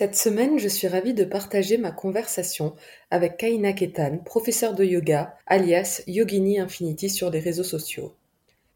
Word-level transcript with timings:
Cette 0.00 0.16
semaine, 0.16 0.58
je 0.58 0.66
suis 0.66 0.88
ravie 0.88 1.12
de 1.12 1.24
partager 1.24 1.76
ma 1.76 1.92
conversation 1.92 2.74
avec 3.10 3.36
Kaina 3.36 3.74
Ketan, 3.74 4.16
professeure 4.24 4.74
de 4.74 4.82
yoga, 4.82 5.36
alias 5.46 6.00
Yogini 6.06 6.58
Infinity 6.58 7.10
sur 7.10 7.28
les 7.28 7.38
réseaux 7.38 7.64
sociaux. 7.64 8.14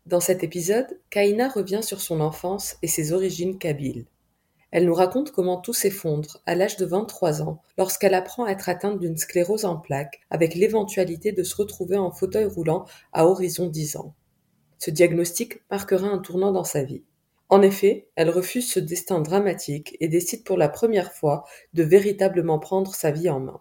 Dans 0.05 0.21
cet 0.21 0.45
épisode, 0.45 1.01
Kaina 1.09 1.49
revient 1.49 1.81
sur 1.83 2.03
son 2.03 2.21
enfance 2.21 2.77
et 2.83 2.89
ses 2.89 3.15
origines 3.15 3.57
kabyles. 3.57 4.05
Elle 4.71 4.85
nous 4.85 4.93
raconte 4.93 5.31
comment 5.31 5.57
tout 5.57 5.73
s'effondre 5.73 6.43
à 6.45 6.55
l'âge 6.55 6.77
de 6.77 6.85
23 6.85 7.41
ans 7.41 7.63
lorsqu'elle 7.79 8.13
apprend 8.13 8.45
à 8.45 8.51
être 8.51 8.69
atteinte 8.69 9.01
d'une 9.01 9.17
sclérose 9.17 9.65
en 9.65 9.79
plaques 9.79 10.21
avec 10.29 10.55
l'éventualité 10.55 11.33
de 11.33 11.43
se 11.43 11.57
retrouver 11.57 11.97
en 11.97 12.11
fauteuil 12.11 12.45
roulant 12.45 12.85
à 13.15 13.27
horizon 13.27 13.69
10 13.69 13.97
ans. 13.97 14.15
Ce 14.77 14.91
diagnostic 14.91 15.63
marquera 15.71 16.07
un 16.07 16.19
tournant 16.19 16.53
dans 16.53 16.65
sa 16.65 16.83
vie. 16.83 17.03
En 17.55 17.63
effet, 17.63 18.09
elle 18.17 18.31
refuse 18.31 18.69
ce 18.69 18.81
destin 18.81 19.21
dramatique 19.21 19.97
et 20.01 20.09
décide 20.09 20.43
pour 20.43 20.57
la 20.57 20.69
première 20.69 21.13
fois 21.13 21.45
de 21.73 21.85
véritablement 21.85 22.59
prendre 22.59 22.97
sa 22.97 23.13
vie 23.13 23.31
en 23.31 23.39
main. 23.39 23.61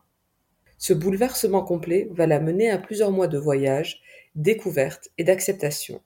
Ce 0.79 0.93
bouleversement 0.93 1.61
complet 1.61 2.07
va 2.09 2.25
la 2.25 2.39
mener 2.39 2.71
à 2.71 2.79
plusieurs 2.79 3.11
mois 3.11 3.27
de 3.27 3.37
voyage, 3.37 4.01
découverte 4.33 5.09
et 5.19 5.23
d'acceptation. 5.23 6.01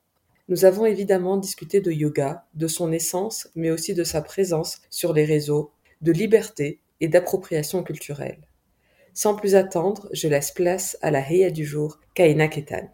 Nous 0.49 0.65
avons 0.65 0.85
évidemment 0.85 1.37
discuté 1.37 1.79
de 1.79 1.89
yoga, 1.89 2.43
de 2.55 2.67
son 2.67 2.91
essence, 2.91 3.47
mais 3.55 3.71
aussi 3.71 3.93
de 3.93 4.03
sa 4.03 4.21
présence 4.21 4.81
sur 4.89 5.13
les 5.13 5.23
réseaux, 5.23 5.71
de 6.01 6.11
liberté 6.11 6.81
et 6.99 7.07
d'appropriation 7.07 7.83
culturelle. 7.83 8.41
Sans 9.13 9.33
plus 9.33 9.55
attendre, 9.55 10.09
je 10.11 10.27
laisse 10.27 10.51
place 10.51 10.97
à 11.01 11.09
la 11.09 11.21
Heya 11.21 11.51
du 11.51 11.63
jour, 11.63 12.01
Kaina 12.15 12.49
Ketan. 12.49 12.89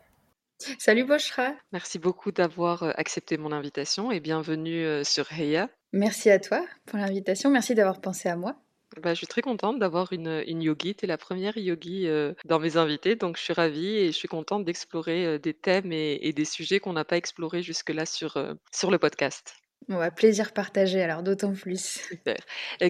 Salut 0.79 1.06
Boshra. 1.06 1.53
Merci 1.72 2.00
beaucoup 2.00 2.31
d'avoir 2.31 2.84
accepté 2.97 3.38
mon 3.38 3.51
invitation 3.51 4.12
et 4.12 4.19
bienvenue 4.19 5.03
sur 5.03 5.31
Heya. 5.31 5.69
Merci 5.91 6.29
à 6.29 6.40
toi 6.40 6.66
pour 6.85 7.00
l'invitation. 7.00 7.50
Merci 7.50 7.75
d'avoir 7.75 8.01
pensé 8.01 8.29
à 8.29 8.35
moi. 8.35 8.56
Bah, 9.01 9.13
je 9.13 9.18
suis 9.18 9.28
très 9.28 9.41
contente 9.41 9.79
d'avoir 9.79 10.13
une, 10.13 10.44
une 10.47 10.62
yogi. 10.62 10.96
Tu 10.96 11.06
es 11.06 11.07
la 11.07 11.18
première 11.18 11.57
yogi 11.57 12.07
dans 12.46 12.59
mes 12.59 12.78
invités, 12.78 13.16
donc 13.16 13.38
je 13.38 13.44
suis 13.44 13.53
ravie 13.53 13.96
et 13.97 14.07
je 14.07 14.18
suis 14.18 14.28
contente 14.28 14.66
d'explorer 14.66 15.40
des 15.40 15.53
thèmes 15.53 15.91
et, 15.91 16.31
des 16.31 16.46
sujets 16.46 16.80
qu'on 16.80 16.94
n'a 16.94 17.06
pas 17.06 17.18
explorés 17.18 17.63
jusque-là 17.63 18.06
sur, 18.06 18.38
sur 18.72 18.91
le 18.91 19.00
podcast. 19.00 19.62
Ouais, 19.89 20.11
plaisir 20.11 20.53
partagé, 20.53 21.01
alors 21.01 21.23
d'autant 21.23 21.53
plus. 21.53 22.01
Super. 22.09 22.38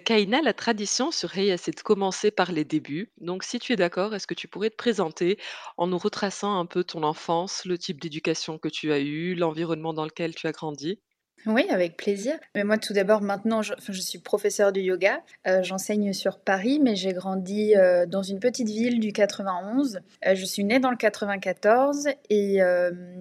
Kaina, 0.06 0.42
la 0.42 0.54
tradition 0.54 1.12
serait, 1.12 1.56
c'est 1.58 1.76
de 1.76 1.82
commencer 1.82 2.32
par 2.32 2.52
les 2.52 2.64
débuts. 2.64 3.12
Donc, 3.20 3.44
si 3.44 3.60
tu 3.60 3.74
es 3.74 3.76
d'accord, 3.76 4.14
est-ce 4.14 4.28
que 4.28 4.34
tu 4.34 4.48
pourrais 4.48 4.70
te 4.70 4.76
présenter 4.76 5.38
en 5.78 5.88
nous 5.88 5.98
retraçant 5.98 6.60
un 6.60 6.66
peu 6.66 6.84
ton 6.84 7.04
enfance, 7.04 7.66
le 7.66 7.78
type 7.78 8.00
d'éducation 8.00 8.58
que 8.58 8.68
tu 8.68 8.92
as 8.92 9.00
eu, 9.00 9.36
l'environnement 9.36 9.94
dans 9.94 10.06
lequel 10.06 10.36
tu 10.36 10.48
as 10.48 10.52
grandi? 10.52 11.00
Oui, 11.46 11.66
avec 11.70 11.98
plaisir. 11.98 12.36
Mais 12.56 12.64
moi, 12.64 12.78
tout 12.78 12.94
d'abord, 12.94 13.22
maintenant, 13.22 13.62
je, 13.62 13.74
je 13.90 14.00
suis 14.00 14.20
professeure 14.20 14.72
de 14.72 14.80
yoga. 14.80 15.22
J'enseigne 15.62 16.14
sur 16.14 16.40
Paris, 16.40 16.80
mais 16.82 16.96
j'ai 16.96 17.12
grandi 17.12 17.74
dans 18.08 18.24
une 18.24 18.40
petite 18.40 18.70
ville 18.70 19.00
du 19.00 19.12
91. 19.12 20.00
je 20.34 20.46
suis 20.46 20.64
née 20.64 20.80
dans 20.80 20.92
le 20.92 20.96
94 20.96 22.08
et 22.30 22.60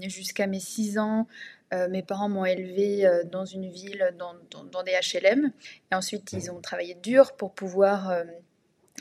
jusqu'à 0.03 0.47
mes 0.47 0.61
6 0.61 0.99
ans, 0.99 1.27
euh, 1.73 1.89
mes 1.89 2.03
parents 2.03 2.29
m'ont 2.29 2.45
élevée 2.45 3.07
euh, 3.07 3.25
dans 3.25 3.45
une 3.45 3.69
ville, 3.69 4.15
dans, 4.19 4.83
des 4.83 4.93
HLM. 4.93 5.53
Et 5.91 5.95
ensuite, 5.95 6.33
ils 6.33 6.51
ont 6.51 6.61
travaillé 6.61 6.95
dur 6.95 7.33
pour 7.33 7.53
pouvoir 7.53 8.11
euh, 8.11 8.25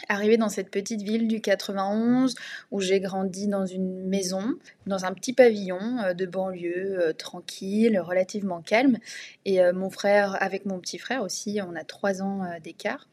arriver 0.07 0.37
dans 0.37 0.49
cette 0.49 0.71
petite 0.71 1.01
ville 1.01 1.27
du 1.27 1.41
91 1.41 2.35
où 2.71 2.79
j'ai 2.79 2.99
grandi 2.99 3.47
dans 3.47 3.65
une 3.65 4.07
maison, 4.07 4.55
dans 4.87 5.05
un 5.05 5.13
petit 5.13 5.33
pavillon 5.33 6.13
de 6.15 6.25
banlieue, 6.25 7.13
tranquille, 7.17 7.99
relativement 7.99 8.61
calme. 8.61 8.97
Et 9.45 9.59
mon 9.73 9.89
frère, 9.89 10.41
avec 10.41 10.65
mon 10.65 10.79
petit 10.79 10.97
frère 10.97 11.21
aussi, 11.21 11.59
on 11.63 11.75
a 11.75 11.83
trois 11.83 12.21
ans 12.23 12.41
d'écart. 12.63 13.07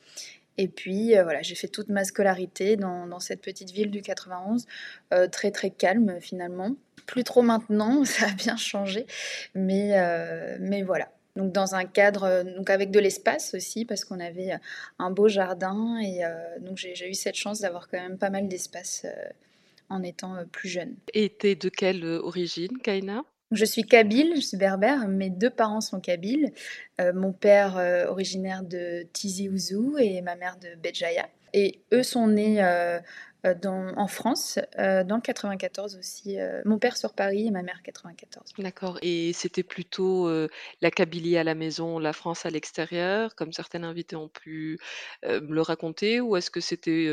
Et 0.58 0.69
puis 0.69 1.14
voilà, 1.14 1.41
j'ai 1.41 1.54
fait 1.54 1.69
toute 1.69 1.88
ma 1.88 2.04
scolarité 2.04 2.76
dans, 2.76 3.20
cette 3.20 3.41
petite 3.41 3.70
ville 3.70 3.91
du 3.91 4.02
91, 4.02 4.66
très 5.30 5.50
très 5.50 5.70
calme 5.70 6.19
finalement. 6.20 6.74
Plus 7.08 7.24
trop 7.24 7.42
maintenant, 7.42 8.04
ça 8.04 8.26
a 8.26 8.32
bien 8.32 8.56
changé, 8.56 9.06
mais, 9.54 9.98
euh, 9.98 10.56
mais 10.60 10.82
voilà. 10.82 11.10
Donc 11.36 11.52
dans 11.52 11.74
un 11.74 11.84
cadre, 11.84 12.24
euh, 12.24 12.44
donc 12.44 12.69
avec 12.69 12.91
de 12.91 13.00
l'espace 13.00 13.54
aussi, 13.54 13.84
parce 13.84 14.04
qu'on 14.04 14.20
avait 14.20 14.52
euh, 14.52 14.58
un 14.98 15.10
beau 15.10 15.28
jardin, 15.28 15.98
et 15.98 16.20
donc 16.60 16.76
j'ai 16.76 17.08
eu 17.08 17.14
cette 17.14 17.36
chance 17.36 17.60
d'avoir 17.60 17.88
quand 17.88 17.98
même 17.98 18.19
pas 18.19 18.30
mal 18.30 18.46
d'espace 18.48 19.06
en 19.88 20.02
étant 20.02 20.44
plus 20.52 20.69
jeune. 20.69 20.96
Et 21.14 21.30
t'es 21.30 21.54
de 21.54 21.69
quelle 21.69 22.04
origine, 22.04 22.78
Kaina? 22.82 23.25
Je 23.50 23.64
suis 23.64 23.82
kabyle, 23.82 24.32
je 24.36 24.41
suis 24.41 24.56
berbère, 24.56 25.09
mes 25.09 25.31
deux 25.31 25.50
parents 25.50 25.81
sont 25.81 26.00
kabyles. 26.00 26.53
mon 27.14 27.32
père 27.32 27.76
originaire 28.09 28.62
de 28.62 29.06
Tizi 29.12 29.48
Ouzou 29.48 29.97
et 29.98 30.20
ma 30.22 30.36
mère 30.36 30.59
de 30.59 30.75
Béjaïa. 30.81 31.28
Et 31.54 31.81
eux 31.92 32.03
sont 32.03 32.26
nés 32.26 32.62
euh, 33.47 33.54
en 33.97 34.08
France, 34.08 34.58
euh, 34.78 35.04
dans 35.04 35.16
le 35.16 35.22
94 35.22 35.97
aussi. 35.97 36.41
Euh, 36.41 36.60
mon 36.64 36.78
père 36.78 36.97
sur 36.97 37.14
Paris 37.14 37.47
et 37.47 37.50
ma 37.50 37.62
mère 37.62 37.82
94. 37.82 38.53
D'accord. 38.58 38.98
Et 39.03 39.32
c'était 39.32 39.62
plutôt 39.62 40.28
la 40.81 40.91
Kabylie 40.91 41.37
à 41.37 41.44
la 41.44 41.54
maison, 41.54 41.98
la 41.98 42.12
France 42.12 42.47
à 42.47 42.50
l'extérieur, 42.50 43.34
comme 43.34 43.53
certains 43.53 43.84
invités 43.84 44.16
ont 44.16 44.28
pu 44.28 44.78
me 45.25 45.54
le 45.54 45.62
raconter, 45.62 46.20
ou 46.20 46.37
est-ce 46.37 46.50
que 46.50 46.60
c'était 46.60 47.08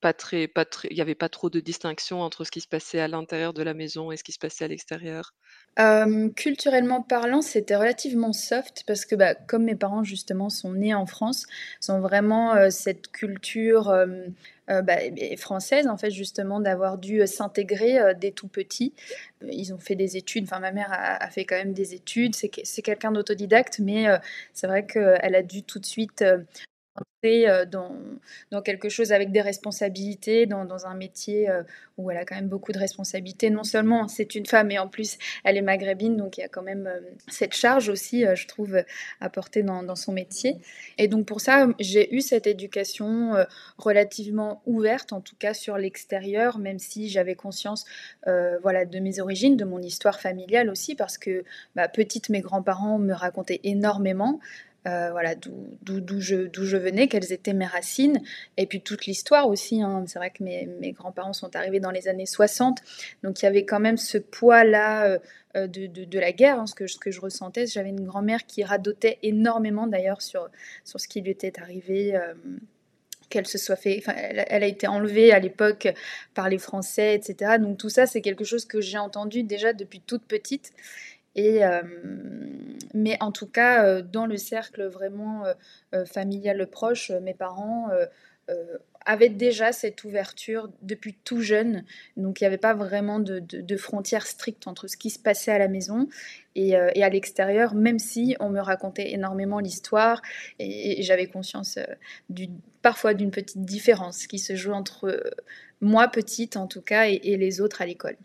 pas 0.00 0.12
très, 0.12 0.48
pas 0.48 0.64
très, 0.64 0.88
il 0.90 0.94
n'y 0.94 1.00
avait 1.00 1.14
pas 1.14 1.28
trop 1.28 1.50
de 1.50 1.60
distinction 1.60 2.20
entre 2.20 2.44
ce 2.44 2.50
qui 2.50 2.60
se 2.60 2.68
passait 2.68 3.00
à 3.00 3.08
l'intérieur 3.08 3.52
de 3.52 3.62
la 3.62 3.74
maison 3.74 4.12
et 4.12 4.16
ce 4.16 4.24
qui 4.24 4.32
se 4.32 4.38
passait 4.38 4.64
à 4.64 4.68
l'extérieur? 4.68 5.34
Culturellement 6.36 7.02
parlant, 7.02 7.42
c'était 7.42 7.76
relativement 7.76 8.32
soft 8.32 8.84
parce 8.86 9.04
que, 9.04 9.14
bah, 9.14 9.34
comme 9.34 9.64
mes 9.64 9.74
parents 9.74 10.04
justement 10.04 10.48
sont 10.48 10.72
nés 10.72 10.94
en 10.94 11.04
France, 11.04 11.44
sont 11.80 12.00
vraiment 12.00 12.70
cette 12.70 13.08
culture 13.08 13.94
bah, 14.68 14.96
française 15.36 15.86
en 15.86 15.98
fait 15.98 16.10
justement 16.10 16.60
d'avoir 16.60 16.96
dû 16.96 17.26
s'intégrer 17.26 18.14
dès 18.18 18.30
tout 18.30 18.48
petit. 18.48 18.94
Ils 19.46 19.74
ont 19.74 19.78
fait 19.78 19.96
des 19.96 20.16
études. 20.16 20.44
Enfin, 20.44 20.60
ma 20.60 20.72
mère 20.72 20.92
a, 20.92 21.22
a 21.22 21.30
fait 21.30 21.44
quand 21.44 21.56
même 21.56 21.74
des 21.74 21.92
études. 21.94 22.34
C'est 22.34 22.82
quelqu'un 22.82 23.12
d'autodidacte, 23.12 23.78
mais 23.78 24.06
c'est 24.54 24.66
vrai 24.66 24.86
qu'elle 24.86 25.34
a 25.34 25.42
dû 25.42 25.62
tout 25.62 25.78
de 25.78 25.86
suite 25.86 26.24
dans, 27.70 27.96
dans, 28.50 28.62
quelque 28.62 28.88
chose 28.88 29.12
avec 29.12 29.32
des 29.32 29.40
responsabilités, 29.40 30.46
dans, 30.46 30.86
un 30.86 30.94
métier 30.94 31.48
euh, 31.48 31.62
où 31.96 32.10
elle 32.10 32.18
a 32.18 32.24
quand 32.24 32.34
même 32.34 32.48
beaucoup 32.48 32.72
de 32.72 32.78
responsabilités. 32.78 33.50
Non 33.50 33.64
seulement 33.64 34.08
c'est 34.08 34.34
une 34.34 34.46
femme, 34.46 34.68
mais 34.68 34.78
en 34.78 34.88
plus 34.88 35.18
elle 35.44 35.56
est 35.56 35.62
maghrébine, 35.62 36.16
donc 36.16 36.38
il 36.38 36.42
y 36.42 36.44
a 36.44 36.48
quand 36.48 36.62
même 36.62 36.86
euh, 36.86 37.00
cette 37.28 37.54
charge 37.54 37.88
aussi, 37.88 38.24
je 38.34 38.46
trouve, 38.46 38.82
à 39.20 39.30
porter 39.30 39.62
dans, 39.62 39.82
dans, 39.82 39.96
son 39.96 40.12
métier. 40.12 40.58
Et 40.98 41.08
donc 41.08 41.26
pour 41.26 41.40
ça, 41.40 41.68
j'ai 41.80 42.14
eu 42.14 42.20
cette 42.20 42.46
éducation 42.46 43.32
relativement 43.78 44.62
ouverte, 44.66 45.12
en 45.12 45.20
tout 45.20 45.36
cas 45.38 45.54
sur 45.54 45.78
l'extérieur, 45.78 46.58
même 46.58 46.78
si 46.78 47.08
j'avais 47.08 47.34
conscience 47.34 47.86
voilà, 48.62 48.84
de 48.84 48.98
mes 48.98 49.20
origines, 49.20 49.56
de 49.56 49.64
mon 49.64 49.80
histoire 49.80 50.20
familiale 50.20 50.68
aussi, 50.68 50.94
parce 50.94 51.18
que 51.18 51.44
bah, 51.74 51.88
petite, 51.88 52.28
mes 52.28 52.40
grands-parents 52.40 52.98
me 52.98 53.14
racontaient 53.14 53.60
énormément. 53.64 54.40
Euh, 54.86 55.10
voilà, 55.10 55.34
d'où 55.34 56.20
je, 56.20 56.48
je, 56.52 56.76
venais, 56.76 57.08
quelles 57.08 57.32
étaient 57.32 57.54
mes 57.54 57.66
racines, 57.66 58.20
et 58.56 58.66
puis 58.66 58.80
toute 58.80 59.06
l'histoire 59.06 59.48
aussi. 59.48 59.82
Hein. 59.82 60.04
C'est 60.06 60.18
vrai 60.18 60.30
que 60.30 60.44
mes, 60.44 60.66
mes 60.80 60.92
grands-parents 60.92 61.32
sont 61.32 61.56
arrivés 61.56 61.80
dans 61.80 61.90
les 61.90 62.06
années 62.06 62.26
60, 62.26 62.78
donc 63.24 63.42
il 63.42 63.46
y 63.46 63.48
avait 63.48 63.64
quand 63.64 63.80
même 63.80 63.96
ce 63.96 64.18
poids-là 64.18 65.06
euh, 65.06 65.18
euh, 65.56 65.66
de, 65.66 65.86
de, 65.86 66.18
la 66.20 66.30
guerre, 66.32 66.60
hein, 66.60 66.66
ce, 66.66 66.74
que, 66.74 66.86
ce 66.86 66.98
que 66.98 67.10
je 67.10 67.20
ressentais. 67.20 67.66
J'avais 67.66 67.88
une 67.88 68.04
grand-mère 68.04 68.46
qui 68.46 68.62
radotait 68.62 69.18
énormément 69.22 69.88
d'ailleurs 69.88 70.22
sur, 70.22 70.48
sur 70.84 71.00
ce 71.00 71.08
qui 71.08 71.20
lui 71.20 71.30
était 71.30 71.58
arrivé 71.60 72.16
qu'elle 73.28 73.46
se 73.46 73.58
soit 73.58 73.74
fait, 73.74 73.96
enfin, 73.98 74.14
elle, 74.16 74.62
a 74.62 74.66
été 74.66 74.86
enlevée 74.86 75.32
à 75.32 75.40
l'époque 75.40 75.88
par 76.34 76.48
les 76.48 76.58
Français, 76.58 77.16
etc. 77.16 77.56
Donc 77.58 77.78
tout 77.78 77.88
ça, 77.88 78.06
c'est 78.06 78.20
quelque 78.20 78.44
chose 78.44 78.64
que 78.64 78.80
j'ai 78.80 78.98
entendu 78.98 79.42
déjà 79.42 79.72
depuis 79.72 80.00
toute 80.00 80.22
petite 80.22 80.72
euh, 81.38 81.82
mais 82.94 83.16
en 83.20 83.32
tout 83.32 83.46
cas, 83.46 83.84
euh, 83.84 84.02
dans 84.02 84.26
le 84.26 84.36
cercle 84.36 84.86
vraiment 84.86 85.44
euh, 85.94 86.04
familial 86.06 86.66
proche, 86.68 87.10
mes 87.10 87.34
parents 87.34 87.90
avaient 89.04 89.28
déjà 89.28 89.72
cette 89.72 90.04
ouverture 90.04 90.70
depuis 90.82 91.14
tout 91.24 91.40
jeune. 91.40 91.84
Donc 92.16 92.40
il 92.40 92.44
n'y 92.44 92.46
avait 92.46 92.58
pas 92.58 92.74
vraiment 92.74 93.18
de, 93.18 93.40
de, 93.40 93.76
frontières 93.76 94.26
strictes 94.26 94.68
entre 94.68 94.86
ce 94.86 94.96
qui 94.96 95.10
se 95.10 95.18
passait 95.18 95.50
à 95.50 95.58
la 95.58 95.66
maison 95.66 96.08
et, 96.54 96.76
à 96.76 97.08
l'extérieur, 97.08 97.74
même 97.74 97.98
si 97.98 98.36
on 98.38 98.48
me 98.48 98.60
racontait 98.60 99.10
énormément 99.10 99.58
l'histoire 99.58 100.22
et, 100.60 101.02
j'avais 101.02 101.26
conscience 101.26 101.78
parfois 102.82 103.14
d'une 103.14 103.32
petite 103.32 103.62
différence 103.62 104.28
qui 104.28 104.38
se 104.38 104.54
joue 104.54 104.72
entre 104.72 105.24
moi 105.80 106.06
petite 106.06 106.56
en 106.56 106.68
tout 106.68 106.82
cas 106.82 107.06
et 107.08 107.36
les 107.36 107.60
autres 107.60 107.82
à 107.82 107.86
l'école. 107.86 108.16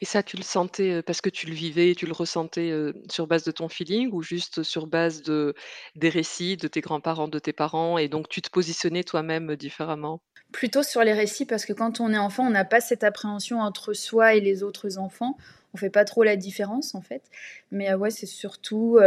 Et 0.00 0.04
ça, 0.04 0.22
tu 0.22 0.36
le 0.36 0.42
sentais, 0.42 1.02
parce 1.02 1.20
que 1.20 1.30
tu 1.30 1.46
le 1.46 1.54
vivais, 1.54 1.94
tu 1.94 2.06
le 2.06 2.12
ressentais, 2.12 2.72
sur 3.10 3.26
base 3.26 3.44
de 3.44 3.50
ton 3.50 3.68
feeling 3.68 4.10
ou 4.12 4.22
juste 4.22 4.62
sur 4.62 4.86
base 4.86 5.22
de 5.22 5.54
des 5.94 6.08
récits 6.08 6.56
de 6.56 6.68
tes 6.68 6.80
grands-parents, 6.80 7.28
de 7.28 7.38
tes 7.38 7.52
parents 7.52 7.96
et 7.98 8.08
donc 8.08 8.28
tu 8.28 8.42
te 8.42 8.50
positionnais 8.50 9.04
toi-même, 9.04 9.56
différemment? 9.56 10.20
Plutôt 10.52 10.82
sur 10.82 11.02
les 11.02 11.12
récits 11.12 11.46
parce 11.46 11.64
que 11.64 11.72
quand 11.72 12.00
on 12.00 12.12
est 12.12 12.18
enfant, 12.18 12.46
on 12.46 12.50
n'a 12.50 12.64
pas 12.64 12.80
cette 12.80 13.04
appréhension 13.04 13.60
entre 13.60 13.94
soi 13.94 14.34
et 14.34 14.40
les 14.40 14.62
autres 14.62 14.98
enfants. 14.98 15.36
On 15.74 15.78
fait 15.78 15.90
pas 15.90 16.04
trop 16.04 16.22
la 16.22 16.36
différence 16.36 16.94
en 16.94 17.02
fait. 17.02 17.22
Mais, 17.70 17.92
ouais, 17.94 18.10
c'est 18.10 18.26
surtout, 18.26 18.98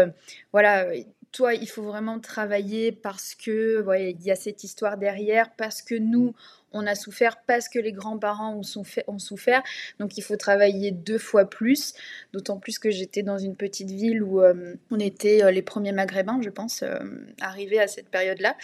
voilà, 0.52 0.88
toi, 1.32 1.54
il 1.54 1.68
faut 1.68 1.84
vraiment 1.84 2.20
travailler 2.20 2.92
parce 2.92 3.36
que, 3.36 3.82
ouais, 3.84 4.12
il 4.12 4.22
y 4.24 4.32
a 4.32 4.36
cette 4.36 4.64
histoire 4.64 4.98
derrière, 4.98 5.52
parce 5.56 5.82
que 5.82 5.96
nous, 5.96 6.34
on 6.74 6.86
a 6.86 6.96
souffert 6.96 7.38
parce 7.46 7.68
que 7.70 7.80
les 7.80 7.92
grands-parents 7.92 8.56
ont, 8.56 9.20
souffert. 9.20 9.64
Donc 10.00 10.18
il 10.18 10.22
faut 10.22 10.38
travailler 10.38 10.92
deux 10.92 11.18
fois 11.18 11.50
plus. 11.50 11.94
D'autant 12.34 12.60
plus 12.60 12.80
que 12.80 12.90
j'étais 12.90 13.24
dans 13.24 13.38
une 13.38 13.56
petite 13.56 13.90
ville 13.90 14.24
où 14.24 14.42
euh, 14.42 14.76
on 14.92 15.00
était 15.00 15.44
euh, 15.44 15.52
les 15.52 15.62
premiers 15.62 15.92
maghrébins, 15.92 16.42
je 16.42 16.50
pense, 16.50 16.84
euh, 16.84 17.00
arrivés 17.42 17.80
à 17.80 17.88
cette 17.88 18.10
période-là. 18.10 18.56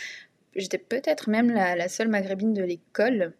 J'étais 0.55 0.77
peut-être 0.77 1.29
même 1.29 1.51
la, 1.51 1.89
seule 1.89 2.07
maghrébine 2.07 2.53
de 2.53 2.63
l'école. 2.63 3.33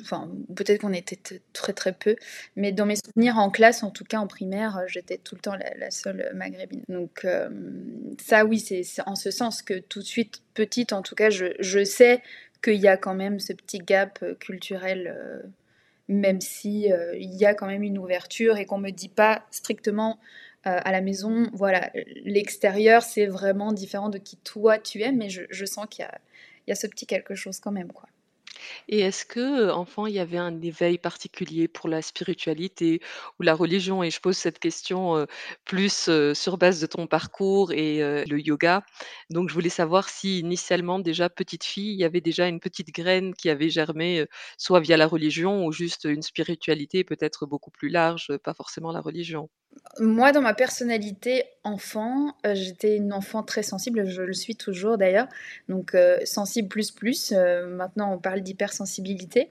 Enfin, 0.00 0.28
peut-être 0.56 0.80
qu'on 0.80 0.92
était 0.92 1.18
très 1.52 1.72
très 1.72 1.92
peu, 1.92 2.16
mais 2.56 2.72
dans 2.72 2.86
mes 2.86 2.96
souvenirs 2.96 3.36
en 3.38 3.50
classe, 3.50 3.84
en 3.84 3.90
tout 3.90 4.02
cas 4.02 4.18
en 4.18 4.26
primaire, 4.26 4.82
j'étais 4.88 5.16
tout 5.16 5.36
le 5.36 5.40
temps 5.42 5.54
la, 5.54 5.90
seule 5.92 6.32
maghrébine. 6.34 6.82
Donc 6.88 7.24
ça 8.18 8.44
oui, 8.46 8.58
c'est 8.58 8.82
en 9.06 9.14
ce 9.14 9.30
sens 9.30 9.62
que 9.62 9.78
tout 9.78 10.00
de 10.00 10.04
suite, 10.04 10.42
petite 10.54 10.92
en 10.92 11.02
tout 11.02 11.14
cas, 11.14 11.28
je 11.30 11.84
sais 11.84 12.20
qu'il 12.62 12.76
y 12.76 12.88
a 12.88 12.96
quand 12.96 13.14
même 13.14 13.40
ce 13.40 13.52
petit 13.52 13.78
gap 13.78 14.18
euh, 14.22 14.34
culturel, 14.34 15.14
euh, 15.16 15.42
même 16.08 16.40
si 16.40 16.92
euh, 16.92 17.16
il 17.16 17.34
y 17.34 17.46
a 17.46 17.54
quand 17.54 17.66
même 17.66 17.82
une 17.82 17.98
ouverture 17.98 18.56
et 18.56 18.66
qu'on 18.66 18.78
me 18.78 18.90
dit 18.90 19.08
pas 19.08 19.44
strictement 19.50 20.18
à 20.62 20.92
la 20.92 21.00
maison, 21.00 21.48
voilà, 21.54 21.90
l'extérieur 22.22 23.02
c'est 23.02 23.24
vraiment 23.24 23.72
différent 23.72 24.10
de 24.10 24.18
qui 24.18 24.36
toi 24.36 24.78
tu 24.78 25.00
es, 25.00 25.10
mais 25.10 25.30
je, 25.30 25.64
sens 25.64 25.86
qu'il 25.88 26.02
y 26.02 26.06
a, 26.06 26.20
y 26.68 26.72
a 26.72 26.74
ce 26.74 26.86
petit 26.86 27.06
quelque 27.06 27.34
chose 27.34 27.60
quand 27.60 27.72
même, 27.72 27.92
quoi. 27.92 28.10
Et 28.88 29.00
est-ce 29.00 29.24
que, 29.24 29.70
enfant, 29.70 30.06
il 30.06 30.14
y 30.14 30.18
avait 30.18 30.36
un 30.38 30.60
éveil 30.60 30.98
particulier 30.98 31.68
pour 31.68 31.88
la 31.88 32.02
spiritualité 32.02 33.00
ou 33.38 33.42
la 33.42 33.54
religion? 33.54 34.02
Et 34.02 34.10
je 34.10 34.20
pose 34.20 34.36
cette 34.36 34.58
question, 34.58 35.26
plus, 35.64 36.10
sur 36.34 36.58
base 36.58 36.80
de 36.80 36.86
ton 36.86 37.06
parcours 37.06 37.72
et 37.72 37.98
le 38.26 38.40
yoga. 38.40 38.82
Donc 39.30 39.48
je 39.48 39.54
voulais 39.54 39.68
savoir 39.68 40.08
si 40.08 40.38
initialement, 40.40 40.98
déjà 40.98 41.28
petite 41.30 41.64
fille, 41.64 41.92
il 41.94 41.98
y 42.00 42.04
avait 42.04 42.20
déjà 42.20 42.46
une 42.48 42.60
petite 42.60 42.92
graine 42.94 43.34
qui 43.34 43.48
avait 43.50 43.70
germé, 43.70 44.26
soit 44.58 44.80
via 44.80 44.96
la 44.96 45.06
religion 45.06 45.64
ou 45.66 45.72
juste 45.72 46.04
une 46.04 46.22
spiritualité 46.22 47.04
peut-être 47.04 47.46
beaucoup 47.46 47.70
plus 47.70 47.88
large, 47.88 48.36
pas 48.44 48.54
forcément 48.54 48.92
la 48.92 49.00
religion? 49.00 49.50
Moi, 49.98 50.32
dans 50.32 50.40
ma 50.40 50.54
personnalité 50.54 51.44
enfant, 51.62 52.34
euh, 52.46 52.54
j'étais 52.54 52.96
une 52.96 53.12
enfant 53.12 53.42
très 53.42 53.62
sensible, 53.62 54.06
je 54.06 54.22
le 54.22 54.32
suis 54.32 54.56
toujours 54.56 54.96
d'ailleurs, 54.96 55.26
donc 55.68 55.94
euh, 55.94 56.18
sensible 56.24 56.68
plus 56.68 56.90
plus, 56.90 57.32
euh, 57.32 57.66
maintenant 57.66 58.14
on 58.14 58.18
parle 58.18 58.40
d'hypersensibilité. 58.40 59.50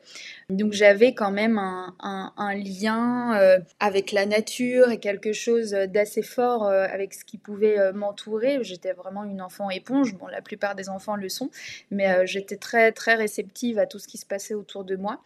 Donc 0.50 0.74
j'avais 0.74 1.14
quand 1.14 1.30
même 1.32 1.60
un, 1.60 2.56
lien 2.56 3.62
avec 3.80 4.12
la 4.12 4.26
nature 4.26 4.90
et 4.90 5.00
quelque 5.00 5.34
chose 5.34 5.72
d'assez 5.72 6.24
fort 6.24 6.66
avec 6.66 7.14
ce 7.14 7.24
qui 7.24 7.38
pouvait 7.38 7.94
m'entourer. 7.94 8.58
J'étais 8.64 8.92
vraiment 8.94 9.24
une 9.24 9.42
enfant 9.42 9.70
éponge, 9.70 10.16
bon 10.16 10.26
la 10.26 10.42
plupart 10.42 10.74
des 10.74 10.90
enfants 10.90 11.16
le 11.16 11.30
sont, 11.30 11.52
mais 11.92 12.26
j'étais 12.26 12.58
très 12.58 12.92
très 12.92 13.14
réceptive 13.14 13.78
à 13.78 13.86
tout 13.86 14.00
ce 14.00 14.08
qui 14.08 14.18
se 14.18 14.26
passait 14.26 14.56
autour 14.56 14.84
de 14.84 14.96
moi. 14.96 15.22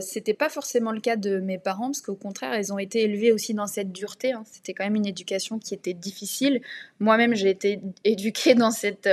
C'était 0.00 0.34
pas 0.34 0.50
forcément 0.50 0.92
le 0.92 1.00
cas 1.00 1.16
de 1.16 1.38
mes 1.38 1.58
parents, 1.58 1.86
parce 1.86 2.02
qu'au 2.02 2.14
contraire, 2.14 2.54
ils 2.58 2.72
ont 2.72 2.78
été 2.78 3.02
élevés 3.02 3.32
aussi 3.32 3.54
dans 3.54 3.66
cette 3.66 3.92
dureté 3.92 4.11
Hein. 4.32 4.42
C'était 4.50 4.74
quand 4.74 4.84
même 4.84 4.94
une 4.94 5.06
éducation 5.06 5.58
qui 5.58 5.74
était 5.74 5.94
difficile. 5.94 6.60
Moi-même, 7.00 7.34
j'ai 7.34 7.50
été 7.50 7.80
éduquée 8.04 8.54
dans 8.54 8.70
cette, 8.70 9.08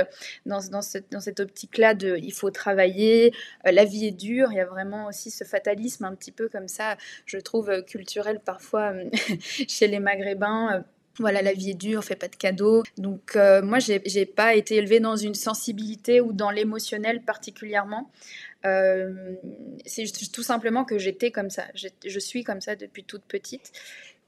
dans, 0.46 0.60
dans 0.70 0.82
cette, 0.82 1.10
dans 1.10 1.20
cette 1.20 1.40
optique-là 1.40 1.94
de 1.94 2.16
il 2.22 2.32
faut 2.32 2.50
travailler, 2.50 3.32
euh, 3.66 3.72
la 3.72 3.84
vie 3.84 4.06
est 4.06 4.16
dure. 4.16 4.48
Il 4.52 4.56
y 4.56 4.60
a 4.60 4.66
vraiment 4.66 5.06
aussi 5.06 5.30
ce 5.30 5.44
fatalisme 5.44 6.04
un 6.04 6.14
petit 6.14 6.32
peu 6.32 6.48
comme 6.48 6.68
ça, 6.68 6.96
je 7.26 7.38
trouve 7.38 7.70
euh, 7.70 7.82
culturel 7.82 8.40
parfois 8.44 8.92
euh, 8.92 9.10
chez 9.68 9.86
les 9.86 10.00
Maghrébins 10.00 10.84
voilà, 11.18 11.42
la 11.42 11.52
vie 11.52 11.70
est 11.70 11.74
dure, 11.74 11.98
on 11.98 12.02
fait 12.02 12.16
pas 12.16 12.28
de 12.28 12.36
cadeaux. 12.36 12.82
Donc 12.96 13.36
moi, 13.36 13.78
j'ai 13.78 14.24
pas 14.24 14.54
été 14.54 14.76
élevée 14.76 15.00
dans 15.00 15.16
une 15.16 15.34
sensibilité 15.34 16.18
ou 16.22 16.32
dans 16.32 16.50
l'émotionnel 16.50 17.20
particulièrement. 17.20 18.10
c'est 18.62 20.30
tout 20.32 20.42
simplement 20.42 20.84
que 20.84 20.96
j'étais 20.96 21.30
comme 21.30 21.50
ça. 21.50 21.64
Je 21.74 22.18
suis 22.18 22.42
comme 22.42 22.62
ça 22.62 22.74
depuis 22.74 23.04
toute 23.04 23.24
petite. 23.24 23.70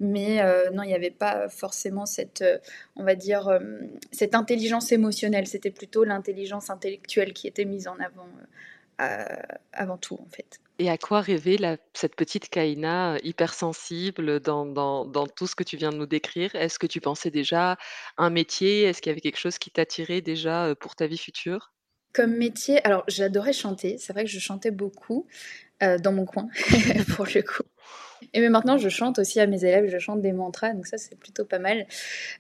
Mais 0.02 0.42
euh, 0.42 0.68
non, 0.71 0.82
il 0.82 0.88
n'y 0.88 0.94
avait 0.94 1.12
pas 1.12 1.49
forcément 1.49 2.06
cette, 2.06 2.42
euh, 2.42 2.59
on 2.97 3.04
va 3.04 3.14
dire, 3.14 3.47
euh, 3.47 3.61
cette 4.11 4.35
intelligence 4.35 4.90
émotionnelle. 4.90 5.47
C'était 5.47 5.71
plutôt 5.71 6.02
l'intelligence 6.02 6.71
intellectuelle 6.71 7.32
qui 7.32 7.47
était 7.47 7.64
mise 7.64 7.88
en 7.88 7.97
avant 7.99 8.28
avant 9.73 9.99
tout, 9.99 10.14
en 10.14 10.28
fait. 10.30 10.61
Et 10.78 10.88
à 10.88 10.97
quoi 10.97 11.23
rêvait 11.23 11.56
cette 11.92 12.14
petite 12.14 12.49
Kaina 12.49 13.18
hypersensible 13.25 14.38
dans, 14.38 14.64
dans, 14.64 15.04
dans, 15.04 15.26
tout 15.26 15.49
ce 15.49 15.56
que 15.56 15.64
tu 15.64 15.76
viens 15.76 15.90
de 15.90 15.97
nous 15.97 16.06
décrire? 16.06 16.54
Est-ce 16.54 16.78
que 16.78 16.87
tu 16.87 17.00
pensais 17.00 17.32
déjà 17.32 17.78
un 18.16 18.30
métier? 18.30 18.85
Est-ce 18.85 19.02
qu'il 19.02 19.11
y 19.11 19.12
avait 19.12 19.21
quelque 19.21 19.40
chose 19.40 19.59
qui 19.59 19.73
t'attirait 19.73 20.21
déjà 20.21 20.76
pour 20.78 20.94
ta 20.94 21.09
vie 21.09 21.18
future? 21.18 21.73
Comme 22.12 22.37
métier, 22.37 22.85
alors 22.87 23.02
j'adorais 23.09 23.52
chanter. 23.52 23.99
C'est 23.99 24.12
vrai 24.12 24.23
que 24.23 24.30
je 24.30 24.38
chantais 24.38 24.71
beaucoup 24.71 25.26
dans 25.80 26.12
mon 26.12 26.25
coin, 26.25 26.47
pour 27.16 27.26
le 27.26 27.42
coup. 27.42 27.64
Et 28.33 28.41
mais 28.41 28.49
maintenant, 28.49 28.79
je 28.79 28.88
chante 28.88 29.19
aussi 29.19 29.41
à 29.41 29.47
mes 29.47 29.64
élèves, 29.64 29.88
je 29.88 29.99
chante 29.99 30.21
des 30.21 30.33
mantras, 30.33 30.73
donc 30.73 30.87
ça, 30.87 30.99
c'est 30.99 31.17
plutôt 31.17 31.45
pas 31.45 31.59
mal. 31.59 31.87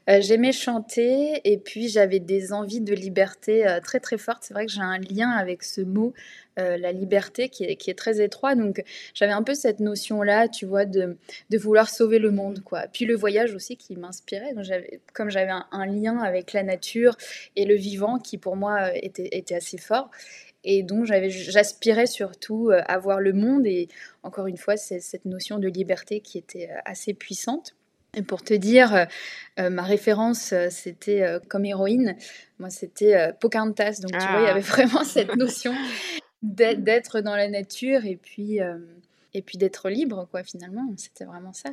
Euh, 0.08 0.20
j'aimais 0.20 0.52
chanter 0.52 1.40
et 1.44 1.58
puis 1.58 1.88
j'avais 1.88 2.20
des 2.20 2.52
envies 2.52 2.80
de 2.80 2.94
liberté 2.94 3.66
euh, 3.66 3.80
très 3.80 4.00
très 4.00 4.18
fortes. 4.18 4.42
C'est 4.42 4.54
vrai 4.54 4.66
que 4.66 4.72
j'ai 4.72 4.80
un 4.80 4.98
lien 4.98 5.30
avec 5.30 5.62
ce 5.62 5.80
mot, 5.80 6.12
euh, 6.58 6.76
la 6.76 6.92
liberté, 6.92 7.48
qui 7.48 7.64
est, 7.64 7.76
qui 7.76 7.90
est, 7.90 7.94
très 7.94 8.22
étroit. 8.22 8.54
Donc 8.54 8.82
j'avais 9.14 9.32
un 9.32 9.42
peu 9.42 9.54
cette 9.54 9.80
notion-là, 9.80 10.48
tu 10.48 10.66
vois, 10.66 10.84
de, 10.84 11.16
de, 11.50 11.58
vouloir 11.58 11.88
sauver 11.88 12.18
le 12.18 12.30
monde, 12.30 12.60
quoi. 12.64 12.86
Puis 12.92 13.04
le 13.04 13.14
voyage 13.14 13.54
aussi 13.54 13.76
qui 13.76 13.96
m'inspirait. 13.96 14.54
Comme 15.14 15.30
j'avais 15.30 15.50
un, 15.50 15.66
un, 15.72 15.86
lien 15.86 16.18
avec 16.18 16.52
la 16.52 16.62
nature 16.62 17.16
et 17.56 17.64
le 17.64 17.74
vivant 17.74 18.18
qui 18.18 18.38
pour 18.38 18.56
moi 18.56 18.94
était, 18.96 19.28
était 19.32 19.54
assez 19.54 19.78
fort. 19.78 20.10
Et 20.64 20.82
donc 20.82 21.04
j'aspirais 21.06 22.06
surtout 22.06 22.70
euh, 22.70 22.82
à 22.86 22.98
voir 22.98 23.20
le 23.20 23.32
monde 23.32 23.66
et 23.66 23.88
encore 24.22 24.46
une 24.46 24.56
fois 24.56 24.76
c'est 24.76 25.00
cette 25.00 25.24
notion 25.24 25.58
de 25.58 25.68
liberté 25.68 26.20
qui 26.20 26.38
était 26.38 26.70
euh, 26.70 26.78
assez 26.84 27.14
puissante. 27.14 27.74
Et 28.14 28.20
pour 28.20 28.42
te 28.42 28.52
dire, 28.52 29.06
ma 29.56 29.82
référence, 29.84 30.52
c'était 30.68 31.24
comme 31.48 31.64
héroïne, 31.64 32.14
moi 32.58 32.68
c'était 32.68 33.32
Pocahontas. 33.40 34.00
Donc 34.02 34.12
tu 34.12 34.18
vois, 34.18 34.40
il 34.40 34.44
y 34.44 34.50
avait 34.50 34.60
ah. 34.60 34.74
vraiment 34.74 35.02
cette 35.02 35.34
notion 35.36 35.72
d'être 36.42 37.22
dans 37.22 37.34
la 37.34 37.48
nature 37.48 38.04
et 38.04 38.16
puis, 38.16 38.58
et 39.32 39.40
puis 39.40 39.56
d'être 39.56 39.88
libre, 39.88 40.28
quoi, 40.30 40.42
finalement. 40.42 40.92
C'était 40.98 41.24
vraiment 41.24 41.54
ça. 41.54 41.70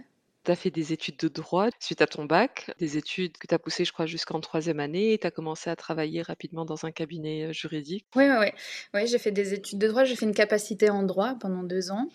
Tu 0.49 0.55
fait 0.55 0.71
des 0.71 0.93
études 0.93 1.17
de 1.17 1.27
droit 1.27 1.69
suite 1.79 2.01
à 2.01 2.07
ton 2.07 2.25
bac, 2.25 2.71
des 2.79 2.97
études 2.97 3.37
que 3.37 3.45
tu 3.45 3.53
as 3.53 3.59
poussées, 3.59 3.85
je 3.85 3.93
crois, 3.93 4.07
jusqu'en 4.07 4.39
troisième 4.39 4.79
année, 4.79 5.13
et 5.13 5.19
tu 5.19 5.27
as 5.27 5.31
commencé 5.31 5.69
à 5.69 5.75
travailler 5.75 6.23
rapidement 6.23 6.65
dans 6.65 6.85
un 6.85 6.91
cabinet 6.91 7.53
juridique? 7.53 8.07
Oui, 8.15 8.25
oui, 8.27 8.47
oui. 8.95 9.05
J'ai 9.05 9.19
fait 9.19 9.29
des 9.29 9.53
études 9.53 9.77
de 9.77 9.87
droit, 9.87 10.05
j'ai 10.05 10.15
fait 10.15 10.25
une 10.25 10.33
capacité 10.33 10.89
en 10.89 11.03
droit 11.03 11.35
pendant 11.39 11.61
deux 11.61 11.91
ans. 11.91 12.07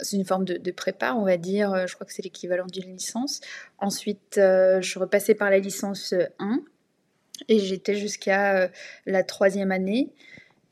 C'est 0.00 0.16
une 0.16 0.26
forme 0.26 0.44
de, 0.44 0.70
prépa, 0.72 1.14
on 1.14 1.24
va 1.24 1.38
dire. 1.38 1.86
Je 1.86 1.94
crois 1.94 2.06
que 2.06 2.12
c'est 2.12 2.22
l'équivalent 2.22 2.66
d'une 2.66 2.92
licence. 2.92 3.40
Ensuite, 3.78 4.34
je 4.36 4.98
repassais 4.98 5.34
par 5.34 5.48
la 5.48 5.58
licence 5.58 6.12
1 6.38 6.60
et 7.48 7.60
j'étais 7.60 7.94
jusqu'à 7.94 8.70
la 9.06 9.22
troisième 9.22 9.72
année 9.72 10.12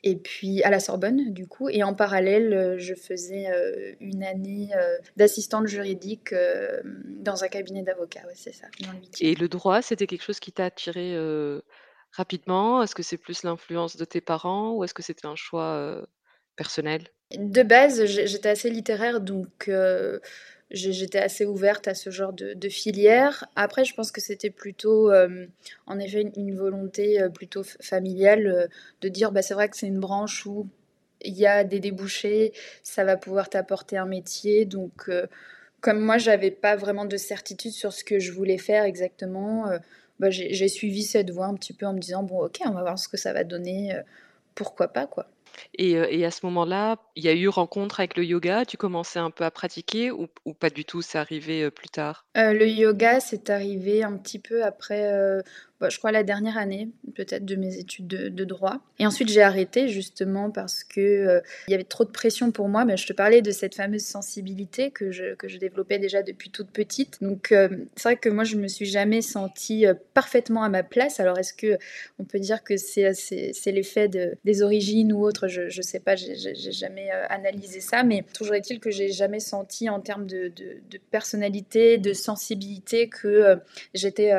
et 0.04 0.16
puis 0.16 0.62
à 0.62 0.70
la 0.70 0.80
Sorbonne 0.80 1.32
du 1.32 1.46
coup. 1.46 1.68
Et 1.68 1.82
en 1.82 1.94
parallèle, 1.94 2.52
euh, 2.52 2.78
je 2.78 2.94
faisais 2.94 3.46
euh, 3.50 3.92
une 4.00 4.22
année 4.24 4.70
euh, 4.76 4.96
d'assistante 5.16 5.66
juridique 5.66 6.34
dans 7.04 7.44
un 7.44 7.48
cabinet 7.48 7.82
d'avocat, 7.82 8.20
ouais, 8.26 8.34
c'est 8.34 8.52
ça, 8.52 8.66
dans 8.80 8.92
le 8.92 8.98
Et 9.20 9.34
le 9.34 9.48
droit, 9.48 9.82
c'était 9.82 10.06
quelque 10.06 10.24
chose 10.24 10.40
qui 10.40 10.52
t'a 10.52 10.66
attiré 10.66 11.16
rapidement? 12.10 12.82
Est-ce 12.82 12.94
que 12.94 13.02
c'est 13.02 13.16
plus 13.16 13.42
l'influence 13.42 13.96
de 13.96 14.04
tes 14.04 14.20
parents 14.20 14.74
ou 14.74 14.84
est-ce 14.84 14.94
que 14.94 15.02
c'était 15.02 15.26
un 15.26 15.36
choix 15.36 16.06
personnel? 16.56 17.08
De 17.36 17.62
base, 17.62 18.04
j'étais 18.04 18.50
assez 18.50 18.70
littéraire, 18.70 19.20
donc 19.20 19.70
j'étais 20.72 21.18
assez 21.18 21.44
ouverte 21.44 21.86
à 21.88 21.94
ce 21.94 22.10
genre 22.10 22.32
de, 22.32 22.68
filière. 22.68 23.46
Après, 23.56 23.84
je 23.84 23.94
pense 23.94 24.10
que 24.10 24.20
c'était 24.20 24.50
plutôt, 24.50 25.10
euh, 25.10 25.46
en 25.86 25.98
effet, 25.98 26.22
une, 26.36 26.56
volonté 26.56 27.20
euh, 27.20 27.28
plutôt 27.28 27.62
familiale 27.62 28.46
euh, 28.46 28.66
de 29.02 29.08
dire, 29.08 29.32
bah, 29.32 29.42
c'est 29.42 29.54
vrai 29.54 29.68
que 29.68 29.76
c'est 29.76 29.86
une 29.86 30.00
branche 30.00 30.46
où 30.46 30.66
il 31.20 31.34
y 31.34 31.46
a 31.46 31.62
des 31.64 31.78
débouchés, 31.78 32.52
ça 32.82 33.04
va 33.04 33.16
pouvoir 33.16 33.48
t'apporter 33.48 33.96
un 33.96 34.06
métier. 34.06 34.64
Donc, 34.64 35.08
comme 35.80 36.00
moi, 36.00 36.18
j'avais 36.18 36.50
pas 36.50 36.74
vraiment 36.74 37.04
de 37.04 37.16
certitude 37.16 37.70
sur 37.70 37.92
ce 37.92 38.02
que 38.02 38.18
je 38.18 38.32
voulais 38.32 38.58
faire 38.58 38.82
exactement, 38.82 39.70
bah, 40.18 40.30
j'ai 40.30 40.68
suivi 40.68 41.04
cette 41.04 41.30
voie 41.30 41.46
un 41.46 41.54
petit 41.54 41.74
peu 41.74 41.86
en 41.86 41.92
me 41.92 42.00
disant, 42.00 42.24
bon, 42.24 42.46
ok, 42.46 42.58
on 42.66 42.72
va 42.72 42.80
voir 42.80 42.98
ce 42.98 43.08
que 43.08 43.16
ça 43.16 43.32
va 43.32 43.44
donner, 43.44 43.96
pourquoi 44.56 44.88
pas, 44.88 45.06
quoi. 45.06 45.28
Et, 45.74 46.24
à 46.24 46.30
ce 46.30 46.46
moment-là, 46.46 46.96
il 47.16 47.24
y 47.24 47.28
a 47.28 47.34
eu 47.34 47.48
rencontre 47.48 48.00
avec 48.00 48.16
le 48.16 48.24
yoga? 48.24 48.64
Tu 48.64 48.76
commençais 48.76 49.18
un 49.18 49.30
peu 49.30 49.44
à 49.44 49.50
pratiquer 49.50 50.10
ou 50.10 50.28
pas 50.58 50.70
du 50.70 50.84
tout, 50.84 51.02
c'est 51.02 51.18
arrivé, 51.18 51.70
plus 51.70 51.88
tard? 51.88 52.26
le 52.34 52.66
yoga, 52.66 53.20
c'est 53.20 53.50
arrivé 53.50 54.02
un 54.02 54.16
petit 54.16 54.38
peu 54.38 54.64
après, 54.64 55.42
je 55.90 55.98
crois 55.98 56.12
la 56.12 56.22
dernière 56.22 56.58
année, 56.58 56.88
peut-être 57.14 57.44
de 57.44 57.56
mes 57.56 57.78
études 57.78 58.06
de, 58.06 58.44
droit. 58.44 58.80
Et 58.98 59.06
ensuite 59.06 59.28
j'ai 59.28 59.42
arrêté 59.42 59.88
justement 59.88 60.50
parce 60.50 60.84
que 60.84 61.00
euh, 61.00 61.40
il 61.68 61.72
y 61.72 61.74
avait 61.74 61.84
trop 61.84 62.04
de 62.04 62.10
pression 62.10 62.50
pour 62.50 62.68
moi. 62.68 62.84
Mais 62.84 62.96
je 62.96 63.06
te 63.06 63.12
parlais 63.12 63.42
de 63.42 63.50
cette 63.50 63.74
fameuse 63.74 64.04
sensibilité 64.04 64.90
que 64.90 65.10
je, 65.10 65.34
que 65.34 65.48
je 65.48 65.58
développais 65.58 65.98
déjà 65.98 66.22
depuis 66.22 66.50
toute 66.50 66.70
petite. 66.70 67.22
Donc 67.22 67.52
euh, 67.52 67.68
c'est 67.96 68.02
vrai 68.02 68.16
que 68.16 68.28
moi 68.28 68.44
je 68.44 68.56
me 68.56 68.68
suis 68.68 68.86
jamais 68.86 69.22
sentie 69.22 69.86
euh, 69.86 69.94
parfaitement 70.14 70.62
à 70.62 70.68
ma 70.68 70.82
place. 70.82 71.20
Alors 71.20 71.38
est-ce 71.38 71.54
que 71.54 71.78
on 72.18 72.24
peut 72.24 72.40
dire 72.40 72.62
que 72.64 72.76
c'est, 72.76 73.12
c'est, 73.14 73.72
l'effet 73.72 74.08
de, 74.08 74.34
des 74.44 74.62
origines 74.62 75.12
ou 75.12 75.24
autre? 75.24 75.48
Je 75.48 75.62
ne 75.64 75.82
sais 75.82 76.00
pas, 76.00 76.16
j'ai, 76.16 76.34
j'ai 76.36 76.72
jamais 76.72 77.10
analysé 77.28 77.80
ça. 77.80 78.02
Mais 78.02 78.24
toujours 78.34 78.54
est-il 78.54 78.80
que 78.80 78.90
j'ai 78.90 79.10
jamais 79.10 79.40
senti 79.40 79.88
en 79.88 80.00
termes 80.00 80.26
de, 80.26 80.52
personnalité, 81.10 81.98
de 81.98 82.12
sensibilité 82.12 83.08
que 83.08 83.58
j'étais, 83.94 84.32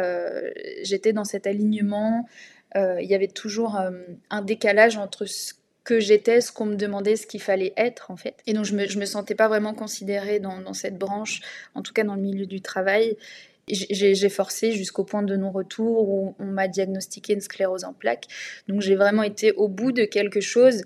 j'étais 0.83 1.13
dans 1.13 1.23
cet 1.33 1.47
alignement. 1.47 2.27
Euh, 2.75 3.01
il 3.01 3.09
y 3.09 3.15
avait 3.15 3.27
toujours 3.27 3.77
euh, 3.77 3.91
un 4.29 4.41
décalage 4.41 4.97
entre 4.97 5.25
ce 5.25 5.53
que 5.83 5.99
j'étais, 5.99 6.41
ce 6.41 6.51
qu'on 6.51 6.65
me 6.65 6.75
demandait, 6.75 7.15
ce 7.15 7.25
qu'il 7.27 7.41
fallait 7.41 7.73
être 7.75 8.11
en 8.11 8.15
fait. 8.15 8.35
Et 8.45 8.53
donc 8.53 8.65
je 8.65 8.75
me, 8.75 8.99
me 8.99 9.05
sentais 9.05 9.35
pas 9.35 9.47
vraiment 9.47 9.73
considérée 9.73 10.39
dans, 10.39 10.73
cette 10.73 10.97
branche, 10.97 11.41
en 11.75 11.81
tout 11.81 11.91
cas 11.91 12.03
dans 12.03 12.15
le 12.15 12.21
milieu 12.21 12.45
du 12.45 12.61
travail. 12.61 13.17
J'ai 13.67 14.29
forcé 14.29 14.73
jusqu'au 14.73 15.05
point 15.05 15.23
de 15.23 15.35
non-retour 15.37 16.09
où 16.09 16.35
on 16.37 16.45
m'a 16.45 16.67
diagnostiqué 16.67 17.33
une 17.33 17.41
sclérose 17.41 17.85
en 17.85 17.93
plaques. 17.93 18.27
Donc 18.67 18.81
j'ai 18.81 18.95
vraiment 18.95 19.23
été 19.23 19.53
au 19.53 19.69
bout 19.69 19.93
de 19.93 20.03
quelque 20.03 20.41
chose 20.41 20.81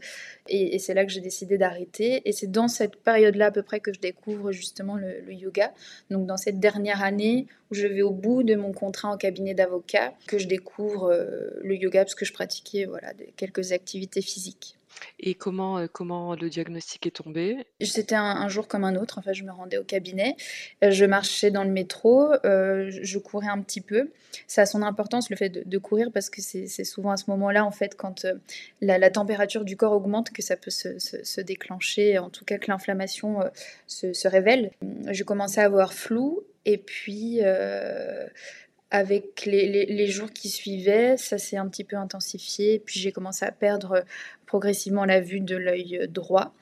et, 0.50 0.80
c'est 0.80 0.94
là 0.94 1.06
que 1.06 1.12
j'ai 1.12 1.22
décidé 1.22 1.58
d'arrêter. 1.58 2.22
Et 2.26 2.32
c'est 2.32 2.52
dans 2.52 2.68
cette 2.68 2.98
période-là 2.98 3.48
à 3.48 3.52
peu 3.52 3.64
près 3.64 3.80
que 3.80 3.94
je 3.94 4.00
découvre 4.00 4.52
justement 4.52 4.96
le, 4.96 5.34
yoga. 5.34 5.74
Donc 6.10 6.26
dans 6.28 6.38
cette 6.38 6.60
dernière 6.60 7.04
année 7.04 7.48
où 7.72 7.76
je 7.76 7.88
vais 7.88 8.02
au 8.02 8.12
bout 8.12 8.44
de 8.44 8.56
mon 8.56 8.72
contrat 8.72 9.10
en 9.10 9.18
cabinet 9.18 9.54
d'avocat, 9.54 10.14
que 10.28 10.38
je 10.38 10.48
découvre 10.48 11.12
euh, 11.12 11.60
le 11.62 11.76
yoga 11.76 12.04
parce 12.04 12.16
que 12.16 12.26
je 12.26 12.34
pratiquais 12.34 12.86
voilà, 12.86 13.14
quelques 13.36 13.72
activités 13.72 14.22
physiques. 14.22 14.77
Et 15.20 15.34
comment, 15.34 15.80
euh, 15.80 15.88
comment 15.92 16.36
le 16.36 16.50
diagnostic 16.50 17.08
est 17.08 17.12
tombé? 17.12 17.66
C'était 17.82 18.16
un, 18.16 18.48
jour 18.50 18.68
comme 18.68 18.84
un 18.84 18.96
autre. 18.96 19.18
En 19.18 19.22
fait, 19.22 19.34
je 19.34 19.44
me 19.44 19.52
rendais 19.52 19.78
au 19.78 19.84
cabinet, 19.84 20.36
euh, 20.84 20.92
je 20.92 21.06
marchais 21.06 21.52
dans 21.52 21.64
le 21.64 21.72
métro, 21.72 22.34
euh, 22.46 22.90
je 22.90 23.18
courais 23.18 23.48
un 23.48 23.62
petit 23.62 23.82
peu. 23.82 24.12
Ça 24.48 24.62
a 24.62 24.66
son 24.66 24.82
importance 24.82 25.30
le 25.30 25.36
fait 25.36 25.50
de, 25.50 25.78
courir 25.78 26.10
parce 26.14 26.30
que 26.30 26.42
c'est 26.42 26.84
souvent 26.84 27.12
à 27.12 27.18
ce 27.18 27.30
moment-là, 27.30 27.66
en 27.66 27.72
fait, 27.72 27.96
quand 27.96 28.26
la, 28.82 29.10
température 29.10 29.64
du 29.64 29.78
corps 29.78 29.94
augmente, 29.94 30.32
que 30.32 30.42
ça 30.42 30.58
peut 30.58 30.72
se, 30.72 31.42
déclencher, 31.42 32.18
en 32.18 32.30
tout 32.30 32.46
cas 32.46 32.58
que 32.58 32.70
l'inflammation 32.70 33.40
se, 33.88 34.28
révèle. 34.28 34.72
Je 35.12 35.24
commençais 35.24 35.62
à 35.62 35.66
avoir 35.66 35.94
flou 35.94 36.44
et 36.66 36.78
puis 36.78 37.42
avec 38.90 39.46
les, 39.46 40.08
jours 40.08 40.32
qui 40.32 40.50
suivaient, 40.50 41.18
ça 41.18 41.38
s'est 41.38 41.58
un 41.58 41.68
petit 41.68 41.84
peu 41.84 41.98
intensifié. 41.98 42.80
Puis 42.80 43.00
j'ai 43.00 43.12
commencé 43.12 43.46
à 43.46 43.52
perdre 43.52 44.06
progressivement 44.46 45.06
la 45.06 45.20
vue 45.20 45.42
de 45.42 45.58
l'œil 45.58 46.08
droit. 46.10 46.54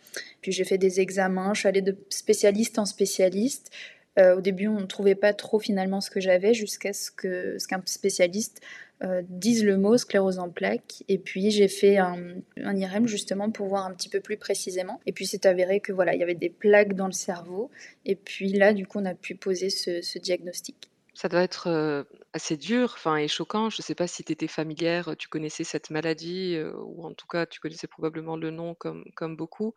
Puis 0.41 0.51
j'ai 0.51 0.63
fait 0.63 0.77
des 0.77 0.99
examens, 1.01 1.53
je 1.53 1.61
suis 1.61 1.69
allée 1.69 1.81
de 1.81 1.97
spécialiste 2.09 2.79
en 2.79 2.85
spécialiste. 2.85 3.69
Euh, 4.17 4.37
au 4.37 4.41
début, 4.41 4.67
on 4.67 4.79
ne 4.79 4.85
trouvait 4.85 5.15
pas 5.15 5.33
trop 5.33 5.59
finalement 5.59 6.01
ce 6.01 6.09
que 6.09 6.19
j'avais 6.19 6.53
jusqu'à 6.53 6.93
ce 6.93 7.11
qu'un 7.11 7.59
ce 7.59 7.67
qu'un 7.67 7.81
spécialiste 7.85 8.61
euh, 9.03 9.21
dise 9.27 9.65
le 9.65 9.77
mot 9.77 9.97
sclérose 9.97 10.39
en 10.39 10.49
plaques. 10.49 11.03
Et 11.09 11.17
puis 11.17 11.51
j'ai 11.51 11.67
fait 11.67 11.97
un, 11.97 12.17
IRM 12.57 13.07
justement 13.07 13.51
pour 13.51 13.67
voir 13.67 13.85
un 13.85 13.93
petit 13.93 14.09
peu 14.09 14.21
plus 14.21 14.37
précisément. 14.37 15.01
Et 15.05 15.11
puis 15.11 15.27
c'est 15.27 15.45
avéré 15.45 15.79
que 15.79 15.91
voilà, 15.91 16.15
il 16.15 16.19
y 16.19 16.23
avait 16.23 16.33
des 16.33 16.49
plaques 16.49 16.95
dans 16.95 17.07
le 17.07 17.13
cerveau. 17.13 17.69
Et 18.05 18.15
puis 18.15 18.53
là, 18.53 18.73
du 18.73 18.87
coup, 18.87 18.99
on 18.99 19.05
a 19.05 19.13
pu 19.13 19.35
poser 19.35 19.69
ce 19.69 20.17
diagnostic. 20.19 20.89
Ça 21.15 21.29
doit 21.29 21.41
être, 21.43 22.05
assez 22.33 22.57
dur, 22.57 22.91
enfin 22.95 23.15
et 23.15 23.27
choquant. 23.29 23.69
Je 23.69 23.77
ne 23.79 23.83
sais 23.83 23.95
pas 23.95 24.07
si 24.07 24.23
tu 24.25 24.33
étais 24.33 24.47
familière, 24.47 25.15
tu 25.17 25.29
connaissais 25.29 25.63
cette 25.63 25.89
maladie, 25.89 26.59
ou 26.83 27.05
en 27.05 27.13
tout 27.13 27.27
cas 27.27 27.45
tu 27.45 27.61
connaissais 27.61 27.87
probablement 27.87 28.35
le 28.35 28.51
nom 28.51 28.75
comme 28.75 29.05
comme 29.15 29.37
beaucoup. 29.37 29.73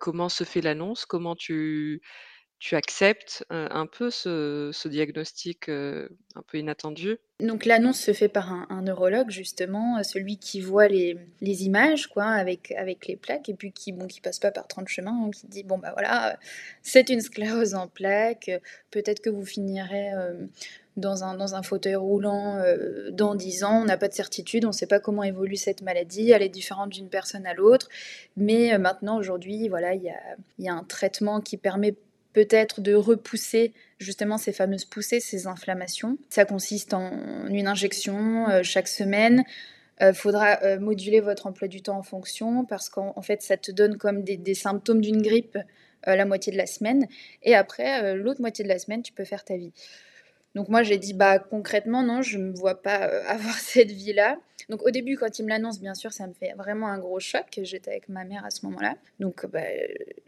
Comment 0.00 0.30
se 0.30 0.44
fait 0.44 0.62
l'annonce? 0.62 1.04
Comment 1.06 1.36
tu 1.36 2.00
tu 2.58 2.74
acceptes, 2.74 3.44
un 3.50 3.86
peu 3.86 4.10
ce 4.10 4.88
diagnostic, 4.88 5.68
un 5.68 6.42
peu 6.46 6.58
inattendu? 6.58 7.18
Donc 7.40 7.64
l'annonce 7.64 8.00
se 8.00 8.12
fait 8.12 8.28
par 8.28 8.52
un 8.52 8.82
neurologue 8.82 9.30
justement, 9.30 10.02
celui 10.02 10.38
qui 10.38 10.60
voit 10.60 10.88
les 10.88 11.16
images 11.40 12.08
quoi 12.08 12.24
avec 12.24 12.72
avec 12.72 13.06
les 13.06 13.16
plaques 13.16 13.48
et 13.48 13.54
puis 13.54 13.70
qui 13.70 13.92
bon 13.92 14.08
qui 14.08 14.20
passe 14.20 14.40
pas 14.40 14.50
par 14.50 14.66
30 14.66 14.88
chemins, 14.88 15.26
hein, 15.26 15.30
qui 15.30 15.46
dit: 15.46 15.62
«Bon 15.62 15.78
bah 15.78 15.92
voilà, 15.92 16.38
c'est 16.82 17.10
une 17.10 17.20
sclérose 17.20 17.74
en 17.74 17.86
plaques, 17.86 18.50
peut-être 18.90 19.20
que 19.20 19.30
vous 19.30 19.44
finirez, 19.44 20.10
dans 20.98 21.22
un, 21.24 21.36
dans 21.36 21.54
un 21.54 21.62
fauteuil 21.62 21.94
roulant 21.94 22.60
dans 23.12 23.34
10 23.34 23.64
ans. 23.64 23.82
On 23.82 23.84
n'a 23.84 23.96
pas 23.96 24.08
de 24.08 24.14
certitude, 24.14 24.64
on 24.64 24.68
ne 24.68 24.72
sait 24.72 24.86
pas 24.86 25.00
comment 25.00 25.22
évolue 25.22 25.56
cette 25.56 25.82
maladie, 25.82 26.32
elle 26.32 26.42
est 26.42 26.48
différente 26.48 26.90
d'une 26.90 27.08
personne 27.08 27.46
à 27.46 27.54
l'autre. 27.54 27.88
Mais 28.36 28.76
maintenant, 28.78 29.16
aujourd'hui, 29.16 29.68
voilà, 29.68 29.94
il 29.94 30.02
y 30.02 30.10
a, 30.10 30.18
y 30.58 30.68
a, 30.68 30.74
un 30.74 30.84
traitement 30.84 31.40
qui 31.40 31.56
permet 31.56 31.94
peut-être 32.38 32.80
de 32.80 32.94
repousser 32.94 33.72
justement 33.98 34.38
ces 34.38 34.52
fameuses 34.52 34.84
poussées, 34.84 35.18
ces 35.18 35.48
inflammations. 35.48 36.18
Ça 36.28 36.44
consiste 36.44 36.94
en 36.94 37.48
une 37.48 37.66
injection 37.66 38.48
euh, 38.48 38.62
chaque 38.62 38.86
semaine. 38.86 39.44
Il 40.00 40.14
faudra 40.14 40.78
moduler 40.78 41.18
votre 41.18 41.48
emploi 41.48 41.66
du 41.66 41.82
temps 41.82 41.98
en 41.98 42.04
fonction 42.04 42.64
parce 42.64 42.88
qu'en 42.88 43.20
fait, 43.20 43.42
ça 43.42 43.56
te 43.56 43.72
donne 43.72 43.96
comme 43.98 44.22
des, 44.22 44.54
symptômes 44.54 45.00
d'une 45.00 45.20
grippe 45.20 45.58
la 46.06 46.24
moitié 46.24 46.52
de 46.52 46.56
la 46.56 46.66
semaine. 46.66 47.08
Et 47.42 47.56
après, 47.56 48.14
l'autre 48.14 48.40
moitié 48.40 48.62
de 48.62 48.68
la 48.68 48.78
semaine, 48.78 49.02
tu 49.02 49.12
peux 49.12 49.24
faire 49.24 49.44
ta 49.44 49.56
vie. 49.56 49.72
Donc 50.54 50.68
moi 50.68 50.82
j'ai 50.82 50.98
dit 50.98 51.14
bah 51.14 51.38
concrètement 51.38 52.02
non, 52.02 52.22
je 52.22 52.38
ne 52.38 52.50
me 52.50 52.52
vois 52.52 52.82
pas 52.82 53.08
euh, 53.08 53.22
avoir 53.28 53.54
cette 53.54 53.90
vie-là. 53.90 54.38
Donc 54.68 54.82
au 54.86 54.90
début 54.90 55.16
quand 55.16 55.38
il 55.38 55.44
me 55.44 55.48
l'annonce, 55.48 55.80
bien 55.80 55.94
sûr, 55.94 56.12
ça 56.12 56.26
me 56.26 56.34
fait 56.34 56.52
vraiment 56.56 56.88
un 56.88 56.98
gros 56.98 57.20
choc. 57.20 57.46
J'étais 57.62 57.90
avec 57.90 58.08
ma 58.08 58.24
mère 58.24 58.44
à 58.44 58.50
ce 58.50 58.66
moment-là. 58.66 58.96
Donc 59.18 59.46
bah, 59.46 59.60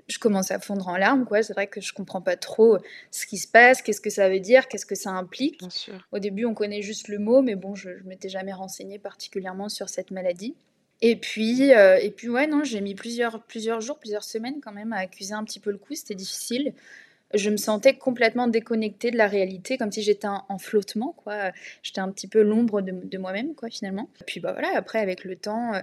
je 0.08 0.18
commence 0.18 0.50
à 0.50 0.58
fondre 0.58 0.88
en 0.88 0.96
larmes 0.96 1.24
quoi. 1.24 1.42
C'est 1.42 1.52
vrai 1.52 1.66
que 1.66 1.80
je 1.80 1.92
comprends 1.92 2.22
pas 2.22 2.36
trop 2.36 2.78
ce 3.10 3.26
qui 3.26 3.38
se 3.38 3.48
passe, 3.48 3.82
qu'est-ce 3.82 4.00
que 4.00 4.10
ça 4.10 4.28
veut 4.28 4.40
dire, 4.40 4.68
qu'est-ce 4.68 4.86
que 4.86 4.94
ça 4.94 5.10
implique. 5.10 5.62
Au 6.12 6.18
début 6.18 6.44
on 6.44 6.54
connaît 6.54 6.82
juste 6.82 7.08
le 7.08 7.18
mot, 7.18 7.42
mais 7.42 7.54
bon 7.54 7.74
je, 7.74 7.90
ne 7.90 8.08
m'étais 8.08 8.28
jamais 8.28 8.52
renseignée 8.52 8.98
particulièrement 8.98 9.68
sur 9.68 9.88
cette 9.88 10.10
maladie. 10.10 10.54
Et 11.02 11.16
puis, 11.16 11.72
euh, 11.72 11.96
et 11.96 12.10
puis 12.10 12.28
ouais, 12.28 12.46
non, 12.46 12.62
j'ai 12.62 12.80
mis 12.80 12.94
plusieurs, 12.94 13.42
plusieurs 13.44 13.80
jours, 13.80 13.98
plusieurs 13.98 14.24
semaines 14.24 14.60
quand 14.62 14.72
même 14.72 14.92
à 14.92 14.98
accuser 14.98 15.32
un 15.32 15.44
petit 15.44 15.60
peu 15.60 15.70
le 15.70 15.78
coup. 15.78 15.94
C'était 15.94 16.14
difficile. 16.14 16.74
Je 17.34 17.50
me 17.50 17.56
sentais 17.56 17.94
complètement 17.94 18.48
déconnectée 18.48 19.10
de 19.10 19.16
la 19.16 19.28
réalité, 19.28 19.78
comme 19.78 19.92
si 19.92 20.02
j'étais 20.02 20.28
en, 20.28 20.58
flottement, 20.58 21.14
quoi. 21.16 21.52
J'étais 21.82 22.00
un 22.00 22.10
petit 22.10 22.26
peu 22.26 22.42
l'ombre 22.42 22.80
de, 22.80 23.18
moi-même, 23.18 23.54
quoi, 23.54 23.70
finalement. 23.70 24.08
Puis 24.26 24.40
bah 24.40 24.52
voilà, 24.52 24.70
après, 24.74 24.98
avec 24.98 25.24
le 25.24 25.36
temps, 25.36 25.74
euh, 25.74 25.80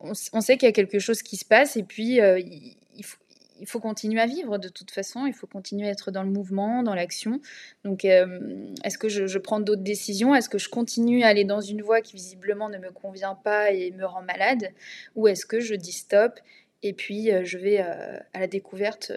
on, 0.00 0.14
sait 0.14 0.56
qu'il 0.56 0.66
y 0.66 0.70
a 0.70 0.72
quelque 0.72 0.98
chose 0.98 1.22
qui 1.22 1.36
se 1.36 1.44
passe, 1.44 1.76
et 1.76 1.82
puis 1.82 2.20
euh, 2.20 2.38
il, 2.38 3.66
faut, 3.66 3.80
continuer 3.80 4.20
à 4.20 4.26
vivre 4.26 4.58
de 4.58 4.68
toute 4.68 4.90
façon, 4.90 5.26
il 5.26 5.34
faut 5.34 5.46
continuer 5.46 5.88
à 5.88 5.90
être 5.90 6.10
dans 6.10 6.22
le 6.22 6.30
mouvement, 6.30 6.82
dans 6.82 6.94
l'action. 6.94 7.40
Donc, 7.84 8.04
euh, 8.04 8.66
est-ce 8.84 8.98
que 8.98 9.08
je, 9.08 9.38
prends 9.38 9.60
d'autres 9.60 9.82
décisions? 9.82 10.34
Est-ce 10.34 10.48
que 10.48 10.58
je 10.58 10.68
continue 10.68 11.22
à 11.22 11.28
aller 11.28 11.44
dans 11.44 11.60
une 11.60 11.82
voie 11.82 12.02
qui 12.02 12.16
visiblement 12.16 12.68
ne 12.68 12.78
me 12.78 12.90
convient 12.90 13.34
pas 13.34 13.70
et 13.70 13.90
me 13.92 14.04
rend 14.04 14.22
malade? 14.22 14.70
Ou 15.16 15.28
est-ce 15.28 15.46
que 15.46 15.60
je 15.60 15.74
dis 15.74 15.92
stop 15.92 16.40
et 16.82 16.92
puis 16.92 17.30
euh, 17.30 17.44
je 17.44 17.58
vais 17.58 17.80
euh, 17.80 18.18
à 18.32 18.40
la 18.40 18.46
découverte 18.46 19.12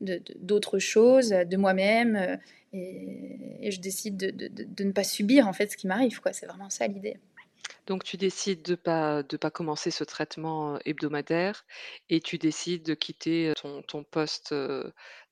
d'autres 0.00 0.78
choses, 0.78 1.30
de 1.30 1.56
moi-même, 1.56 2.38
et, 2.72 3.70
je 3.70 3.80
décide 3.80 4.16
de, 4.16 4.84
ne 4.84 4.92
pas 4.92 5.04
subir 5.04 5.48
en 5.48 5.52
fait 5.52 5.70
ce 5.72 5.76
qui 5.76 5.86
m'arrive. 5.86 6.20
C'est 6.32 6.46
vraiment 6.46 6.70
ça 6.70 6.86
l'idée. 6.86 7.16
Donc 7.86 8.04
tu 8.04 8.16
décides 8.16 8.62
de 8.62 8.74
pas 8.74 9.22
de 9.22 9.36
pas 9.36 9.50
commencer 9.50 9.90
ce 9.90 10.04
traitement, 10.04 10.78
hebdomadaire 10.84 11.64
et 12.10 12.20
tu 12.20 12.36
décides 12.38 12.82
de 12.82 12.94
quitter, 12.94 13.52
ton 13.86 14.04
poste, 14.04 14.54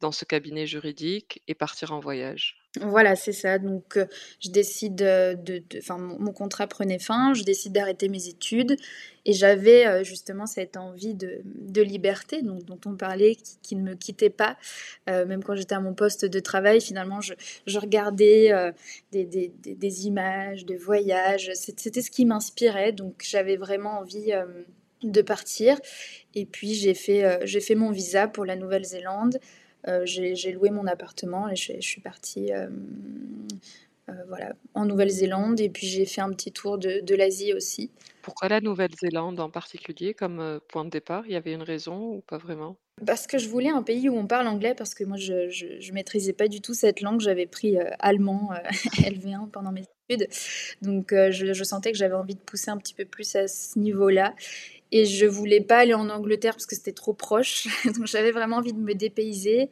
dans 0.00 0.12
ce 0.12 0.24
cabinet 0.24 0.66
juridique 0.66 1.42
et 1.48 1.54
partir 1.54 1.92
en 1.92 2.00
voyage? 2.00 2.63
Voilà, 2.80 3.14
c'est 3.14 3.32
ça. 3.32 3.58
Donc, 3.60 3.98
je 4.40 4.50
décide, 4.50 4.96
de 4.96 5.62
enfin, 5.78 5.96
mon 5.96 6.32
contrat 6.32 6.66
prenait 6.66 6.98
fin, 6.98 7.32
je 7.32 7.44
décide 7.44 7.72
d'arrêter 7.72 8.08
mes 8.08 8.26
études 8.26 8.76
et 9.26 9.32
j'avais, 9.32 10.04
justement 10.04 10.46
cette 10.46 10.76
envie 10.76 11.14
de 11.14 11.40
de 11.44 11.82
liberté 11.82 12.42
donc 12.42 12.64
dont 12.64 12.80
on 12.84 12.96
parlait 12.96 13.36
qui 13.62 13.76
ne 13.76 13.82
me 13.82 13.94
quittait 13.94 14.28
pas. 14.30 14.56
même 15.06 15.44
quand 15.44 15.54
j'étais 15.54 15.76
à 15.76 15.80
mon 15.80 15.94
poste 15.94 16.24
de 16.24 16.40
travail, 16.40 16.80
finalement, 16.80 17.20
je 17.20 17.34
je 17.66 17.78
regardais, 17.78 18.50
des 19.12 19.24
des 19.24 19.52
des 19.64 20.06
images 20.06 20.66
de 20.66 20.74
voyages. 20.74 21.52
c'était 21.54 22.02
ce 22.02 22.10
qui 22.10 22.24
m'inspirait 22.26 22.90
donc 22.92 23.22
j'avais 23.24 23.56
vraiment 23.56 23.98
envie, 24.00 24.32
de 25.04 25.22
partir 25.22 25.78
et 26.34 26.46
puis 26.46 26.74
j'ai 26.74 26.94
fait, 26.94 27.38
j'ai 27.46 27.60
fait 27.60 27.74
mon 27.74 27.90
visa 27.92 28.26
pour 28.26 28.44
la 28.44 28.56
Nouvelle-Zélande. 28.56 29.38
Euh, 29.88 30.02
j'ai 30.04 30.52
loué 30.52 30.70
mon 30.70 30.86
appartement 30.86 31.48
et 31.48 31.56
je, 31.56 31.80
suis 31.80 32.00
partie 32.00 32.52
euh, 32.52 32.68
euh, 34.08 34.12
voilà, 34.28 34.54
en 34.72 34.86
Nouvelle-Zélande 34.86 35.60
et 35.60 35.68
puis 35.68 35.86
j'ai 35.86 36.06
fait 36.06 36.22
un 36.22 36.30
petit 36.30 36.52
tour 36.52 36.78
de, 36.78 37.00
de 37.00 37.14
l'Asie 37.14 37.52
aussi. 37.52 37.90
Pourquoi 38.22 38.48
la 38.48 38.62
Nouvelle-Zélande 38.62 39.40
en 39.40 39.50
particulier 39.50 40.14
comme 40.14 40.60
point 40.68 40.86
de 40.86 40.90
départ? 40.90 41.24
Il 41.26 41.32
y 41.32 41.36
avait 41.36 41.52
une 41.52 41.62
raison 41.62 42.14
ou 42.14 42.20
pas 42.22 42.38
vraiment? 42.38 42.76
Parce 43.06 43.26
que 43.26 43.36
je 43.38 43.48
voulais 43.48 43.68
un 43.68 43.82
pays 43.82 44.08
où 44.08 44.16
on 44.16 44.26
parle 44.26 44.46
anglais 44.46 44.74
parce 44.74 44.94
que 44.94 45.04
moi 45.04 45.18
je, 45.18 45.50
je, 45.50 45.92
maîtrisais 45.92 46.32
pas 46.32 46.48
du 46.48 46.62
tout 46.62 46.72
cette 46.72 47.02
langue. 47.02 47.20
J'avais 47.20 47.46
pris 47.46 47.76
allemand 47.98 48.50
LV1 48.96 49.50
pendant 49.50 49.72
mes 49.72 49.84
études. 50.08 50.28
Donc 50.80 51.08
je, 51.10 51.52
je, 51.52 51.64
sentais 51.64 51.92
que 51.92 51.98
j'avais 51.98 52.14
envie 52.14 52.36
de 52.36 52.40
pousser 52.40 52.70
un 52.70 52.78
petit 52.78 52.94
peu 52.94 53.04
plus 53.04 53.36
à 53.36 53.46
ce 53.46 53.78
niveau-là. 53.78 54.34
Et 54.96 55.06
je 55.06 55.26
voulais 55.26 55.60
pas 55.60 55.78
aller 55.78 55.92
en 55.92 56.08
Angleterre 56.08 56.52
parce 56.52 56.66
que 56.66 56.76
c'était 56.76 56.92
trop 56.92 57.14
proche. 57.14 57.66
Donc 57.84 58.06
j'avais 58.06 58.30
vraiment 58.30 58.58
envie 58.58 58.72
de 58.72 58.78
me 58.78 58.94
dépayser, 58.94 59.68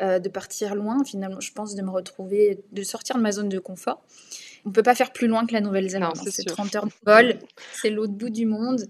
euh, 0.00 0.18
de 0.18 0.30
partir 0.30 0.74
loin. 0.74 1.04
Finalement, 1.04 1.38
je 1.38 1.52
pense 1.52 1.74
de 1.74 1.82
me 1.82 1.90
retrouver, 1.90 2.60
de 2.72 2.82
sortir 2.82 3.16
de 3.16 3.20
ma 3.20 3.30
zone 3.30 3.50
de 3.50 3.58
confort. 3.58 4.02
On 4.64 4.72
peut 4.72 4.82
pas 4.82 4.94
faire 4.94 5.12
plus 5.12 5.26
loin 5.26 5.44
que 5.44 5.52
la 5.52 5.60
Nouvelle-Zélande. 5.60 6.16
Hein. 6.18 6.30
C'est 6.30 6.46
30 6.46 6.76
heures 6.76 6.86
de 6.86 6.92
vol, 7.04 7.38
c'est 7.74 7.90
l'autre 7.90 8.14
bout 8.14 8.30
du 8.30 8.46
monde. 8.46 8.86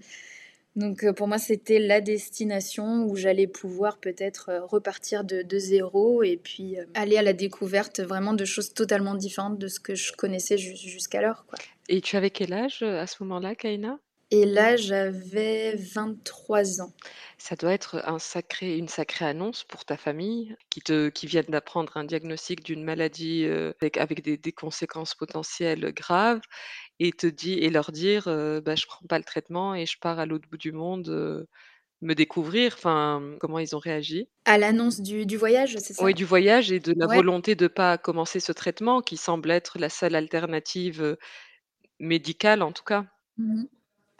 Donc 0.77 1.03
euh, 1.03 1.11
pour 1.11 1.27
moi, 1.27 1.39
c'était 1.39 1.79
la 1.79 1.99
destination 1.99 3.03
où 3.03 3.17
j'allais 3.17 3.47
pouvoir 3.47 3.97
peut-être 3.97 4.51
euh, 4.51 4.65
repartir 4.65 5.25
de, 5.25 5.41
de, 5.41 5.59
zéro 5.59 6.23
et 6.23 6.37
puis 6.37 6.77
aller 6.93 7.17
à 7.17 7.21
la 7.21 7.33
découverte 7.33 7.99
vraiment 7.99 8.33
de 8.33 8.45
choses 8.45 8.73
totalement 8.73 9.15
différentes 9.15 9.59
de 9.59 9.67
ce 9.67 9.81
que 9.81 9.93
je 9.93 10.13
connaissais 10.13 10.57
jusqu'alors. 10.57 11.45
Et 11.89 11.99
tu 11.99 12.15
avais 12.15 12.29
quel 12.29 12.53
âge 12.53 12.81
à 12.81 13.07
ce 13.07 13.21
moment-là, 13.23 13.55
Kaina? 13.55 13.99
Et 14.41 14.45
là, 14.45 14.75
j'avais 14.75 15.75
23 15.75 16.81
ans. 16.81 16.93
Ça 17.37 17.55
doit 17.55 17.73
être 17.73 18.01
un 18.05 18.19
sacré 18.19 18.77
une 18.77 18.87
sacrée 18.87 19.25
annonce 19.25 19.63
pour 19.63 19.85
ta 19.85 19.97
famille 19.97 20.55
qui 20.69 20.81
te 20.81 21.09
qui 21.09 21.27
viennent 21.27 21.45
d'apprendre 21.49 21.95
un 21.97 22.03
diagnostic 22.03 22.63
d'une 22.63 22.83
maladie, 22.83 23.45
euh, 23.45 23.73
avec 23.81 23.97
avec 23.97 24.21
des 24.23 24.37
des 24.37 24.51
conséquences 24.51 25.15
potentielles 25.15 25.93
graves 25.93 26.41
et 26.99 27.11
te 27.11 27.27
dit 27.27 27.53
et 27.53 27.69
leur 27.69 27.91
dire, 27.91 28.27
euh, 28.27 28.61
«Bah, 28.61 28.75
je 28.75 28.85
prends 28.87 29.05
pas 29.07 29.17
le 29.17 29.23
traitement 29.25 29.75
et 29.75 29.85
je 29.85 29.97
pars 29.99 30.19
à 30.19 30.25
l'autre 30.25 30.47
bout 30.49 30.57
du 30.57 30.71
monde, 30.71 31.09
euh, 31.09 31.45
me 32.01 32.15
découvrir». 32.15 32.73
Enfin, 32.75 33.37
comment 33.39 33.59
ils 33.59 33.75
ont 33.75 33.79
réagi? 33.79 34.29
À 34.45 34.57
l'annonce 34.57 35.01
du 35.01 35.25
du 35.25 35.37
voyage, 35.37 35.77
c'est 35.79 35.93
ça? 35.93 36.05
Oui, 36.05 36.13
du 36.13 36.25
voyage 36.25 36.71
et 36.71 36.79
de 36.79 36.93
la 36.97 37.07
volonté 37.07 37.55
de 37.55 37.67
pas 37.67 37.97
commencer 37.97 38.39
ce 38.39 38.51
traitement 38.51 39.01
qui 39.01 39.17
semble 39.17 39.51
être 39.51 39.79
la 39.79 39.89
seule 39.89 40.15
alternative, 40.15 41.17
médicale 41.99 42.61
en 42.61 42.71
tout 42.71 42.83
cas. 42.83 43.05
Mmh 43.37 43.65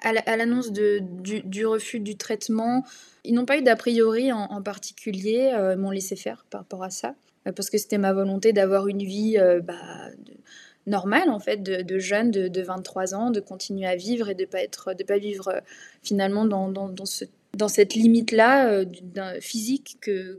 à 0.04 0.38
l'annonce 0.38 0.72
du, 0.72 1.66
refus 1.66 2.00
du 2.00 2.16
traitement, 2.16 2.84
ils 3.24 3.34
n'ont 3.34 3.46
pas 3.46 3.58
eu 3.58 3.62
d'a 3.62 3.76
priori 3.76 4.32
en, 4.32 4.62
particulier, 4.62 5.52
euh, 5.54 5.76
m'ont 5.76 5.92
laissé 5.92 6.16
faire 6.16 6.46
par 6.50 6.62
rapport 6.62 6.84
à 6.84 6.90
ça, 6.90 7.16
euh, 7.48 7.52
parce 7.52 7.70
que 7.70 7.78
c'était 7.78 7.98
ma 7.98 8.14
volonté 8.14 8.54
d'avoir 8.54 8.88
une 8.88 9.04
vie 9.04 9.38
euh, 9.40 9.62
bah, 9.62 10.10
normale 10.86 11.30
en 11.30 11.40
fait, 11.40 11.64
de, 11.64 12.00
jeune 12.00 12.30
de, 12.32 12.62
23 12.62 13.16
ans, 13.16 13.32
de 13.32 13.40
continuer 13.40 13.88
à 13.88 13.96
vivre 13.96 14.30
et 14.30 14.36
de 14.36 14.46
pas 14.46 14.62
être, 14.62 14.94
de 14.94 15.04
pas 15.04 15.18
vivre 15.18 15.62
finalement 16.04 16.46
dans, 16.46 16.70
dans 16.70 17.68
cette 17.68 17.96
limite 17.96 18.32
là 18.32 18.84
physique 19.40 19.98
que 20.02 20.38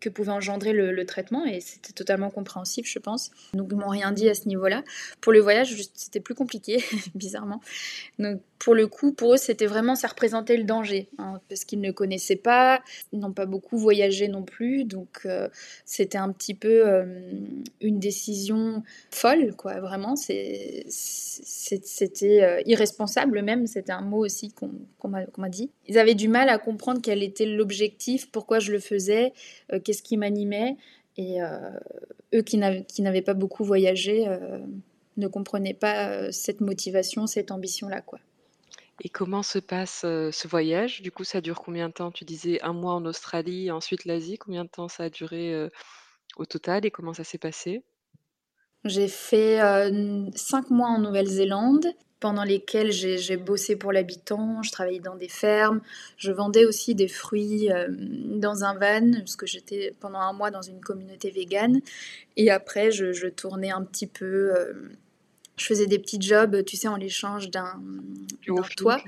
que 0.00 0.08
pouvait 0.08 0.32
engendrer 0.32 0.72
le, 0.72 1.04
traitement 1.04 1.44
et 1.44 1.60
c'était 1.60 1.92
totalement 1.92 2.30
compréhensif, 2.30 2.86
je 2.88 2.98
pense. 2.98 3.30
Donc 3.52 3.68
ils 3.70 3.76
m'ont 3.76 3.88
rien 3.88 4.10
dit 4.10 4.28
à 4.28 4.34
ce 4.34 4.48
niveau-là. 4.48 4.82
Pour 5.20 5.32
le 5.32 5.40
voyage, 5.40 5.76
c'était 5.94 6.20
plus 6.20 6.34
compliqué, 6.34 6.82
bizarrement. 7.14 7.60
Donc 8.18 8.40
pour 8.58 8.74
le 8.74 8.86
coup, 8.86 9.12
pour 9.12 9.34
eux, 9.34 9.36
c'était 9.36 9.66
vraiment 9.66 9.94
ça 9.94 10.08
représentait 10.08 10.56
le 10.56 10.64
danger 10.64 11.08
hein, 11.18 11.40
parce 11.48 11.64
qu'ils 11.64 11.82
ne 11.82 11.90
connaissaient 11.90 12.36
pas, 12.36 12.80
ils 13.12 13.18
n'ont 13.18 13.32
pas 13.32 13.44
beaucoup 13.44 13.76
voyagé 13.76 14.28
non 14.28 14.42
plus, 14.42 14.84
donc 14.84 15.20
euh, 15.26 15.48
c'était 15.84 16.16
un 16.16 16.32
petit 16.32 16.54
peu 16.54 16.86
euh, 16.86 17.04
une 17.82 17.98
décision 17.98 18.82
folle, 19.10 19.54
quoi. 19.56 19.80
Vraiment, 19.80 20.16
c'était 20.16 20.88
euh, 22.42 22.62
irresponsable 22.66 23.42
même. 23.42 23.66
C'était 23.66 23.92
un 23.92 24.00
mot 24.02 24.24
aussi 24.24 24.52
qu'on 24.52 25.08
m'a 25.08 25.48
dit. 25.48 25.70
Ils 25.86 25.98
avaient 25.98 26.14
du 26.14 26.28
mal 26.28 26.48
à 26.48 26.58
comprendre 26.58 27.00
quel 27.02 27.22
était 27.22 27.46
l'objectif, 27.46 28.30
pourquoi 28.30 28.58
je 28.58 28.72
le 28.72 28.78
faisais 28.78 29.32
qu'est-ce 29.84 30.02
qui 30.02 30.16
m'animait. 30.16 30.76
Et 31.16 31.42
euh, 31.42 31.70
eux 32.34 32.42
qui 32.42 32.58
n'avaient 32.58 33.22
pas 33.22 33.34
beaucoup 33.34 33.64
voyagé 33.64 34.26
euh, 34.26 34.58
ne 35.16 35.28
comprenaient 35.28 35.74
pas 35.74 36.32
cette 36.32 36.60
motivation, 36.60 37.26
cette 37.26 37.50
ambition-là. 37.50 38.00
quoi. 38.00 38.18
Et 39.02 39.08
comment 39.08 39.42
se 39.42 39.58
passe 39.58 40.00
ce 40.00 40.48
voyage? 40.48 41.02
Du 41.02 41.10
coup, 41.10 41.24
ça 41.24 41.40
dure 41.40 41.60
combien 41.60 41.88
de 41.88 41.94
temps? 41.94 42.10
Tu 42.10 42.24
disais 42.24 42.60
un 42.62 42.72
mois 42.72 42.94
en 42.94 43.04
Australie, 43.06 43.70
ensuite 43.70 44.04
l'Asie. 44.04 44.38
Combien 44.38 44.64
de 44.64 44.70
temps 44.70 44.88
ça 44.88 45.04
a 45.04 45.10
duré 45.10 45.68
au 46.36 46.44
total? 46.46 46.84
Et 46.86 46.90
comment 46.90 47.12
ça 47.12 47.24
s'est 47.24 47.38
passé? 47.38 47.82
J'ai 48.84 49.08
fait 49.08 49.58
cinq 50.34 50.70
mois 50.70 50.88
en 50.88 50.98
Nouvelle-Zélande 51.00 51.86
pendant 52.24 52.44
lesquels 52.44 52.90
j'ai 52.90 53.36
bossé 53.36 53.76
pour 53.76 53.92
l'habitant, 53.92 54.62
je 54.62 54.72
travaillais 54.72 54.98
dans 54.98 55.14
des 55.14 55.28
fermes, 55.28 55.82
je 56.16 56.32
vendais 56.32 56.64
aussi 56.64 56.94
des 56.94 57.06
fruits 57.06 57.70
euh, 57.70 57.86
dans 57.90 58.64
un 58.64 58.72
van, 58.78 59.10
parce 59.18 59.36
que 59.36 59.44
j'étais 59.44 59.94
pendant 60.00 60.20
un 60.20 60.32
mois 60.32 60.50
dans 60.50 60.62
une 60.62 60.80
communauté 60.80 61.28
végane. 61.30 61.82
Et 62.38 62.50
après, 62.50 62.90
je, 62.90 63.28
tournais 63.28 63.72
un 63.72 63.84
petit 63.84 64.06
peu, 64.06 64.56
euh, 64.56 64.72
je 65.58 65.66
faisais 65.66 65.86
des 65.86 65.98
petits 65.98 66.18
jobs, 66.18 66.64
tu 66.64 66.78
sais, 66.78 66.88
en 66.88 66.96
l'échange 66.96 67.50
d'un 67.50 67.78
toit. 68.74 69.02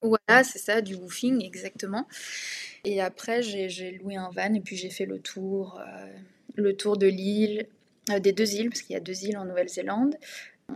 Voilà, 0.00 0.42
c'est 0.42 0.58
ça, 0.58 0.80
du 0.80 0.94
woofing, 0.94 1.44
exactement. 1.44 2.08
Et 2.86 3.02
après, 3.02 3.42
j'ai 3.42 3.98
loué 4.02 4.16
un 4.16 4.30
van 4.30 4.54
et 4.54 4.60
puis 4.60 4.78
j'ai 4.78 4.88
fait 4.88 5.04
le 5.04 5.18
tour, 5.18 5.78
euh, 5.86 6.06
le 6.54 6.74
tour 6.74 6.96
de 6.96 7.08
l'île, 7.08 7.66
des 8.20 8.32
deux 8.32 8.54
îles, 8.54 8.70
parce 8.70 8.80
qu'il 8.80 8.94
y 8.94 8.96
a 8.96 9.00
deux 9.00 9.24
îles 9.24 9.36
en 9.36 9.44
Nouvelle-Zélande. 9.44 10.16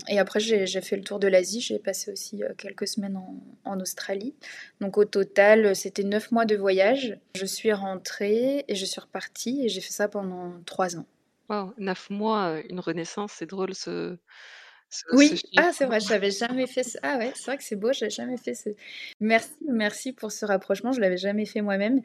Et 0.08 0.18
après, 0.18 0.40
j'ai 0.40 0.80
fait 0.80 0.96
le 0.96 1.02
tour 1.02 1.18
de 1.18 1.28
l'Asie. 1.28 1.60
J'ai 1.60 1.78
passé 1.78 2.12
aussi 2.12 2.42
euh, 2.42 2.52
quelques 2.56 2.86
semaines 2.86 3.18
en, 3.64 3.80
Australie. 3.80 4.34
Donc 4.80 4.96
au 4.96 5.04
total, 5.04 5.74
c'était 5.76 6.04
neuf 6.04 6.32
mois 6.32 6.44
de 6.44 6.56
voyage. 6.56 7.18
Je 7.34 7.44
suis 7.44 7.72
rentrée 7.72 8.64
et 8.68 8.74
je 8.74 8.84
suis 8.84 9.00
repartie 9.00 9.64
et 9.64 9.68
j'ai 9.68 9.80
fait 9.80 9.92
ça 9.92 10.08
pendant 10.08 10.52
trois 10.64 10.96
ans. 10.96 11.06
Wow, 11.48 11.74
neuf 11.78 12.10
mois, 12.10 12.56
euh, 12.56 12.62
une 12.70 12.80
renaissance, 12.80 13.32
c'est 13.36 13.46
drôle 13.46 13.74
ce. 13.74 14.16
oui, 15.12 15.40
ah 15.56 15.70
c'est 15.72 15.84
vrai, 15.84 16.00
je 16.00 16.08
n'avais 16.08 16.30
jamais 16.30 16.66
fait 16.66 16.82
ça. 16.82 16.98
Ah 17.02 17.18
ouais, 17.18 17.32
c'est 17.34 17.44
vrai 17.44 17.56
que 17.56 17.62
c'est 17.62 17.76
beau, 17.76 17.92
je 17.92 18.00
n'avais 18.00 18.10
jamais 18.10 18.36
fait 18.36 18.54
ce. 18.54 18.70
Merci, 19.20 19.50
merci 19.68 20.12
pour 20.12 20.32
ce 20.32 20.44
rapprochement, 20.46 20.92
je 20.92 21.00
l'avais 21.00 21.18
jamais 21.18 21.44
fait 21.44 21.60
moi-même. 21.60 22.00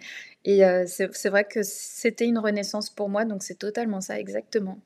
Et 0.45 0.65
euh, 0.65 0.85
c'est 0.85 1.29
vrai 1.29 1.45
que 1.45 1.63
c'était 1.63 2.25
une 2.25 2.37
renaissance 2.37 2.89
pour 2.89 3.09
moi, 3.09 3.25
donc 3.25 3.41
c'est 3.43 3.57
totalement 3.57 4.01
ça, 4.01 4.19
exactement. 4.19 4.79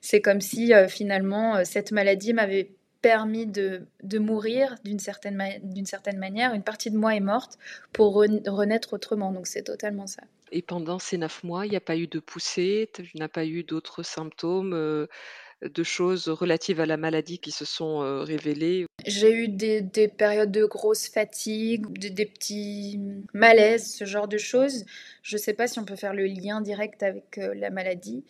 C'est 0.00 0.20
comme 0.20 0.40
si 0.40 0.72
euh, 0.72 0.88
finalement 0.88 1.56
euh, 1.56 1.62
cette 1.64 1.92
maladie 1.92 2.32
m'avait 2.32 2.70
permis 3.00 3.46
de, 3.46 3.82
de 4.02 4.18
mourir 4.18 4.76
d'une 4.84 5.00
certaine, 5.00 5.42
certaine 5.84 6.18
manière. 6.18 6.54
Une 6.54 6.62
partie 6.62 6.90
de 6.90 6.96
moi 6.96 7.16
est 7.16 7.20
morte 7.20 7.58
pour 7.92 8.14
renaître 8.14 8.92
autrement. 8.92 9.32
Donc 9.32 9.48
c'est 9.48 9.64
totalement 9.64 10.06
ça. 10.06 10.22
Et 10.52 10.62
pendant 10.62 10.98
ces 10.98 11.18
neuf 11.18 11.42
mois, 11.42 11.66
il 11.66 11.70
n'y 11.70 11.76
a 11.76 11.80
pas 11.80 11.96
eu 11.96 12.06
de 12.06 12.20
poussée, 12.20 12.90
tu 12.92 13.10
n'as 13.16 13.28
pas 13.28 13.44
eu 13.46 13.64
d'autres 13.64 14.02
symptômes, 14.02 14.74
euh, 14.74 15.06
de 15.62 15.82
choses 15.82 16.28
relatives 16.28 16.80
à 16.80 16.86
la 16.86 16.96
maladie 16.96 17.38
qui 17.38 17.50
se 17.50 17.64
sont 17.64 18.02
euh, 18.02 18.22
révélées 18.22 18.86
J'ai 19.06 19.32
eu 19.32 19.48
des, 19.48 19.80
des, 19.80 20.08
périodes 20.08 20.50
de 20.50 20.64
grosse 20.64 21.08
fatigue, 21.08 21.86
des 21.98 22.26
petits 22.26 23.00
malaises, 23.32 23.94
ce 23.94 24.04
genre 24.04 24.28
de 24.28 24.38
choses. 24.38 24.84
Je 25.22 25.36
ne 25.36 25.40
sais 25.40 25.54
pas 25.54 25.68
si 25.68 25.78
on 25.78 25.84
peut 25.84 25.96
faire 25.96 26.14
le 26.14 26.26
lien 26.26 26.60
direct 26.60 27.02
avec 27.02 27.38
euh, 27.38 27.54
la 27.54 27.70
maladie. 27.70 28.24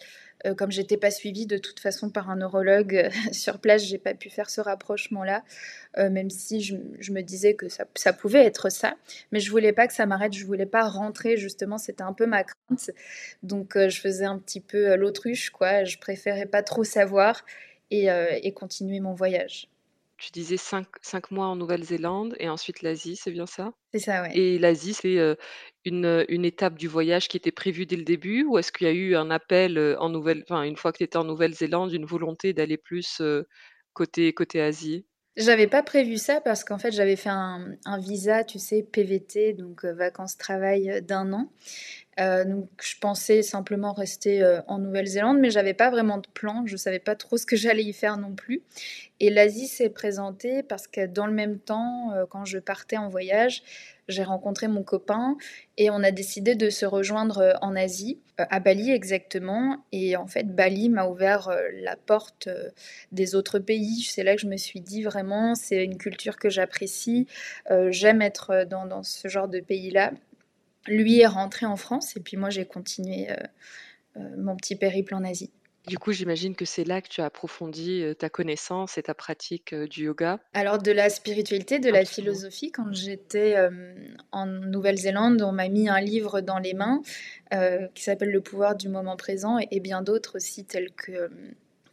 Euh, 0.46 0.54
comme 0.54 0.72
j'étais 0.72 0.96
pas 0.96 1.10
suivie 1.10 1.46
de 1.46 1.56
toute 1.56 1.80
façon 1.80 2.10
par 2.10 2.30
un 2.30 2.36
neurologue 2.36 2.96
euh, 2.96 3.10
sur 3.32 3.58
place, 3.58 3.84
j'ai 3.84 3.98
pas 3.98 4.14
pu 4.14 4.30
faire 4.30 4.50
ce 4.50 4.60
rapprochement-là, 4.60 5.44
euh, 5.98 6.10
même 6.10 6.30
si 6.30 6.60
je, 6.60 7.12
me 7.12 7.20
disais 7.20 7.54
que 7.54 7.66
ça, 7.68 8.12
pouvait 8.12 8.44
être 8.44 8.70
ça. 8.70 8.94
Mais 9.30 9.40
je 9.40 9.50
voulais 9.50 9.72
pas 9.72 9.86
que 9.86 9.94
ça 9.94 10.06
m'arrête, 10.06 10.32
je 10.32 10.44
voulais 10.44 10.66
pas 10.66 10.88
rentrer 10.88 11.36
justement, 11.36 11.78
c'était 11.78 12.02
un 12.02 12.12
peu 12.12 12.26
ma 12.26 12.44
crainte. 12.44 12.90
Donc 13.42 13.72
je 13.76 14.00
faisais 14.00 14.24
un 14.24 14.38
petit 14.38 14.60
peu 14.60 14.96
l'autruche, 14.96 15.50
quoi. 15.50 15.84
Je 15.84 15.98
préférais 15.98 16.46
pas 16.46 16.62
trop 16.62 16.84
savoir 16.84 17.44
et, 17.90 18.06
et 18.06 18.52
continuer 18.52 19.00
mon 19.00 19.14
voyage. 19.14 19.68
Tu 20.22 20.30
disais 20.30 20.56
5, 20.56 20.86
mois 21.32 21.46
en 21.46 21.56
Nouvelle-Zélande 21.56 22.36
et 22.38 22.48
ensuite 22.48 22.82
l'Asie, 22.82 23.16
c'est 23.16 23.32
bien 23.32 23.46
ça? 23.46 23.72
C'est 23.92 23.98
ça, 23.98 24.22
ouais. 24.22 24.36
Et 24.36 24.58
l'Asie, 24.60 24.94
c'est, 24.94 25.36
une, 25.84 26.24
une 26.28 26.44
étape 26.44 26.78
du 26.78 26.86
voyage 26.86 27.26
qui 27.26 27.36
était 27.36 27.50
prévue 27.50 27.86
dès 27.86 27.96
le 27.96 28.04
début 28.04 28.44
ou 28.44 28.56
est-ce 28.56 28.70
qu'il 28.70 28.86
y 28.86 28.90
a 28.90 28.92
eu 28.92 29.16
un 29.16 29.32
appel, 29.32 29.96
en 29.98 30.10
Nouvelle 30.10 30.44
enfin, 30.48 30.62
une 30.62 30.76
fois 30.76 30.92
que 30.92 30.98
tu 30.98 31.04
étais 31.04 31.16
en 31.16 31.24
Nouvelle-Zélande, 31.24 31.92
une 31.92 32.04
volonté 32.04 32.52
d'aller 32.52 32.78
plus, 32.78 33.20
côté 33.94 34.32
côté 34.32 34.60
Asie? 34.60 35.04
J'avais 35.36 35.66
pas 35.66 35.82
prévu 35.82 36.18
ça 36.18 36.40
parce 36.40 36.62
qu'en 36.62 36.78
fait, 36.78 36.92
j'avais 36.92 37.16
fait 37.16 37.30
un 37.30 37.72
un 37.84 37.98
visa, 37.98 38.44
tu 38.44 38.60
sais, 38.60 38.82
PVT, 38.82 39.54
donc 39.54 39.84
vacances-travail, 39.84 41.02
d'un 41.02 41.32
an 41.32 41.50
euh, 42.20 42.44
donc 42.44 42.68
je 42.82 42.98
pensais 43.00 43.42
simplement 43.42 43.92
rester 43.92 44.42
euh, 44.42 44.60
en 44.66 44.78
Nouvelle-Zélande, 44.78 45.38
mais 45.38 45.50
j'avais 45.50 45.72
pas 45.72 45.90
vraiment 45.90 46.18
de 46.18 46.26
plan, 46.34 46.64
je 46.66 46.76
savais 46.76 46.98
pas 46.98 47.14
trop 47.14 47.38
ce 47.38 47.46
que 47.46 47.56
j'allais 47.56 47.84
y 47.84 47.92
faire 47.92 48.18
non 48.18 48.34
plus. 48.34 48.62
Et 49.20 49.30
l'Asie 49.30 49.68
s'est 49.68 49.88
présentée 49.88 50.62
parce 50.62 50.86
que 50.86 51.06
dans 51.06 51.26
le 51.26 51.32
même 51.32 51.58
temps, 51.58 52.12
euh, 52.12 52.26
quand 52.28 52.44
je 52.44 52.58
partais 52.58 52.98
en 52.98 53.08
voyage, 53.08 53.62
j'ai 54.08 54.24
rencontré 54.24 54.68
mon 54.68 54.82
copain 54.82 55.36
et 55.78 55.88
on 55.88 56.02
a 56.02 56.10
décidé 56.10 56.54
de 56.54 56.70
se 56.70 56.84
rejoindre 56.84 57.56
en 57.62 57.76
Asie, 57.76 58.18
à 58.36 58.58
Bali 58.58 58.90
exactement. 58.90 59.78
Et 59.92 60.16
en 60.16 60.26
fait, 60.26 60.54
Bali 60.54 60.88
m'a 60.88 61.06
ouvert 61.06 61.56
la 61.72 61.96
porte 61.96 62.48
des 63.12 63.36
autres 63.36 63.60
pays. 63.60 64.02
C'est 64.02 64.24
là 64.24 64.34
que 64.34 64.42
je 64.42 64.48
me 64.48 64.56
suis 64.56 64.80
dit 64.80 65.04
vraiment, 65.04 65.54
c'est 65.54 65.84
une 65.84 65.98
culture 65.98 66.36
que 66.36 66.50
j'apprécie. 66.50 67.28
J'aime 67.90 68.22
être 68.22 68.66
dans, 68.68 68.86
dans 68.86 69.04
ce 69.04 69.28
genre 69.28 69.48
de 69.48 69.60
pays-là 69.60 70.10
lui 70.86 71.20
est 71.20 71.26
rentré 71.26 71.66
en 71.66 71.76
France 71.76 72.16
et 72.16 72.20
puis 72.20 72.36
moi 72.36 72.50
j'ai 72.50 72.64
continué 72.64 73.30
euh, 73.30 73.36
euh, 74.16 74.20
mon 74.36 74.56
petit 74.56 74.76
périple 74.76 75.14
en 75.14 75.24
Asie. 75.24 75.50
Du 75.88 75.98
coup, 75.98 76.12
j'imagine 76.12 76.54
que 76.54 76.64
c'est 76.64 76.84
là 76.84 77.02
que 77.02 77.08
tu 77.08 77.22
as 77.22 77.24
approfondi 77.24 78.02
euh, 78.02 78.14
ta 78.14 78.28
connaissance 78.28 78.98
et 78.98 79.02
ta 79.02 79.14
pratique 79.14 79.74
du 79.74 80.04
yoga. 80.04 80.38
Alors 80.54 80.78
de 80.78 80.92
la 80.92 81.10
spiritualité, 81.10 81.80
de 81.80 81.90
la 81.90 82.04
philosophie, 82.04 82.70
quand 82.70 82.92
j'étais 82.92 83.56
en 84.30 84.46
Nouvelle-Zélande, 84.46 85.42
on 85.42 85.50
m'a 85.50 85.68
mis 85.68 85.88
un 85.88 86.00
livre 86.00 86.40
dans 86.40 86.60
les 86.60 86.74
mains 86.74 87.02
qui 87.94 88.02
s'appelle 88.04 88.30
Le 88.30 88.40
pouvoir 88.40 88.76
du 88.76 88.88
moment 88.88 89.16
présent 89.16 89.58
et, 89.58 89.80
bien 89.80 90.02
d'autres 90.02 90.36
aussi 90.36 90.64
tels 90.64 90.92
que 90.92 91.30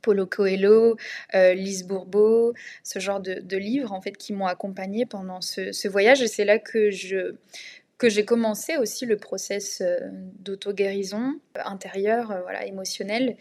Paulo 0.04 0.28
Coelho, 0.28 0.95
Lise 1.34 1.88
Bourbeau, 1.88 2.54
ce 2.84 2.99
genre 2.99 3.19
de, 3.19 3.58
livres 3.58 3.91
en 3.91 4.02
fait 4.02 4.15
qui 4.15 4.34
m'ont 4.34 4.45
accompagnée 4.45 5.08
pendant 5.08 5.41
ce, 5.41 5.71
ce 5.71 5.88
voyage 5.88 6.21
et 6.21 6.28
c'est 6.28 6.45
là 6.45 6.60
que 6.60 6.91
je 6.91 7.34
que 7.99 8.09
j'ai 8.09 8.25
commencé 8.25 8.77
aussi 8.77 9.05
le 9.05 9.17
process 9.17 9.81
euh, 9.81 9.99
d'auto-guérison 10.39 11.39
intérieure, 11.53 12.31
euh, 12.31 12.41
voilà, 12.41 12.65
émotionnelle, 12.65 13.35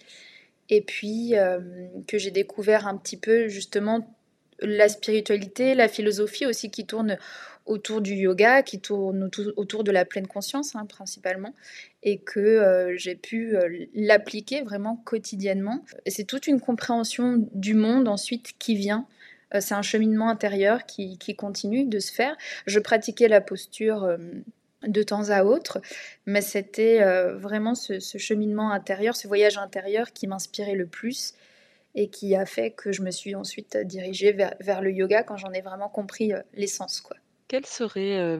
et 0.69 0.83
puis 0.83 1.37
euh, 1.37 1.61
que 2.07 2.19
j'ai 2.19 2.33
découvert 2.33 2.87
un 2.87 2.99
petit 2.99 3.17
peu 3.17 3.49
justement 3.49 4.15
la 4.61 4.89
spiritualité, 4.89 5.75
la 5.77 5.89
philosophie 5.89 6.45
aussi 6.45 6.71
qui 6.71 6.85
tourne 6.85 7.17
autour 7.67 8.01
du 8.01 8.15
yoga, 8.15 8.63
qui 8.63 8.81
tourne 8.81 9.31
autour 9.57 9.85
de 9.85 9.93
la 9.93 10.05
pleine 10.05 10.27
conscience 10.27 10.75
hein, 10.75 10.85
principalement, 10.87 11.55
et 12.03 12.19
que 12.19 12.95
j'ai 12.97 13.15
pu 13.15 13.55
l'appliquer 13.95 14.63
vraiment 14.63 14.97
quotidiennement. 15.05 15.85
C'est 16.07 16.25
toute 16.25 16.49
une 16.49 16.61
compréhension 16.61 17.47
du 17.53 17.75
monde 17.75 18.09
ensuite 18.09 18.55
qui 18.59 18.75
vient 18.75 19.07
euh, 19.07 19.18
c'est 19.61 19.75
un 19.75 19.83
cheminement 19.83 20.29
intérieur 20.29 20.87
qui, 20.87 21.19
continue 21.37 21.85
de 21.85 21.99
se 21.99 22.13
faire. 22.13 22.37
Je 22.67 22.79
pratiquais 22.79 23.29
la 23.29 23.41
posture 23.41 24.05
euh, 24.05 24.19
de 24.83 25.03
temps 25.03 25.31
à 25.31 25.45
autre, 25.45 25.81
mais 26.27 26.41
c'était 26.41 27.03
euh, 27.03 27.37
vraiment 27.37 27.75
ce, 27.75 27.99
cheminement 28.01 28.71
intérieur, 28.71 29.17
ce 29.17 29.27
voyage 29.27 29.59
intérieur 29.59 30.13
qui 30.13 30.27
m'inspirait 30.27 30.75
le 30.75 30.87
plus 30.87 31.35
et 31.95 32.09
qui 32.09 32.35
a 32.37 32.47
fait 32.47 32.71
que 32.71 32.93
je 32.93 33.03
me 33.03 33.11
suis 33.11 33.35
ensuite 33.35 33.77
dirigée 33.77 34.33
vers, 34.33 34.83
le 34.83 34.93
yoga 34.93 35.23
quand 35.23 35.37
j'en 35.37 35.53
ai 35.53 35.63
vraiment 35.63 35.89
compris 35.89 36.33
l'essence. 36.55 37.01
Quoi. 37.01 37.17
Quel 37.49 37.65
serait 37.65 38.39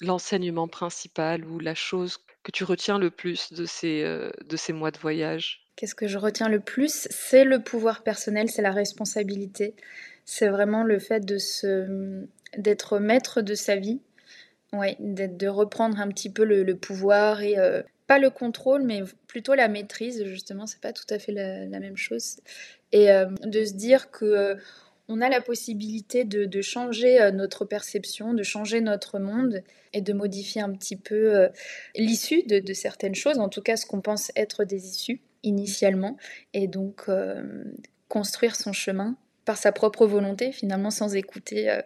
l'enseignement 0.00 0.66
principal 0.66 1.44
ou 1.44 1.58
la 1.60 1.74
chose 1.74 2.18
que 2.42 2.50
tu 2.50 2.64
retiens 2.64 2.98
le 2.98 3.10
plus 3.10 3.52
de 3.52 3.64
ces, 3.64 4.02
de 4.02 4.56
ces 4.56 4.72
mois 4.72 4.90
de 4.90 4.98
voyage? 4.98 5.64
Qu'est-ce 5.76 5.94
que 5.94 6.08
je 6.08 6.18
retiens 6.18 6.48
le 6.48 6.60
plus? 6.60 7.06
C'est 7.10 7.44
le 7.44 7.62
pouvoir 7.62 8.02
personnel, 8.02 8.50
c'est 8.50 8.62
la 8.62 8.72
responsabilité 8.72 9.74
c'est 10.24 10.48
vraiment 10.48 10.82
le 10.84 10.98
fait 10.98 11.24
de 11.24 11.38
se, 11.38 12.26
d'être 12.56 12.98
maître 12.98 13.40
de 13.40 13.54
sa 13.54 13.76
vie, 13.76 14.00
ouais, 14.72 14.96
de 15.00 15.48
reprendre 15.48 16.00
un 16.00 16.08
petit 16.08 16.30
peu 16.30 16.44
le, 16.44 16.76
pouvoir 16.76 17.42
et 17.42 17.58
euh, 17.58 17.82
pas 18.06 18.18
le 18.18 18.30
contrôle, 18.30 18.82
mais 18.82 19.02
plutôt 19.26 19.54
la 19.54 19.68
maîtrise. 19.68 20.24
Justement, 20.24 20.66
c'est 20.66 20.80
pas 20.80 20.92
tout 20.92 21.06
à 21.10 21.18
fait 21.18 21.32
la, 21.32 21.80
même 21.80 21.96
chose. 21.96 22.36
Et 22.92 23.10
euh, 23.10 23.26
de 23.44 23.64
se 23.64 23.72
dire 23.72 24.10
que 24.10 24.24
euh, 24.24 24.54
on 25.08 25.20
a 25.20 25.28
la 25.28 25.40
possibilité 25.40 26.24
de, 26.24 26.62
changer 26.62 27.30
notre 27.32 27.64
perception, 27.64 28.34
de 28.34 28.42
changer 28.42 28.80
notre 28.80 29.18
monde 29.18 29.62
et 29.92 30.00
de 30.00 30.12
modifier 30.12 30.62
un 30.62 30.72
petit 30.72 30.96
peu 30.96 31.48
l'issue 31.96 32.44
de, 32.44 32.60
de, 32.60 32.72
certaines 32.72 33.16
choses, 33.16 33.38
en 33.38 33.48
tout 33.48 33.60
cas 33.60 33.76
ce 33.76 33.84
qu'on 33.84 34.00
pense 34.00 34.30
être 34.36 34.64
des 34.64 34.86
issues 34.86 35.20
initialement, 35.42 36.16
et 36.54 36.66
donc 36.66 37.10
construire 38.08 38.54
son 38.56 38.72
chemin 38.72 39.16
par 39.44 39.56
sa 39.56 39.72
propre 39.72 40.06
volonté, 40.06 40.52
finalement, 40.52 40.90
sans 40.90 41.14
écouter 41.14 41.70
euh, 41.70 41.80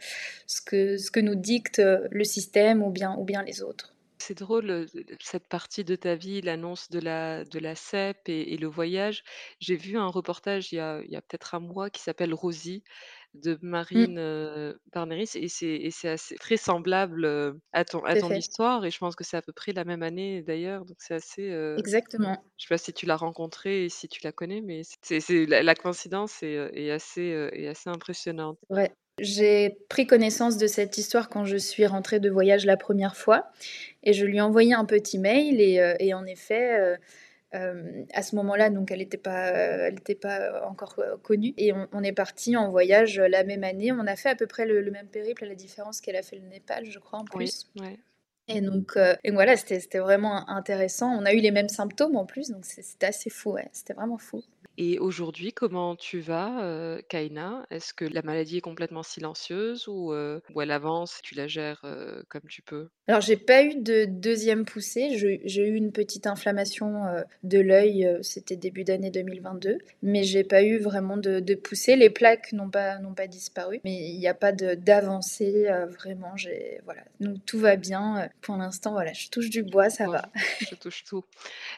ce, 0.46 0.60
que, 0.60 0.96
ce 0.96 1.10
que 1.10 1.20
nous 1.20 1.34
dicte 1.34 1.78
euh, 1.78 2.06
le 2.10 2.24
système 2.24 2.82
ou 2.82 2.90
bien, 2.90 3.14
ou 3.18 3.24
bien 3.24 3.42
les 3.42 3.62
autres. 3.62 3.94
C'est 4.18 4.38
drôle, 4.38 4.70
euh, 4.70 4.86
cette 5.20 5.46
partie 5.46 5.84
de 5.84 5.94
ta 5.94 6.14
vie, 6.14 6.40
l'annonce 6.40 6.90
de 6.90 6.98
la, 6.98 7.44
de 7.44 7.58
la 7.58 7.74
CEP 7.74 8.28
et, 8.28 8.56
le 8.56 8.66
voyage. 8.66 9.24
J'ai 9.60 9.76
vu 9.76 9.98
un 9.98 10.08
reportage 10.08 10.72
il 10.72 10.76
y 10.76 10.80
a, 10.80 11.00
il 11.04 11.10
y 11.10 11.16
a 11.16 11.22
peut-être 11.22 11.54
un 11.54 11.60
mois 11.60 11.90
qui 11.90 12.02
s'appelle 12.02 12.34
Rosie 12.34 12.82
de 13.42 13.54
mmh. 13.54 13.58
Marine 13.62 14.18
euh, 14.18 14.74
Barneris 14.92 15.30
et 15.34 15.48
c'est 15.48 16.08
assez 16.08 16.36
très 16.36 16.56
semblable 16.56 17.26
à 17.72 17.84
ton, 17.84 18.04
à 18.04 18.16
ton 18.18 18.30
histoire 18.30 18.84
et 18.84 18.90
je 18.90 18.98
pense 18.98 19.16
que 19.16 19.24
c'est 19.24 19.36
à 19.36 19.42
peu 19.42 19.52
près 19.52 19.72
la 19.72 19.84
même 19.84 20.02
année 20.02 20.42
d'ailleurs 20.42 20.84
donc 20.84 20.96
c'est 21.00 21.14
assez 21.14 21.74
exactement. 21.78 22.42
je 22.56 22.64
sais 22.64 22.68
pas 22.68 22.78
si 22.78 22.92
tu 22.92 23.06
l'as 23.06 23.16
rencontrée 23.16 23.84
et 23.84 23.88
si 23.88 24.08
tu 24.08 24.20
la 24.24 24.32
connais 24.32 24.60
mais 24.60 24.82
c'est 25.02 25.46
la, 25.46 25.62
la, 25.62 25.74
coïncidence 25.74 26.42
est, 26.42 26.70
est 26.74 26.90
assez 26.90 27.22
est 27.52 27.68
assez 27.68 27.90
impressionnante. 27.90 28.58
Ouais 28.70 28.92
j'ai 29.18 29.78
pris 29.88 30.06
connaissance 30.06 30.58
de 30.58 30.66
cette 30.66 30.98
histoire 30.98 31.30
quand 31.30 31.46
je 31.46 31.56
suis 31.56 31.86
rentrée 31.86 32.20
de 32.20 32.28
voyage 32.28 32.66
la 32.66 32.76
première 32.76 33.16
fois 33.16 33.50
et 34.02 34.12
je 34.12 34.26
lui 34.26 34.36
ai 34.36 34.40
envoyé 34.42 34.74
un 34.74 34.84
petit 34.84 35.18
mail 35.18 35.58
et, 35.58 35.94
et 36.00 36.12
en 36.12 36.26
effet 36.26 36.98
euh, 37.56 38.04
à 38.12 38.22
ce 38.22 38.36
moment-là, 38.36 38.70
donc 38.70 38.90
elle 38.90 38.98
n'était 38.98 39.16
pas, 39.16 39.48
elle 39.48 39.94
était 39.94 40.14
pas 40.14 40.66
encore 40.68 40.94
euh, 40.98 41.16
connue. 41.22 41.54
Et 41.56 41.72
on, 41.72 42.02
est 42.02 42.12
parti 42.12 42.56
en 42.56 42.70
voyage 42.70 43.18
la 43.18 43.44
même 43.44 43.64
année. 43.64 43.92
On 43.92 44.06
a 44.06 44.16
fait 44.16 44.28
à 44.28 44.34
peu 44.34 44.46
près 44.46 44.66
le, 44.66 44.90
même 44.90 45.08
périple, 45.08 45.44
à 45.44 45.48
la 45.48 45.54
différence 45.54 46.00
qu'elle 46.00 46.16
a 46.16 46.22
fait 46.22 46.36
le 46.36 46.48
Népal, 46.48 46.86
je 46.86 46.98
crois, 46.98 47.20
en 47.20 47.24
plus. 47.24 47.70
Oui, 47.80 47.98
Et 48.48 48.60
donc, 48.60 48.96
euh, 48.96 49.14
et 49.24 49.30
voilà, 49.30 49.56
c'était 49.56 49.98
vraiment 49.98 50.48
intéressant. 50.48 51.10
On 51.10 51.24
a 51.24 51.32
eu 51.32 51.40
les 51.40 51.50
mêmes 51.50 51.68
symptômes 51.68 52.16
en 52.16 52.26
plus, 52.26 52.50
donc 52.50 52.64
c'était 52.64 53.06
assez 53.06 53.30
fou, 53.30 53.52
ouais. 53.52 53.68
C'était 53.72 53.94
vraiment 53.94 54.18
fou. 54.18 54.42
Et 54.78 54.98
aujourd'hui, 54.98 55.52
comment 55.52 55.96
tu 55.96 56.20
vas, 56.20 56.62
euh, 56.62 57.00
Kaina? 57.08 57.66
Est-ce 57.70 57.94
que 57.94 58.04
la 58.04 58.22
maladie 58.22 58.58
est 58.58 58.62
complètement 58.62 59.02
silencieuse 59.02 59.88
ou, 59.88 60.12
euh, 60.12 60.40
ou 60.54 60.60
elle 60.60 60.70
avance, 60.70 61.20
tu 61.22 61.34
la 61.34 61.46
gères, 61.46 61.80
euh, 61.84 62.22
comme 62.28 62.42
tu 62.48 62.60
peux? 62.60 62.88
Alors 63.08 63.20
j'ai 63.20 63.36
pas 63.36 63.62
eu 63.62 63.76
de 63.76 64.04
deuxième 64.04 64.64
poussée, 64.64 65.16
j'ai 65.44 65.68
eu 65.68 65.74
une 65.74 65.92
petite 65.92 66.26
inflammation, 66.26 67.04
de 67.44 67.58
l'œil, 67.60 68.18
c'était 68.22 68.56
début 68.56 68.82
d'année 68.82 69.10
2022, 69.10 69.78
mais 70.02 70.24
j'ai 70.24 70.42
pas 70.42 70.64
eu 70.64 70.78
vraiment 70.78 71.16
de 71.16 71.38
de 71.38 71.54
poussée. 71.54 71.94
Les 71.94 72.10
plaques 72.10 72.52
n'ont 72.52 72.68
pas 72.68 72.98
n'ont 72.98 73.14
pas 73.14 73.28
disparu, 73.28 73.80
mais 73.84 73.94
il 73.94 74.18
n'y 74.18 74.26
a 74.26 74.34
pas 74.34 74.50
d'avancée, 74.50 75.68
vraiment, 75.96 76.36
j'ai 76.36 76.80
voilà, 76.84 77.02
donc 77.20 77.36
tout 77.46 77.60
va 77.60 77.76
bien, 77.76 78.28
pour 78.40 78.56
l'instant, 78.56 78.90
voilà, 78.90 79.12
je 79.12 79.28
touche 79.28 79.50
du 79.50 79.62
bois, 79.62 79.88
ça 79.88 80.08
va. 80.08 80.28
je 80.68 80.74
touche 80.74 81.04
tout. 81.04 81.24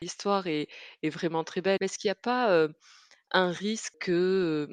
L'histoire 0.01 0.47
est 0.47 0.69
est 1.03 1.11
vraiment 1.11 1.45
très 1.45 1.61
belle. 1.61 1.77
Est-ce 1.83 1.99
qu'il 1.99 2.09
n'y 2.09 2.13
a 2.13 2.15
pas, 2.15 2.69
un 3.31 3.51
risque 3.51 3.95
que, 4.01 4.69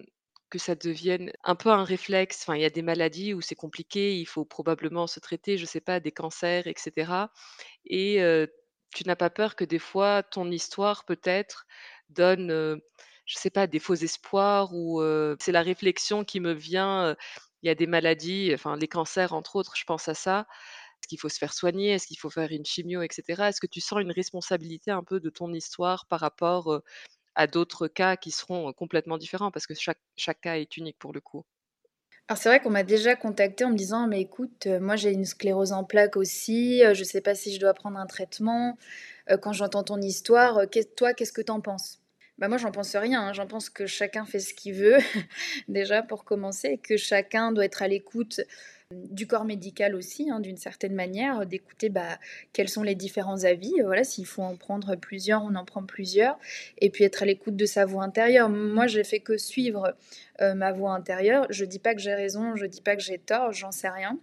ça 0.57 0.75
devienne 0.75 1.33
un 1.43 1.55
peu 1.55 1.69
un 1.69 1.83
réflexe. 1.83 2.43
Enfin, 2.43 2.55
il 2.55 2.61
y 2.61 2.65
a 2.65 2.69
des 2.69 2.81
maladies 2.81 3.33
où 3.33 3.41
c'est 3.41 3.55
compliqué, 3.55 4.17
il 4.17 4.25
faut 4.25 4.45
probablement 4.45 5.05
se 5.05 5.19
traiter, 5.19 5.57
je 5.57 5.65
sais 5.65 5.81
pas, 5.81 5.99
des 5.99 6.13
cancers, 6.13 6.65
etc. 6.67 7.29
Et 7.85 8.19
tu 8.93 9.03
n'as 9.05 9.17
pas 9.17 9.29
peur 9.29 9.55
que 9.57 9.65
des 9.65 9.79
fois 9.79 10.23
ton 10.23 10.49
histoire 10.51 11.03
peut-être 11.05 11.65
donne, 12.09 12.79
je 13.25 13.35
sais 13.37 13.49
pas, 13.49 13.67
des 13.67 13.79
faux 13.79 13.95
espoirs 13.95 14.73
ou 14.73 15.01
c'est 15.41 15.51
la 15.51 15.61
réflexion 15.61 16.23
qui 16.23 16.39
me 16.39 16.53
vient. 16.53 17.15
il 17.65 17.67
y 17.67 17.71
a 17.71 17.75
des 17.75 17.87
maladies, 17.87 18.51
enfin 18.53 18.77
les 18.77 18.87
cancers 18.87 19.33
entre 19.33 19.55
autres, 19.55 19.73
je 19.75 19.83
pense 19.85 20.07
à 20.07 20.13
ça. 20.13 20.47
Est-ce 21.01 21.07
qu'il 21.09 21.19
faut 21.19 21.29
se 21.29 21.39
faire 21.39 21.53
soigner? 21.53 21.91
Est-ce 21.93 22.07
qu'il 22.07 22.19
faut 22.19 22.29
faire 22.29 22.51
une 22.51 22.65
chimio, 22.65 23.01
et 23.01 23.07
cetera? 23.11 23.49
Est-ce 23.49 23.59
que 23.59 23.67
tu 23.67 23.81
sens 23.81 24.01
une 24.01 24.11
responsabilité 24.11 24.91
un 24.91 25.03
peu 25.03 25.19
de 25.19 25.29
ton 25.29 25.51
histoire 25.53 26.05
par 26.07 26.19
rapport, 26.19 26.81
à 27.35 27.47
d'autres 27.47 27.87
cas 27.87 28.17
qui 28.17 28.31
seront, 28.31 28.73
complètement 28.73 29.17
différents? 29.17 29.51
Parce 29.51 29.67
que 29.67 29.73
chaque 29.75 29.99
chaque 30.17 30.41
cas 30.41 30.57
est 30.57 30.77
unique 30.77 30.97
pour 30.99 31.13
le 31.13 31.21
coup. 31.21 31.43
Alors 32.27 32.37
c'est 32.41 32.49
vrai 32.49 32.59
qu'on 32.59 32.71
m'a 32.71 32.83
déjà 32.83 33.15
contacté 33.15 33.63
en 33.65 33.69
me 33.71 33.75
disant: 33.77 34.07
«Mais 34.07 34.21
écoute, 34.21 34.67
moi 34.81 34.95
j'ai 34.95 35.11
une 35.11 35.25
sclérose 35.25 35.71
en 35.73 35.83
plaques 35.83 36.17
aussi, 36.17 36.81
je 36.93 37.03
sais 37.03 37.21
pas 37.21 37.35
si 37.35 37.53
je 37.53 37.59
dois 37.59 37.73
prendre 37.73 37.97
un 37.99 38.05
traitement. 38.07 38.77
quand 39.41 39.53
j'entends 39.53 39.83
ton 39.83 40.01
histoire, 40.01 40.61
toi 40.97 41.13
qu'est-ce 41.13 41.33
que 41.33 41.41
tu 41.41 41.51
en 41.51 41.61
penses?» 41.61 42.01
bah 42.39 42.49
moi 42.49 42.57
j'en 42.57 42.71
pense 42.71 42.95
rien, 42.97 43.29
hein. 43.29 43.33
j'en 43.33 43.47
pense 43.47 43.69
que 43.69 43.85
chacun 43.87 44.25
fait 44.25 44.39
ce 44.39 44.53
qu'il 44.53 44.73
veut, 44.75 44.97
déjà 45.69 46.03
pour 46.03 46.25
commencer, 46.25 46.77
que 46.79 46.97
chacun 46.97 47.51
doit 47.53 47.65
être 47.65 47.81
à 47.81 47.87
l'écoute 47.87 48.41
du 48.91 49.25
corps 49.25 49.45
médical 49.45 49.95
aussi, 49.95 50.29
hein, 50.29 50.39
d'une 50.39 50.57
certaine 50.57 50.93
manière, 50.93 51.47
d'écouter 51.47 51.89
bah, 51.89 52.19
quels 52.53 52.69
sont 52.69 52.83
les 52.83 52.93
différents 52.93 53.43
avis. 53.43 53.73
Voilà, 53.83 54.03
s'il 54.03 54.27
faut 54.27 54.43
en 54.43 54.55
prendre 54.55 54.95
plusieurs, 54.95 55.43
on 55.43 55.55
en 55.55 55.65
prend 55.65 55.83
plusieurs, 55.83 56.37
et 56.77 56.91
puis 56.91 57.03
être 57.03 57.23
à 57.23 57.25
l'écoute 57.25 57.55
de 57.55 57.65
sa 57.65 57.85
voix 57.85 58.03
intérieure. 58.03 58.47
Moi, 58.47 58.85
j'ai 58.85 59.03
fait 59.03 59.21
que 59.21 59.37
suivre 59.37 59.95
euh, 60.41 60.53
ma 60.53 60.71
voix 60.71 60.93
intérieure. 60.93 61.47
Je 61.49 61.65
dis 61.65 61.79
pas 61.79 61.95
que 61.95 62.01
j'ai 62.01 62.13
raison, 62.13 62.55
je 62.55 62.67
dis 62.67 62.81
pas 62.81 62.95
que 62.95 63.01
j'ai 63.01 63.17
tort, 63.17 63.53
j'en 63.53 63.71
sais 63.71 63.89
rien. 63.89 64.19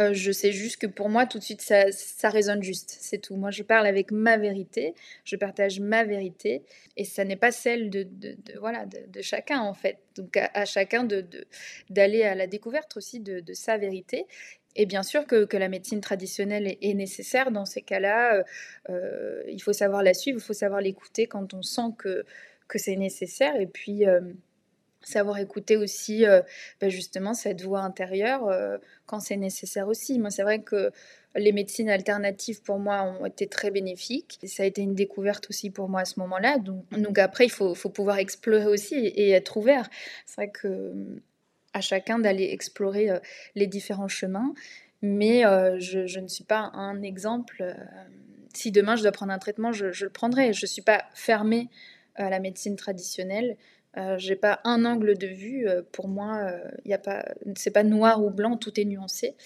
Euh, 0.00 0.14
je 0.14 0.32
sais 0.32 0.52
juste 0.52 0.78
que 0.78 0.86
pour 0.86 1.10
moi, 1.10 1.26
tout 1.26 1.38
de 1.38 1.44
suite, 1.44 1.60
ça, 1.60 1.92
ça 1.92 2.30
résonne 2.30 2.62
juste. 2.62 2.96
C'est 3.00 3.18
tout. 3.18 3.36
Moi, 3.36 3.50
je 3.50 3.62
parle 3.62 3.86
avec 3.86 4.12
ma 4.12 4.38
vérité, 4.38 4.94
je 5.24 5.36
partage 5.36 5.78
ma 5.78 6.04
vérité, 6.04 6.62
et 6.96 7.04
ça 7.04 7.24
n'est 7.24 7.36
pas 7.36 7.52
celle 7.52 7.90
de, 7.90 8.04
de, 8.04 8.36
voilà, 8.58 8.86
de, 8.86 9.20
chacun, 9.20 9.60
en 9.60 9.74
fait. 9.74 9.98
Donc, 10.16 10.36
à, 10.36 10.64
chacun 10.64 11.06
d'aller 11.90 12.22
à 12.22 12.34
la 12.34 12.46
découverte 12.46 12.96
aussi 12.96 13.20
de, 13.20 13.42
sa 13.52 13.76
vérité. 13.76 14.26
Et 14.76 14.86
bien 14.86 15.02
sûr 15.02 15.26
que, 15.26 15.44
que 15.44 15.56
la 15.56 15.68
médecine 15.68 16.00
traditionnelle 16.00 16.76
est, 16.80 16.94
nécessaire 16.94 17.50
dans 17.50 17.64
ces 17.64 17.82
cas-là. 17.82 18.36
Euh, 18.36 18.42
euh, 18.88 19.42
il 19.48 19.60
faut 19.60 19.72
savoir 19.72 20.02
la 20.02 20.14
suivre, 20.14 20.38
il 20.38 20.44
faut 20.44 20.52
savoir 20.54 20.80
l'écouter 20.80 21.26
quand 21.26 21.52
on 21.54 21.62
sent 21.62 21.92
que, 21.98 22.24
que 22.68 22.78
c'est 22.78 22.96
nécessaire. 22.96 23.56
Et 23.60 23.66
puis 23.66 24.04
savoir 25.02 25.38
écouter 25.38 25.76
aussi 25.76 26.26
euh, 26.26 26.42
bah, 26.80 26.88
justement 26.88 27.34
cette 27.34 27.62
voix 27.62 27.80
intérieure 27.80 28.46
euh, 28.48 28.78
quand 29.06 29.20
c'est 29.20 29.36
nécessaire 29.36 29.88
aussi. 29.88 30.18
Moi, 30.18 30.30
c'est 30.30 30.42
vrai 30.42 30.60
que 30.60 30.90
les 31.36 31.52
médecines 31.52 31.88
alternatives 31.88 32.62
pour 32.62 32.78
moi 32.78 33.02
ont 33.02 33.24
été 33.24 33.46
très 33.46 33.70
bénéfiques. 33.70 34.38
Ça 34.46 34.64
a 34.64 34.66
été 34.66 34.82
une 34.82 34.94
découverte 34.94 35.48
aussi 35.48 35.70
pour 35.70 35.88
moi 35.88 36.00
à 36.00 36.04
ce 36.04 36.18
moment-là. 36.20 36.58
Donc, 36.58 37.18
après, 37.18 37.44
il 37.44 37.50
faut, 37.50 37.74
faut, 37.74 37.88
pouvoir 37.88 38.18
explorer 38.18 38.66
aussi 38.66 38.96
et, 38.96 39.30
être 39.30 39.56
ouvert. 39.56 39.88
C'est 40.26 40.36
vrai 40.36 40.50
que 40.50 40.66
euh, 40.66 41.22
à 41.72 41.80
chacun 41.80 42.18
d'aller 42.18 42.50
explorer 42.50 43.10
les 43.54 43.68
différents 43.68 44.08
chemins. 44.08 44.52
Mais 45.02 45.42
je, 45.78 46.04
je, 46.06 46.18
ne 46.18 46.26
suis 46.26 46.42
pas 46.42 46.72
un 46.74 47.00
exemple. 47.00 47.76
si 48.52 48.72
demain 48.72 48.96
je 48.96 49.02
dois 49.02 49.12
prendre 49.12 49.32
un 49.32 49.38
traitement, 49.38 49.70
je, 49.70 49.92
je 49.92 50.04
le 50.04 50.10
prendrai. 50.10 50.52
Je 50.52 50.64
ne 50.64 50.68
suis 50.68 50.82
pas 50.82 51.04
fermée 51.14 51.68
à 52.16 52.28
la 52.28 52.40
médecine 52.40 52.74
traditionnelle. 52.74 53.56
Euh, 53.96 54.18
j'ai 54.18 54.36
pas 54.36 54.60
un 54.64 54.84
angle 54.84 55.18
de 55.18 55.26
vue. 55.26 55.68
Euh, 55.68 55.82
pour 55.92 56.08
moi, 56.08 56.50
il 56.84 56.92
euh, 56.92 56.94
a 56.94 56.98
pas, 56.98 57.24
c'est 57.56 57.72
pas 57.72 57.82
noir 57.82 58.22
ou 58.22 58.30
blanc, 58.30 58.56
tout 58.56 58.78
est 58.78 58.84
nuancé. 58.84 59.36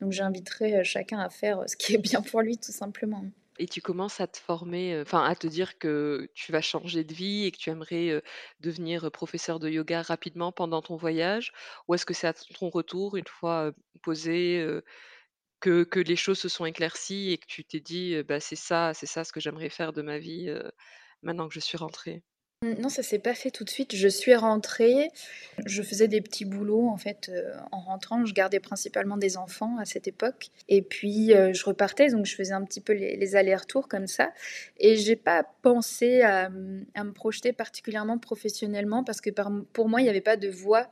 Donc 0.00 0.12
j'inviterai 0.12 0.84
chacun 0.84 1.18
à 1.18 1.30
faire 1.30 1.64
ce 1.66 1.76
qui 1.76 1.94
est 1.94 1.98
bien 1.98 2.20
pour 2.20 2.42
lui, 2.42 2.58
tout 2.58 2.72
simplement. 2.72 3.24
Et 3.58 3.66
tu 3.66 3.80
commences 3.80 4.20
à 4.20 4.26
te 4.26 4.36
former, 4.36 5.00
enfin 5.00 5.24
à 5.24 5.36
te 5.36 5.46
dire 5.46 5.78
que 5.78 6.28
tu 6.34 6.50
vas 6.50 6.60
changer 6.60 7.04
de 7.04 7.14
vie 7.14 7.44
et 7.44 7.52
que 7.52 7.56
tu 7.56 7.70
aimerais 7.70 8.20
devenir 8.58 9.10
professeur 9.12 9.60
de 9.60 9.70
yoga 9.70 10.02
rapidement 10.02 10.50
pendant 10.50 10.82
ton 10.82 10.96
voyage? 10.96 11.52
Ou 11.86 11.94
est-ce 11.94 12.04
que 12.04 12.14
c'est 12.14 12.26
à 12.26 12.32
ton 12.32 12.68
retour, 12.68 13.16
une 13.16 13.28
fois 13.28 13.70
posé, 14.02 14.66
que, 15.60 15.84
que 15.84 16.00
les 16.00 16.16
choses 16.16 16.40
se 16.40 16.48
sont 16.48 16.66
éclaircies 16.66 17.30
et 17.30 17.38
que 17.38 17.46
tu 17.46 17.64
t'es 17.64 17.78
dit, 17.78 18.20
bah, 18.24 18.40
c'est 18.40 18.56
ça, 18.56 18.92
c'est 18.92 19.06
ça 19.06 19.22
ce 19.22 19.32
que 19.32 19.38
j'aimerais 19.38 19.70
faire 19.70 19.92
de 19.92 20.02
ma 20.02 20.18
vie 20.18 20.52
maintenant 21.22 21.46
que 21.46 21.54
je 21.54 21.60
suis 21.60 21.78
rentrée? 21.78 22.24
Non, 22.64 22.88
ça 22.88 23.02
s'est 23.02 23.18
pas 23.18 23.34
fait 23.34 23.50
tout 23.50 23.64
de 23.64 23.70
suite. 23.70 23.94
Je 23.94 24.08
suis 24.08 24.34
rentrée, 24.34 25.10
je 25.66 25.82
faisais 25.82 26.08
des 26.08 26.20
petits 26.20 26.44
boulots 26.44 26.88
en 26.88 26.96
fait 26.96 27.28
euh, 27.28 27.52
en 27.72 27.80
rentrant. 27.80 28.24
Je 28.24 28.32
gardais 28.32 28.60
principalement 28.60 29.16
des 29.16 29.36
enfants 29.36 29.76
à 29.78 29.84
cette 29.84 30.08
époque, 30.08 30.48
et 30.68 30.80
puis 30.80 31.34
euh, 31.34 31.52
je 31.52 31.64
repartais, 31.64 32.08
donc 32.08 32.24
je 32.26 32.34
faisais 32.34 32.54
un 32.54 32.64
petit 32.64 32.80
peu 32.80 32.94
les, 32.94 33.36
allers-retours 33.36 33.88
comme 33.88 34.06
ça. 34.06 34.32
Et 34.78 34.96
j'ai 34.96 35.16
pas 35.16 35.44
pensé 35.62 36.22
à, 36.22 36.48
me 36.48 37.12
projeter 37.12 37.52
particulièrement 37.52 38.18
professionnellement 38.18 39.04
parce 39.04 39.20
que 39.20 39.30
pour 39.72 39.88
moi 39.88 40.00
il 40.00 40.04
n'y 40.04 40.10
avait 40.10 40.20
pas 40.20 40.36
de 40.36 40.48
voie 40.48 40.90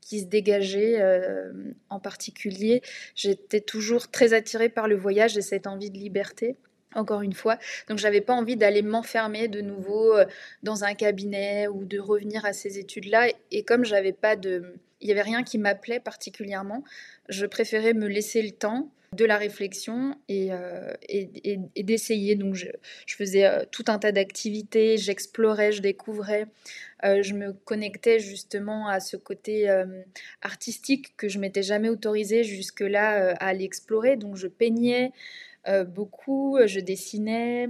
qui 0.00 0.20
se 0.20 0.24
dégageait 0.24 1.00
euh, 1.00 1.52
en 1.90 2.00
particulier. 2.00 2.82
J'étais 3.14 3.60
toujours 3.60 4.10
très 4.10 4.32
attirée 4.32 4.70
par 4.70 4.88
le 4.88 4.96
voyage 4.96 5.36
et 5.36 5.42
cette 5.42 5.66
envie 5.66 5.90
de 5.90 5.98
liberté 5.98 6.56
encore 6.94 7.22
une 7.22 7.32
fois. 7.32 7.58
Donc 7.88 7.98
j'avais 7.98 8.20
pas 8.20 8.34
envie 8.34 8.56
d'aller 8.56 8.82
m'enfermer 8.82 9.48
de 9.48 9.60
nouveau 9.60 10.16
euh, 10.16 10.24
dans 10.62 10.84
un 10.84 10.94
cabinet 10.94 11.68
ou 11.68 11.84
de 11.84 11.98
revenir 11.98 12.44
à 12.44 12.52
ces 12.52 12.78
études-là. 12.78 13.28
Et 13.50 13.62
comme 13.64 13.84
j'avais 13.84 14.12
pas 14.12 14.36
de, 14.36 14.74
il 15.00 15.08
y 15.08 15.12
avait 15.12 15.22
rien 15.22 15.42
qui 15.42 15.58
m'appelait 15.58 16.00
particulièrement, 16.00 16.84
je 17.28 17.46
préférais 17.46 17.94
me 17.94 18.06
laisser 18.06 18.42
le 18.42 18.50
temps 18.50 18.90
de 19.12 19.24
la 19.24 19.38
réflexion 19.38 20.14
et, 20.28 20.52
euh, 20.52 20.92
d'essayer. 21.76 22.36
Donc 22.36 22.54
je, 22.54 22.68
faisais 23.08 23.44
euh, 23.44 23.64
tout 23.68 23.84
un 23.88 23.98
tas 23.98 24.12
d'activités, 24.12 24.98
j'explorais, 24.98 25.72
je 25.72 25.82
découvrais, 25.82 26.46
je 27.02 27.32
me 27.32 27.52
connectais 27.52 28.20
justement 28.20 28.86
à 28.86 29.00
ce 29.00 29.16
côté 29.16 29.68
artistique 30.42 31.16
que 31.16 31.28
je 31.28 31.38
m'étais 31.38 31.62
jamais 31.62 31.88
autorisée 31.88 32.44
jusque-là 32.44 33.34
à 33.40 33.46
aller 33.46 33.64
explorer. 33.64 34.16
Donc 34.16 34.36
je 34.36 34.46
peignais, 34.46 35.10
beaucoup, 35.84 36.56
euh, 36.56 36.66
je 36.66 36.80
dessinais. 36.80 37.68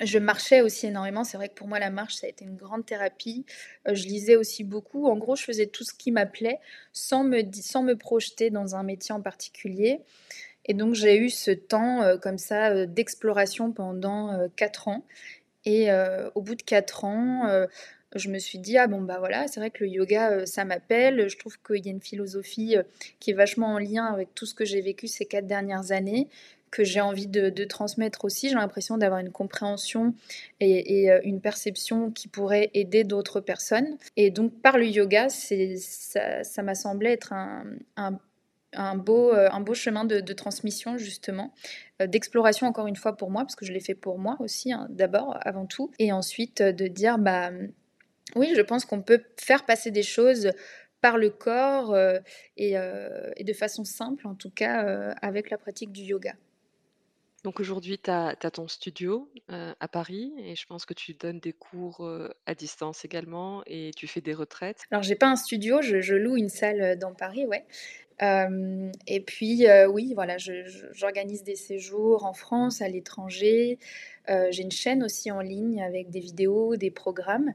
Je 0.00 0.18
marchais 0.18 0.62
aussi 0.62 0.86
énormément. 0.86 1.24
C'est 1.24 1.36
vrai 1.36 1.48
que 1.48 1.54
pour 1.54 1.68
moi, 1.68 1.78
la 1.78 1.90
marche, 1.90 2.14
ça 2.14 2.26
a 2.26 2.30
été 2.30 2.44
une 2.44 2.56
grande 2.56 2.86
thérapie. 2.86 3.44
Euh, 3.86 3.94
je 3.94 4.04
lisais 4.04 4.36
aussi 4.36 4.64
beaucoup. 4.64 5.06
En 5.06 5.16
gros, 5.16 5.36
je 5.36 5.44
faisais 5.44 5.66
tout 5.66 5.84
ce 5.84 5.92
qui 5.92 6.10
m'appelait 6.10 6.58
sans 6.92 7.24
me, 7.24 7.42
sans 7.52 7.82
me 7.82 7.96
projeter 7.96 8.50
dans 8.50 8.76
un 8.76 8.82
métier 8.82 9.14
en 9.14 9.20
particulier. 9.20 10.00
Et 10.64 10.74
donc, 10.74 10.94
j'ai 10.94 11.18
eu 11.18 11.30
ce 11.30 11.50
temps 11.50 12.02
comme 12.22 12.38
ça 12.38 12.86
d'exploration 12.86 13.72
pendant 13.72 14.48
quatre 14.56 14.88
ans. 14.88 15.04
Et 15.64 15.88
au 16.34 16.42
bout 16.42 16.54
de 16.54 16.62
quatre 16.62 17.04
ans, 17.04 17.66
je 18.14 18.28
me 18.28 18.38
suis 18.38 18.58
dit, 18.58 18.76
ah 18.76 18.86
bon, 18.86 19.00
bah 19.00 19.16
voilà, 19.18 19.48
c'est 19.48 19.58
vrai 19.58 19.70
que 19.70 19.82
le 19.82 19.90
yoga, 19.90 20.44
ça 20.44 20.66
m'appelle. 20.66 21.28
Je 21.28 21.38
trouve 21.38 21.58
qu'il 21.62 21.84
y 21.84 21.88
a 21.88 21.92
une 21.92 22.02
philosophie 22.02 22.76
qui 23.20 23.30
est 23.30 23.34
vachement 23.34 23.68
en 23.68 23.78
lien 23.78 24.04
avec 24.04 24.34
tout 24.34 24.46
ce 24.46 24.54
que 24.54 24.66
j'ai 24.66 24.82
vécu 24.82 25.08
ces 25.08 25.24
quatre 25.24 25.46
dernières 25.46 25.92
années 25.92 26.28
que 26.70 26.84
j'ai 26.84 27.00
envie 27.00 27.26
de, 27.26 27.64
transmettre 27.64 28.24
aussi. 28.24 28.48
J'ai 28.48 28.54
l'impression 28.54 28.96
d'avoir 28.96 29.20
une 29.20 29.30
compréhension 29.30 30.14
et, 30.60 31.10
euh, 31.10 31.20
une 31.24 31.40
perception 31.40 32.10
qui 32.10 32.28
pourrait 32.28 32.70
aider 32.74 33.04
d'autres 33.04 33.40
personnes. 33.40 33.96
Et 34.16 34.30
donc 34.30 34.60
par 34.62 34.78
le 34.78 34.86
yoga, 34.86 35.28
ça 35.28 36.62
m'a 36.62 36.74
semblé 36.74 37.10
être 37.10 37.32
un, 37.32 37.64
un, 38.72 38.96
beau, 38.96 39.32
euh, 39.32 39.48
un 39.50 39.60
beau 39.60 39.74
chemin 39.74 40.04
de, 40.04 40.32
transmission 40.32 40.96
justement, 40.96 41.52
euh, 42.00 42.06
d'exploration 42.06 42.66
encore 42.66 42.86
une 42.86 42.96
fois 42.96 43.16
pour 43.16 43.30
moi, 43.30 43.42
parce 43.42 43.56
que 43.56 43.66
je 43.66 43.72
l'ai 43.72 43.80
fait 43.80 43.94
pour 43.94 44.18
moi 44.18 44.36
aussi, 44.40 44.72
hein, 44.72 44.86
d'abord, 44.90 45.38
avant 45.42 45.66
tout. 45.66 45.90
Et 45.98 46.12
ensuite 46.12 46.62
de 46.62 46.86
dire, 46.86 47.18
bah 47.18 47.50
oui, 48.36 48.52
je 48.56 48.62
pense 48.62 48.84
qu'on 48.84 49.02
peut 49.02 49.22
faire 49.36 49.64
passer 49.64 49.90
des 49.90 50.04
choses 50.04 50.52
par 51.00 51.16
le 51.16 51.30
corps 51.30 51.96
et, 52.58 52.74
et, 53.36 53.44
de 53.44 53.52
façon 53.54 53.84
simple, 53.84 54.28
en 54.28 54.34
tout 54.34 54.50
cas, 54.50 55.14
avec 55.22 55.48
la 55.48 55.56
pratique 55.56 55.92
du 55.92 56.02
yoga. 56.02 56.34
Donc 57.44 57.60
aujourd'hui, 57.60 57.98
tu 57.98 58.10
as 58.10 58.50
ton 58.52 58.68
studio, 58.68 59.30
à 59.48 59.88
Paris 59.88 60.32
et 60.38 60.54
je 60.54 60.66
pense 60.66 60.84
que 60.84 60.94
tu 60.94 61.14
donnes 61.14 61.40
des 61.40 61.52
cours, 61.52 62.08
à 62.46 62.54
distance 62.54 63.04
également 63.04 63.62
et 63.66 63.90
tu 63.96 64.06
fais 64.06 64.20
des 64.20 64.34
retraites? 64.34 64.82
Alors 64.90 65.02
j'ai 65.02 65.16
pas 65.16 65.28
un 65.28 65.36
studio, 65.36 65.80
je 65.80 66.14
loue 66.14 66.36
une 66.36 66.48
salle, 66.48 66.98
dans 66.98 67.14
Paris, 67.14 67.46
ouais. 67.46 67.64
et 69.06 69.20
puis, 69.20 69.66
oui, 69.88 70.12
voilà, 70.14 70.36
j'organise 70.92 71.42
des 71.42 71.56
séjours 71.56 72.24
en 72.24 72.34
France, 72.34 72.82
à 72.82 72.88
l'étranger. 72.88 73.78
j'ai 74.28 74.62
une 74.62 74.70
chaîne 74.70 75.02
aussi 75.02 75.30
en 75.30 75.40
ligne 75.40 75.82
avec 75.82 76.10
des 76.10 76.20
vidéos, 76.20 76.76
des 76.76 76.90
programmes. 76.90 77.54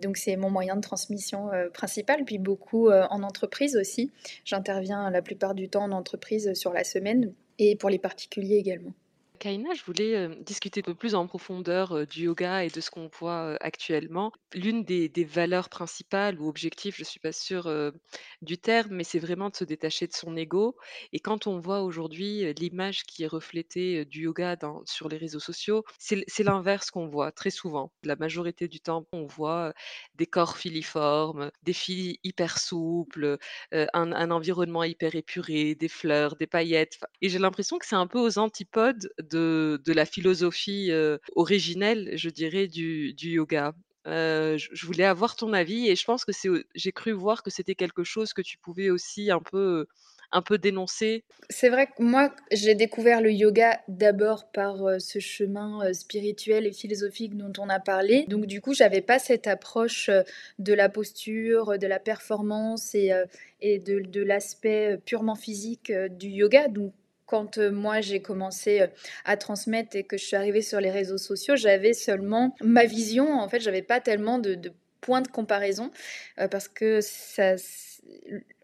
Donc 0.00 0.16
c'est 0.16 0.36
mon 0.36 0.50
moyen 0.50 0.76
de 0.76 0.80
transmission, 0.80 1.50
principal, 1.72 2.24
puis 2.24 2.38
beaucoup, 2.38 2.90
en 2.90 3.22
entreprise 3.22 3.76
aussi. 3.76 4.12
J'interviens 4.44 5.10
la 5.10 5.22
plupart 5.22 5.54
du 5.54 5.68
temps 5.68 5.84
en 5.84 5.92
entreprise, 5.92 6.54
sur 6.54 6.72
la 6.72 6.84
semaine 6.84 7.32
et 7.58 7.76
pour 7.76 7.90
les 7.90 7.98
particuliers 7.98 8.56
également. 8.56 8.92
Kaina, 9.40 9.74
je 9.74 9.82
voulais 9.84 10.28
discuter 10.42 10.80
de 10.80 10.92
plus 10.92 11.14
en 11.14 11.26
profondeur 11.26 12.06
du 12.06 12.24
yoga 12.24 12.64
et 12.64 12.68
de 12.68 12.80
ce 12.80 12.90
qu'on 12.90 13.10
voit 13.18 13.56
actuellement. 13.60 14.32
L'une 14.54 14.84
des, 14.84 15.10
valeurs 15.24 15.68
principales 15.68 16.40
ou 16.40 16.48
objectifs, 16.48 16.96
je 16.96 17.02
ne 17.02 17.06
suis 17.06 17.20
pas 17.20 17.32
sûre 17.32 17.70
du 18.42 18.58
terme, 18.58 18.94
mais 18.94 19.04
c'est 19.04 19.18
vraiment 19.18 19.50
de 19.50 19.56
se 19.56 19.64
détacher 19.64 20.06
de 20.06 20.12
son 20.12 20.36
ego. 20.36 20.76
Et 21.12 21.18
quand 21.18 21.46
on 21.46 21.58
voit 21.58 21.82
aujourd'hui 21.82 22.52
l'image 22.54 23.02
qui 23.04 23.24
est 23.24 23.28
reflétée 23.28 24.04
du 24.04 24.22
yoga 24.22 24.56
sur 24.84 25.08
les 25.08 25.16
réseaux 25.16 25.40
sociaux, 25.40 25.84
c'est 25.98 26.44
l'inverse 26.44 26.90
qu'on 26.90 27.08
voit 27.08 27.32
très 27.32 27.50
souvent. 27.50 27.92
La 28.04 28.16
majorité 28.16 28.68
du 28.68 28.80
temps, 28.80 29.06
on 29.12 29.26
voit 29.26 29.74
des 30.14 30.26
corps 30.26 30.56
filiformes, 30.56 31.50
des 31.64 31.72
filles 31.72 32.18
hyper 32.22 32.58
souples, 32.58 33.38
un, 33.72 33.88
un 34.12 34.30
environnement 34.30 34.84
hyper 34.84 35.16
épuré, 35.16 35.74
des 35.74 35.88
fleurs, 35.88 36.36
des 36.36 36.46
paillettes. 36.46 36.98
Et 37.20 37.28
j'ai 37.28 37.38
l'impression 37.40 37.78
que 37.78 37.86
c'est 37.86 37.96
un 37.96 38.06
peu 38.06 38.20
aux 38.20 38.38
antipodes 38.38 39.10
de, 39.30 39.80
la 39.86 40.04
philosophie 40.04 40.90
euh, 40.90 41.18
originelle, 41.36 42.12
je 42.14 42.30
dirais, 42.30 42.68
du, 42.68 43.14
yoga. 43.18 43.74
Euh, 44.06 44.58
je, 44.58 44.86
voulais 44.86 45.04
avoir 45.04 45.34
ton 45.34 45.54
avis 45.54 45.88
et 45.88 45.96
je 45.96 46.04
pense 46.04 46.26
que 46.26 46.32
c'est, 46.32 46.50
j'ai 46.74 46.92
cru 46.92 47.12
voir 47.12 47.42
que 47.42 47.50
c'était 47.50 47.74
quelque 47.74 48.04
chose 48.04 48.34
que 48.34 48.42
tu 48.42 48.58
pouvais 48.58 48.90
aussi 48.90 49.30
un 49.30 49.40
peu, 49.40 49.86
un 50.30 50.42
peu 50.42 50.58
dénoncer. 50.58 51.24
C'est 51.48 51.70
vrai 51.70 51.86
que 51.86 52.02
moi, 52.02 52.34
j'ai 52.52 52.74
découvert 52.74 53.22
le 53.22 53.32
yoga 53.32 53.80
d'abord 53.88 54.50
par 54.52 54.84
euh, 54.84 54.98
ce 54.98 55.20
chemin 55.20 55.90
spirituel 55.94 56.66
et 56.66 56.72
philosophique 56.72 57.34
dont 57.34 57.52
on 57.58 57.70
a 57.70 57.80
parlé. 57.80 58.26
Donc 58.28 58.44
du 58.44 58.60
coup, 58.60 58.74
j'avais 58.74 59.00
pas 59.00 59.18
cette 59.18 59.46
approche 59.46 60.10
de 60.58 60.74
la 60.74 60.90
posture, 60.90 61.78
de 61.78 61.86
la 61.86 61.98
performance 61.98 62.94
et, 62.94 63.08
de, 63.62 64.00
de 64.00 64.22
l'aspect 64.22 64.98
purement 65.06 65.34
physique 65.34 65.90
du 66.10 66.28
yoga. 66.28 66.68
Donc 66.68 66.92
quand 67.34 67.58
euh, 67.58 67.72
moi 67.72 68.00
j'ai 68.00 68.22
commencé 68.22 68.80
euh, 68.80 68.86
à 69.24 69.36
transmettre 69.36 69.96
et 69.96 70.04
que 70.04 70.16
je 70.16 70.24
suis 70.24 70.36
arrivée 70.36 70.62
sur 70.62 70.80
les 70.80 70.92
réseaux 70.92 71.18
sociaux, 71.18 71.56
j'avais 71.56 71.92
seulement 71.92 72.54
ma 72.62 72.84
vision. 72.84 73.28
En 73.40 73.48
fait, 73.48 73.58
j'avais 73.58 73.82
pas 73.82 74.00
tellement 74.00 74.38
de, 74.38 74.72
points 75.00 75.20
de 75.20 75.26
comparaison 75.26 75.90
euh, 76.38 76.46
parce 76.46 76.68
que 76.68 77.00
ça, 77.00 77.56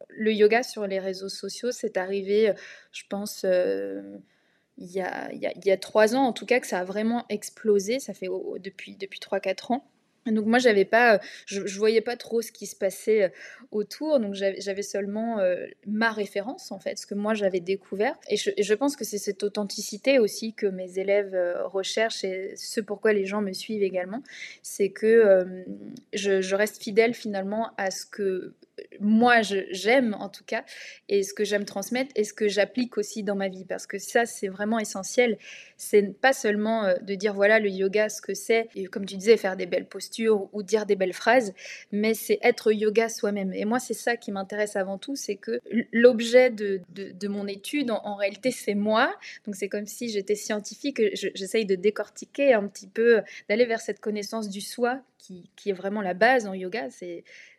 le 0.08 0.32
yoga 0.32 0.62
sur 0.62 0.86
les 0.86 1.00
réseaux 1.00 1.28
sociaux, 1.28 1.72
c'est 1.72 1.96
arrivé, 1.96 2.54
je 2.92 3.02
pense, 3.08 3.44
il 3.44 4.88
y 4.92 5.00
a, 5.02 5.76
trois 5.76 6.14
ans 6.14 6.22
en 6.22 6.32
tout 6.32 6.46
cas, 6.46 6.60
que 6.60 6.68
ça 6.68 6.78
a 6.78 6.84
vraiment 6.84 7.26
explosé. 7.28 7.98
Ça 7.98 8.14
fait 8.14 8.28
oh, 8.28 8.56
depuis, 8.60 8.94
depuis 8.94 9.18
3-4 9.18 9.72
ans. 9.72 9.84
Donc 10.26 10.46
moi, 10.46 10.58
j'avais 10.58 10.84
pas, 10.84 11.14
euh, 11.14 11.18
je, 11.46 11.66
je 11.66 11.78
voyais 11.78 12.02
pas 12.02 12.16
trop 12.16 12.42
ce 12.42 12.52
qui 12.52 12.66
se 12.66 12.76
passait 12.76 13.24
euh, 13.24 13.28
autour, 13.70 14.20
donc 14.20 14.34
j'avais 14.34 14.82
seulement 14.82 15.38
euh, 15.38 15.66
ma 15.86 16.10
référence 16.10 16.72
en 16.72 16.78
fait, 16.78 16.98
ce 16.98 17.06
que 17.06 17.14
moi 17.14 17.34
j'avais 17.34 17.60
découvert. 17.60 18.16
Et 18.28 18.36
je, 18.36 18.74
pense 18.74 18.96
que 18.96 19.04
c'est 19.04 19.18
cette 19.18 19.42
authenticité 19.42 20.18
aussi 20.18 20.52
que 20.52 20.66
mes 20.66 20.98
élèves 20.98 21.36
recherchent 21.64 22.24
et 22.24 22.54
ce 22.56 22.80
pourquoi 22.80 23.12
les 23.12 23.26
gens 23.26 23.40
me 23.40 23.52
suivent 23.52 23.82
également, 23.82 24.22
c'est 24.62 24.90
que 24.90 25.64
je 26.12 26.54
reste 26.54 26.82
fidèle 26.82 27.14
finalement 27.14 27.70
à 27.76 27.90
ce 27.90 28.04
que 28.06 28.54
moi 29.00 29.42
j'aime 29.42 30.16
en 30.18 30.28
tout 30.28 30.44
cas 30.44 30.64
et 31.08 31.22
ce 31.22 31.34
que 31.34 31.44
j'aime 31.44 31.64
transmettre 31.64 32.12
et 32.16 32.24
ce 32.24 32.32
que 32.32 32.48
j'applique 32.48 32.98
aussi 32.98 33.22
dans 33.22 33.34
ma 33.34 33.48
vie. 33.48 33.64
Parce 33.64 33.86
que 33.86 33.98
ça 33.98 34.26
c'est 34.26 34.48
vraiment 34.48 34.78
essentiel. 34.78 35.38
C'est 35.76 36.02
pas 36.20 36.32
seulement 36.32 36.84
euh, 36.84 36.94
de 37.02 37.14
dire 37.14 37.34
voilà 37.34 37.58
le 37.58 37.68
yoga 37.68 38.08
ce 38.08 38.20
que 38.20 38.34
c'est 38.34 38.68
et 38.74 38.86
comme 38.86 39.06
tu 39.06 39.16
disais 39.16 39.36
faire 39.36 39.56
des 39.56 39.66
belles 39.66 39.86
postures 39.86 40.48
ou 40.52 40.62
dire 40.62 40.86
des 40.86 40.96
belles 40.96 41.12
phrases 41.12 41.54
mais 41.92 42.14
c'est 42.14 42.38
être 42.42 42.72
yoga 42.72 43.08
soi-même. 43.08 43.52
Et 43.54 43.64
moi 43.64 43.78
c'est 43.78 43.94
ça 43.94 44.16
qui 44.16 44.32
m'intéresse 44.32 44.76
avant 44.76 44.98
tout 44.98 45.16
c'est 45.16 45.36
que 45.36 45.60
l'objet 45.92 46.50
de, 46.50 46.80
de, 46.90 47.28
mon 47.28 47.46
étude 47.46 47.90
en, 47.90 48.14
réalité 48.16 48.50
c'est 48.50 48.74
moi. 48.74 49.14
Donc 49.46 49.54
c'est 49.54 49.68
comme 49.68 49.86
si 49.86 50.08
j'étais 50.08 50.34
scientifique 50.34 51.00
je- 51.14 51.28
j'essaye 51.34 51.64
de 51.66 51.74
décortiquer 51.74 52.54
un 52.54 52.66
petit 52.66 52.88
peu 52.88 53.20
d'aller 53.48 53.66
vers 53.66 53.80
cette 53.80 54.00
connaissance 54.00 54.48
du 54.48 54.60
soi 54.60 55.00
qui, 55.18 55.50
qui 55.56 55.70
est 55.70 55.74
vraiment 55.74 56.02
la 56.02 56.14
base 56.14 56.46
en 56.46 56.54
yoga 56.54 56.88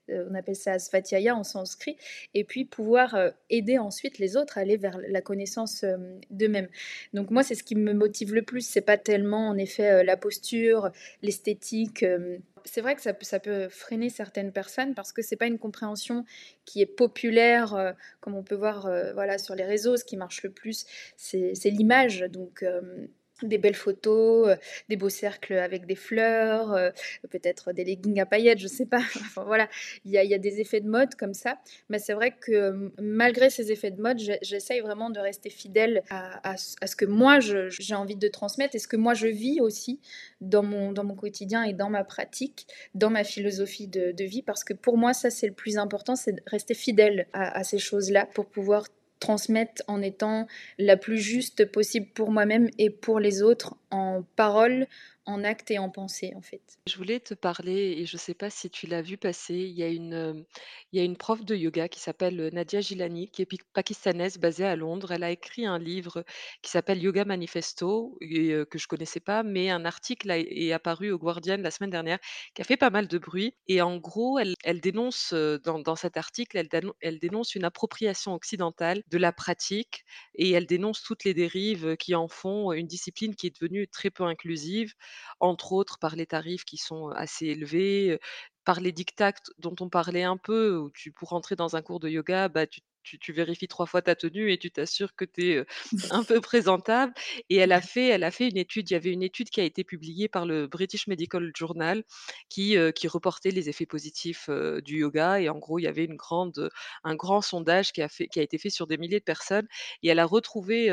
on 0.10 0.36
appelle 0.36 0.56
ça 0.56 0.80
Svatiyaya 0.80 1.36
en 1.36 1.44
sanskrit, 1.44 1.98
et 2.34 2.44
puis 2.44 2.66
pouvoir 2.66 3.16
euh, 3.16 3.30
aider 3.50 3.78
ensuite 3.78 4.20
les 4.20 4.38
autres 4.38 4.58
à 4.58 4.62
aller 4.62 4.78
vers 4.78 4.98
la 5.08 5.22
connaissance 5.22 5.84
euh, 5.84 5.98
d'eux-mêmes. 6.30 6.70
Donc 7.14 7.32
moi, 7.32 7.44
c'est 7.44 7.56
ce 7.56 7.64
qui 7.64 7.76
me 7.76 7.94
motive 7.94 8.34
le 8.34 8.42
plus. 8.42 8.66
C'est 8.66 8.82
pas 8.82 8.98
tellement 8.98 9.50
en 9.50 9.58
effet 9.58 9.90
euh, 9.90 10.04
la 10.04 10.18
posture, 10.18 10.92
l'esthétique. 11.22 12.04
euh. 12.04 12.38
C'est 12.64 12.82
vrai 12.82 12.96
que 12.96 13.02
ça 13.02 13.14
peut, 13.16 13.26
ça 13.26 13.40
peut 13.40 13.70
freiner 13.70 14.10
certaines 14.10 14.52
personnes 14.52 14.94
parce 14.94 15.12
que 15.12 15.24
c'est 15.24 15.36
pas 15.36 15.48
une 15.48 15.58
compréhension 15.58 16.26
qui 16.64 16.82
est 16.82 16.86
populaire, 16.86 17.74
euh, 17.74 17.92
comme 18.20 18.36
on 18.36 18.44
peut 18.44 18.54
voir 18.56 18.86
euh, 18.86 19.14
voilà, 19.14 19.40
sur 19.40 19.56
les 19.56 19.66
réseaux. 19.66 19.98
Ce 19.98 20.06
qui 20.06 20.16
marche 20.16 20.44
le 20.44 20.52
plus, 20.52 20.86
c'est 21.18 21.56
l'image. 21.66 22.20
Donc 22.30 22.62
euh, 22.62 23.08
des 23.44 23.58
belles 23.58 23.76
photos, 23.76 24.50
euh, 24.50 24.56
des 24.90 24.96
beaux 24.96 25.10
cercles 25.10 25.54
avec 25.54 25.86
des 25.86 25.96
fleurs, 25.96 26.74
euh, 26.74 26.90
peut-être 27.30 27.74
des 27.74 27.84
leggings 27.84 28.20
à 28.20 28.26
paillettes, 28.26 28.60
je 28.60 28.68
sais 28.68 28.86
pas. 28.86 29.02
Voilà, 29.46 29.68
il 30.06 30.12
y 30.12 30.18
a, 30.18 30.38
des 30.38 30.62
effets 30.62 30.82
de 30.82 30.90
mode 30.90 31.16
comme 31.16 31.34
ça. 31.34 31.60
Mais 31.90 32.00
c'est 32.00 32.14
vrai 32.14 32.32
que 32.32 32.92
malgré 33.00 33.50
ces 33.50 33.72
effets 33.72 33.92
de 33.92 34.02
mode, 34.02 34.20
j'essaye 34.42 34.82
vraiment 34.82 35.10
de 35.10 35.20
rester 35.20 35.50
fidèle 35.50 36.04
à, 36.10 36.56
ce 36.58 36.96
que 36.96 37.06
moi 37.06 37.40
j'ai 37.40 37.96
envie 37.96 38.16
de 38.16 38.28
transmettre 38.28 38.76
et 38.76 38.80
ce 38.80 38.88
que 38.88 38.98
moi 38.98 39.14
je 39.14 39.28
vis 39.28 39.60
aussi 39.62 40.00
dans 40.42 40.64
mon, 40.64 40.92
dans 40.92 41.04
mon 41.04 41.16
quotidien 41.16 41.64
et 41.64 41.74
dans 41.74 41.90
ma 41.90 42.04
pratique, 42.04 42.68
dans 42.96 43.10
ma 43.10 43.24
philosophie 43.24 43.88
de, 43.88 44.12
de 44.12 44.24
vie. 44.24 44.42
Parce 44.42 44.64
que 44.64 44.74
pour 44.74 44.98
moi, 44.98 45.14
ça 45.14 45.30
c'est 45.30 45.48
le 45.48 45.54
plus 45.54 45.78
important, 45.78 46.16
c'est 46.16 46.34
de 46.34 46.42
rester 46.46 46.74
fidèle 46.74 47.28
à, 47.34 47.58
à 47.58 47.64
ces 47.64 47.80
choses-là 47.80 48.28
pour 48.34 48.46
pouvoir 48.46 48.86
transmettre 49.22 49.82
en 49.88 50.02
étant 50.02 50.48
la 50.78 50.98
plus 50.98 51.20
juste 51.20 51.72
possible 51.72 52.08
pour 52.14 52.32
moi-même 52.32 52.70
et 52.78 52.90
pour 52.90 53.22
les 53.22 53.42
autres 53.42 53.76
en 53.90 54.24
parole, 54.36 54.88
en 55.26 55.44
acte 55.44 55.72
et 55.72 55.80
en 55.80 55.90
pensée 55.90 56.34
en 56.36 56.42
fait. 56.42 56.62
Je 56.88 56.98
voulais 56.98 57.20
te 57.20 57.34
parler, 57.34 57.96
et 58.00 58.06
je 58.06 58.16
ne 58.16 58.20
sais 58.20 58.34
pas 58.34 58.50
si 58.50 58.70
tu 58.70 58.88
l'as 58.88 59.02
vu 59.02 59.18
passer, 59.18 59.54
il 59.54 59.78
y 59.78 59.84
a 59.84 59.88
une, 59.88 60.14
euh, 60.14 61.14
prof 61.16 61.46
de 61.46 61.56
yoga 61.56 61.88
qui 61.88 62.00
s'appelle 62.00 62.40
euh, 62.40 62.50
Nadia 62.52 62.82
Gilani, 62.82 63.30
qui 63.30 63.44
est 63.44 63.48
pakistanaise, 63.74 64.40
basée 64.40 64.66
à 64.66 64.76
Londres. 64.76 65.12
Elle 65.12 65.24
a 65.24 65.30
écrit 65.32 65.66
un 65.66 65.78
livre 65.78 66.24
qui 66.64 66.72
s'appelle 66.72 67.02
Yoga 67.02 67.24
Manifesto, 67.24 68.18
et, 68.22 68.52
euh, 68.52 68.66
que 68.66 68.80
je 68.80 68.88
connaissais 68.88 69.20
pas, 69.20 69.44
mais 69.44 69.70
un 69.70 69.86
article 69.86 70.32
a- 70.32 70.40
est 70.40 70.72
apparu 70.72 71.12
au 71.12 71.20
Guardian 71.20 71.58
la 71.58 71.72
semaine 71.72 71.92
dernière, 71.92 72.20
qui 72.56 72.62
a 72.62 72.66
fait 72.66 72.78
pas 72.78 72.90
mal 72.90 73.08
de 73.08 73.18
bruit. 73.20 73.54
Et 73.68 73.82
en 73.82 73.98
gros, 73.98 74.40
elle, 74.40 74.82
dénonce, 74.82 75.34
dans, 75.34 75.96
cet 75.96 76.18
article, 76.18 76.58
elle 77.02 77.20
dénonce 77.20 77.56
une 77.56 77.64
appropriation 77.64 78.34
occidentale 78.34 79.04
de 79.08 79.18
la 79.20 79.32
pratique, 79.32 80.04
et 80.36 80.52
elle 80.52 80.66
dénonce 80.66 81.04
toutes 81.04 81.26
les 81.26 81.34
dérives 81.36 81.96
qui 81.98 82.16
en 82.16 82.28
font 82.28 82.72
une 82.74 82.88
discipline 82.88 83.36
qui 83.36 83.48
est 83.48 83.62
devenue 83.62 83.88
très 83.88 84.10
peu 84.10 84.24
inclusive 84.24 84.94
entre 85.40 85.74
autres 85.74 86.00
par 86.00 86.16
les 86.16 86.26
tarifs 86.28 86.66
qui 86.66 86.78
sont 86.78 87.10
assez 87.10 87.48
élevés, 87.48 88.20
par 88.66 88.80
les 88.80 88.92
diktats 88.92 89.34
dont 89.58 89.76
on 89.80 89.90
parlait 89.90 90.24
un 90.24 90.38
peu, 90.38 90.78
où 90.78 90.92
tu 90.92 91.12
pour 91.12 91.34
entrer 91.34 91.56
dans 91.56 91.76
un 91.76 91.82
cours 91.82 92.00
de 92.00 92.10
yoga, 92.10 92.50
bah, 92.50 92.68
tu 92.68 92.82
tu 93.04 93.20
tu 93.20 93.34
vérifies 93.34 93.68
3 93.68 93.86
fois 93.86 94.02
ta 94.02 94.16
tenue 94.16 94.52
et 94.52 94.58
tu 94.58 94.72
t'assures 94.72 95.16
que 95.16 95.26
tu 95.26 95.52
es, 95.52 95.66
un 96.12 96.24
peu 96.24 96.42
présentable 96.42 97.14
et 97.50 97.58
elle 97.58 97.72
a 97.72 97.82
fait 97.82 98.08
elle 98.08 98.24
a 98.24 98.32
fait 98.32 98.48
une 98.50 98.58
étude 98.58 98.90
il 98.90 98.94
y 98.94 98.98
avait 98.98 99.12
une 99.12 99.24
étude 99.24 99.50
qui 99.50 99.62
a 99.62 99.64
été 99.64 99.84
publiée 99.84 100.28
par 100.28 100.46
le 100.46 100.68
British 100.68 101.08
Medical 101.08 101.52
Journal 101.56 102.04
qui, 102.50 102.76
qui 102.96 103.08
reportait 103.08 103.52
les 103.52 103.70
effets 103.70 103.86
positifs, 103.86 104.50
du 104.84 105.00
yoga 105.00 105.40
et 105.40 105.50
en 105.50 105.58
gros, 105.58 105.80
il 105.80 105.84
y 105.84 105.88
avait 105.88 106.06
une 106.06 106.16
grande, 106.16 106.70
un 107.04 107.16
grand 107.16 107.42
sondage 107.42 107.92
qui 107.92 108.02
a 108.02 108.10
fait 108.10 108.28
qui 108.28 108.40
a 108.40 108.44
été 108.44 108.58
fait 108.58 108.70
sur 108.70 108.88
des 108.88 108.98
milliers 108.98 109.20
de 109.20 109.24
personnes 109.24 109.68
et 110.04 110.10
elle 110.10 110.20
a 110.20 110.26
retrouvé, 110.26 110.90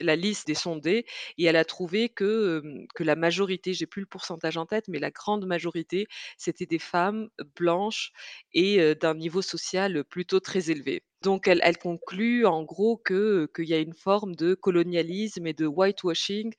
la 0.00 0.16
liste 0.16 0.46
des 0.46 0.54
sondés 0.54 1.06
et 1.38 1.44
elle 1.44 1.56
a 1.56 1.64
trouvé 1.64 2.08
que, 2.08 2.62
que 2.94 3.04
la 3.04 3.16
majorité, 3.16 3.74
j'ai 3.74 3.86
plus 3.86 4.00
le 4.00 4.06
pourcentage 4.06 4.56
en 4.56 4.66
tête, 4.66 4.88
mais 4.88 4.98
la 4.98 5.10
grande 5.10 5.46
majorité, 5.46 6.06
c'était 6.38 6.66
des 6.66 6.78
femmes 6.78 7.28
blanches 7.56 8.12
et 8.52 8.94
d'un 8.96 9.14
niveau 9.14 9.42
social, 9.42 10.04
plutôt 10.04 10.40
très 10.40 10.70
élevé. 10.70 11.02
Donc 11.22 11.48
elle 11.48 11.76
conclut 11.78 12.46
en 12.46 12.62
gros 12.62 12.96
que, 12.96 13.46
qu'il 13.54 13.66
y 13.66 13.74
a 13.74 13.78
une 13.78 13.92
forme 13.94 14.34
de 14.34 14.54
colonialisme 14.54 15.46
et 15.46 15.52
de 15.52 15.66
whitewashing 15.66 16.52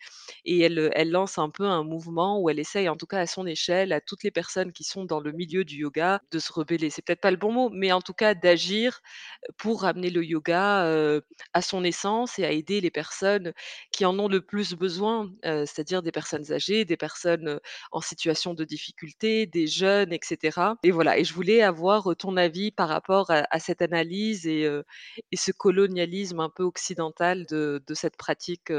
et 0.46 0.60
elle, 0.62 0.92
elle 0.94 1.10
lance 1.10 1.40
un 1.40 1.50
peu 1.50 1.66
un 1.66 1.84
mouvement 1.84 2.40
où 2.40 2.50
elle 2.50 2.60
essaye, 2.60 2.88
en 2.88 2.96
tout 2.96 3.08
cas 3.08 3.20
à 3.20 3.26
son 3.28 3.48
échelle, 3.48 3.92
à 3.92 4.02
toutes 4.02 4.24
les 4.24 4.30
personnes 4.32 4.72
qui 4.72 4.84
sont 4.84 5.04
dans 5.06 5.20
le 5.20 5.32
milieu 5.32 5.64
du 5.66 5.78
yoga, 5.78 6.22
de 6.32 6.38
se 6.40 6.54
rebeller. 6.54 6.92
C'est 6.92 7.02
peut-être 7.04 7.22
pas 7.22 7.32
le 7.32 7.38
bon 7.38 7.52
mot, 7.52 7.70
mais 7.72 7.92
en 7.92 8.02
tout 8.02 8.14
cas 8.14 8.36
d'agir 8.36 9.00
pour 9.58 9.82
ramener 9.84 10.10
le 10.12 10.24
yoga, 10.26 10.86
heu, 10.88 11.24
à 11.54 11.62
son 11.62 11.84
essence 11.84 12.40
et 12.40 12.46
à 12.46 12.52
aider 12.52 12.82
les 12.82 12.92
personnes 12.92 13.54
qui 13.92 14.06
en 14.06 14.18
ont 14.20 14.28
le 14.28 14.42
plus 14.42 14.74
besoin, 14.76 15.32
heu, 15.46 15.66
c'est-à-dire 15.66 16.04
des 16.04 16.12
personnes 16.12 16.52
âgées, 16.52 16.86
des 16.86 16.98
personnes, 16.98 17.60
en 17.92 18.02
situation 18.02 18.54
de 18.54 18.64
difficulté, 18.66 19.46
des 19.48 19.68
jeunes 19.68 20.14
et 20.14 20.20
cetera 20.24 20.78
et 20.84 20.92
voilà 20.92 21.18
et 21.18 21.24
je 21.24 21.34
voulais 21.34 21.62
avoir, 21.64 22.16
ton 22.18 22.38
avis 22.38 22.72
par 22.72 22.90
rapport 22.90 23.32
à 23.32 23.60
cette 23.60 23.82
analyse 23.82 24.48
et 25.32 25.38
ce 25.38 25.52
colonialisme 25.52 26.40
un 26.40 26.50
peu 26.50 26.64
occidental 26.64 27.46
de 27.48 27.82
de 27.86 27.94
cette 27.94 28.18
pratique, 28.18 28.72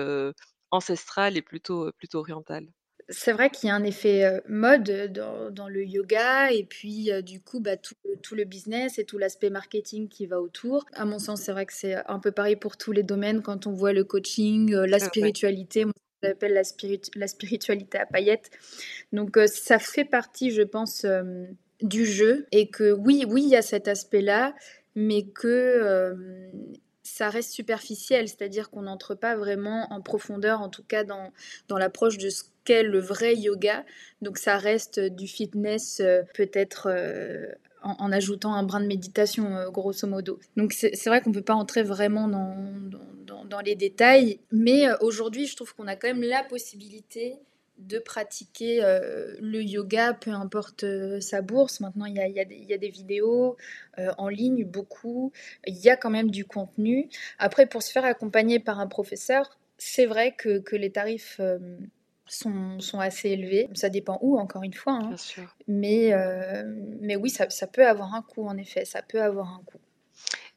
ancestrale 0.71 1.37
et 1.37 1.43
plutôt, 1.43 1.93
plutôt 1.93 2.19
orientale? 2.21 2.67
C'est 3.09 3.33
vrai 3.33 3.51
qu'il 3.51 3.69
y 3.69 3.71
a 3.71 3.75
un 3.75 3.85
effet, 3.85 4.41
mode, 4.49 5.13
dans 5.13 5.51
dans 5.51 5.69
le 5.69 5.85
yoga 5.85 6.51
et 6.53 6.65
puis, 6.65 7.11
du 7.23 7.41
coup, 7.43 7.61
bah, 7.61 7.77
tout 7.77 7.95
le 8.05 8.17
tout 8.17 8.35
le 8.35 8.45
business 8.45 8.99
et 8.99 9.05
tout 9.05 9.19
l'aspect 9.19 9.51
marketing 9.51 10.09
qui 10.09 10.27
va 10.27 10.41
autour. 10.41 10.85
À 10.95 11.05
mon 11.05 11.19
sens, 11.19 11.43
c'est 11.43 11.53
vrai 11.53 11.67
que 11.67 11.75
c'est 11.75 11.97
un 12.09 12.21
peu 12.21 12.31
pareil 12.33 12.57
pour 12.57 12.77
tous 12.77 12.93
les 12.93 13.03
domaines 13.03 13.43
quand 13.43 13.66
on 13.66 13.73
voit 13.73 13.93
le 13.93 14.05
coaching, 14.05 14.73
la 14.75 14.99
vrai. 14.99 15.09
spiritualité. 15.09 15.85
appelle 16.23 16.55
la, 16.55 16.62
la 17.16 17.27
spiritualité 17.27 17.99
à 17.99 18.07
paillettes. 18.07 18.51
Donc 19.12 19.37
ça 19.47 19.79
fait 19.79 20.05
partie, 20.05 20.51
je 20.53 20.62
pense, 20.62 21.05
du 21.83 22.07
jeu 22.07 22.47
et 22.53 22.70
que 22.70 22.93
oui, 22.93 23.25
oui, 23.29 23.43
il 23.43 23.51
y 23.51 23.57
a 23.57 23.62
cet 23.62 23.89
aspect-là, 23.89 24.55
mais 24.95 25.22
que 25.24 26.11
ça 27.03 27.28
reste 27.28 27.51
superficiel, 27.53 28.28
c'est-à-dire 28.28 28.70
qu'on 28.70 28.82
n'entre 28.82 29.14
pas 29.14 29.36
vraiment 29.36 29.93
en 29.93 30.01
profondeur, 30.01 30.61
en 30.61 30.68
tout 30.68 30.82
cas 30.82 31.05
dans, 31.05 31.32
dans 31.68 31.76
l'approche 31.76 32.18
de 32.18 32.30
ce 32.30 32.45
qu'est 32.64 32.82
le 32.82 33.01
vrai 33.01 33.34
yoga. 33.34 33.84
Donc 34.22 34.38
ça 34.38 34.57
reste 34.57 35.01
du 35.01 35.26
fitness 35.26 36.01
peut-être 36.34 36.88
en, 37.82 38.12
ajoutant 38.12 38.55
un 38.55 38.62
brin 38.62 38.80
de 38.80 38.86
méditation, 38.86 39.70
grosso 39.70 40.07
modo. 40.07 40.38
Donc 40.57 40.72
c'est 40.72 41.07
vrai 41.07 41.20
qu'on 41.20 41.30
ne 41.30 41.34
peut 41.34 41.43
pas 41.43 41.55
entrer 41.55 41.82
vraiment 41.82 42.28
dans, 42.28 42.57
dans, 43.26 43.45
dans 43.45 43.61
les 43.61 43.74
détails, 43.74 44.38
mais 44.53 44.84
aujourd'hui 45.01 45.47
je 45.47 45.57
trouve 45.57 45.74
qu'on 45.74 45.88
a 45.88 45.97
quand 45.97 46.09
même 46.09 46.22
la 46.22 46.45
possibilité 46.45 47.40
de 47.87 47.99
pratiquer 47.99 48.83
euh, 48.83 49.35
le 49.41 49.62
yoga, 49.62 50.14
peu 50.14 50.30
importe 50.30 50.85
euh, 50.85 51.20
sa 51.20 51.43
bourse. 51.43 51.80
Maintenant, 51.80 52.07
il 52.07 52.14
y 52.14 52.20
a, 52.20 52.28
y 52.28 52.41
a, 52.41 52.78
des 52.78 52.89
vidéos 52.89 53.57
euh, 53.99 54.11
en 54.18 54.28
ligne, 54.28 54.64
beaucoup. 54.64 55.33
Il 55.66 55.76
y 55.76 55.91
a 55.91 55.97
quand 55.97 56.11
même 56.11 56.30
du 56.30 56.45
contenu. 56.45 57.09
Après, 57.39 57.66
pour 57.66 57.83
se 57.83 57.93
faire 57.93 58.05
accompagner 58.05 58.59
par 58.59 58.80
un 58.80 58.87
professeur, 58.87 59.59
c'est 59.78 60.07
vrai 60.07 60.35
que, 60.37 60.59
que, 60.59 60.76
les 60.76 60.91
tarifs 60.91 61.41
sont, 62.26 62.78
sont, 62.78 63.01
assez 63.01 63.30
élevés. 63.30 63.68
Ça 63.74 63.89
dépend 63.89 64.18
où, 64.22 64.39
encore 64.39 64.62
une 64.62 64.74
fois. 64.74 64.95
Hein. 64.95 65.16
Mais, 65.66 66.12
mais 67.01 67.16
oui, 67.16 67.30
ça, 67.30 67.51
ça 67.51 67.66
peut 67.66 67.87
avoir 67.87 68.14
un 68.14 68.22
coût, 68.22 68.47
en 68.47 68.57
effet. 68.57 68.85
Ça 68.85 69.03
peut 69.03 69.20
avoir 69.20 69.49
un 69.49 69.62
coût. 69.64 69.80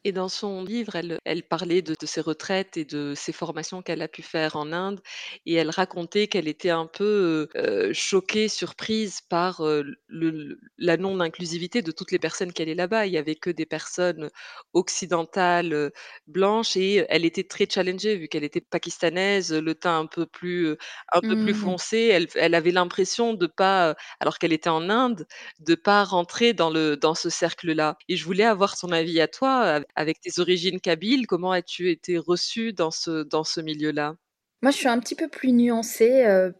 Et 0.06 0.12
dans 0.12 0.28
son 0.28 0.62
livre, 0.62 0.94
elle, 0.94 1.18
elle 1.24 1.42
parlait 1.42 1.82
de, 1.82 1.96
ses 2.06 2.20
retraites 2.20 2.76
et 2.76 2.84
de 2.84 3.14
ses 3.16 3.32
formations 3.32 3.82
qu'elle 3.82 4.02
a 4.02 4.06
pu 4.06 4.22
faire 4.22 4.54
en 4.54 4.70
Inde. 4.72 5.00
Et 5.46 5.54
elle 5.54 5.70
racontait 5.70 6.28
qu'elle 6.28 6.46
était 6.46 6.70
un 6.70 6.86
peu 6.86 7.48
euh, 7.56 7.90
choquée, 7.92 8.46
surprise 8.46 9.20
par 9.20 9.62
euh, 9.66 9.82
le, 10.06 10.60
la 10.78 10.96
non-inclusivité 10.96 11.82
de 11.82 11.90
toutes 11.90 12.12
les 12.12 12.20
personnes 12.20 12.52
qui 12.52 12.62
allaient 12.62 12.76
là-bas. 12.76 13.06
Il 13.06 13.10
n'y 13.10 13.18
avait 13.18 13.34
que 13.34 13.50
des 13.50 13.66
personnes 13.66 14.30
occidentales, 14.74 15.90
blanches, 16.28 16.76
et 16.76 17.04
elle 17.08 17.24
était 17.24 17.42
très 17.42 17.66
challengée 17.68 18.14
vu 18.14 18.28
qu'elle 18.28 18.44
était 18.44 18.60
pakistanaise, 18.60 19.52
le 19.52 19.74
teint 19.74 19.98
un 19.98 20.06
peu 20.06 20.24
plus, 20.24 20.76
un 21.12 21.20
peu 21.20 21.34
plus 21.34 21.52
mmh. 21.52 21.56
foncé. 21.56 21.98
Elle, 22.12 22.28
elle 22.36 22.54
avait 22.54 22.70
l'impression 22.70 23.34
de 23.34 23.48
pas, 23.48 23.96
alors 24.20 24.38
qu'elle 24.38 24.52
était 24.52 24.70
en 24.70 24.88
Inde, 24.88 25.26
de 25.58 25.74
pas 25.74 26.04
rentrer 26.04 26.52
dans, 26.52 26.70
le, 26.70 26.96
dans 26.96 27.16
ce 27.16 27.28
cercle-là. 27.28 27.98
Et 28.08 28.14
je 28.14 28.24
voulais 28.24 28.44
avoir 28.44 28.76
son 28.76 28.92
avis 28.92 29.20
à 29.20 29.26
toi 29.26 29.80
avec 29.96 30.20
tes 30.20 30.38
origines 30.38 30.80
kabyles, 30.80 31.26
comment 31.26 31.50
as-tu 31.50 31.90
été 31.90 32.18
reçue 32.18 32.72
dans 32.72 32.90
ce, 32.90 33.24
dans 33.24 33.44
ce 33.44 33.60
milieu-là? 33.60 34.16
Moi, 34.62 34.70
je 34.70 34.76
suis 34.76 34.88
un 34.88 35.00
petit 35.00 35.14
peu 35.14 35.28
plus 35.28 35.52
nuancée 35.52 36.24
euh, 36.24 36.52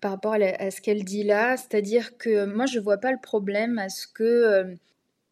par 0.00 0.12
rapport 0.12 0.34
à, 0.34 0.70
ce 0.70 0.80
qu'elle 0.80 1.04
dit 1.04 1.22
là. 1.22 1.56
C'est-à-dire 1.56 2.16
que 2.16 2.46
moi, 2.46 2.66
je 2.66 2.78
ne 2.78 2.84
vois 2.84 2.98
pas 2.98 3.12
le 3.12 3.20
problème 3.20 3.78
à 3.78 3.90
ce 3.90 4.06
que 4.06 4.24
euh, 4.24 4.74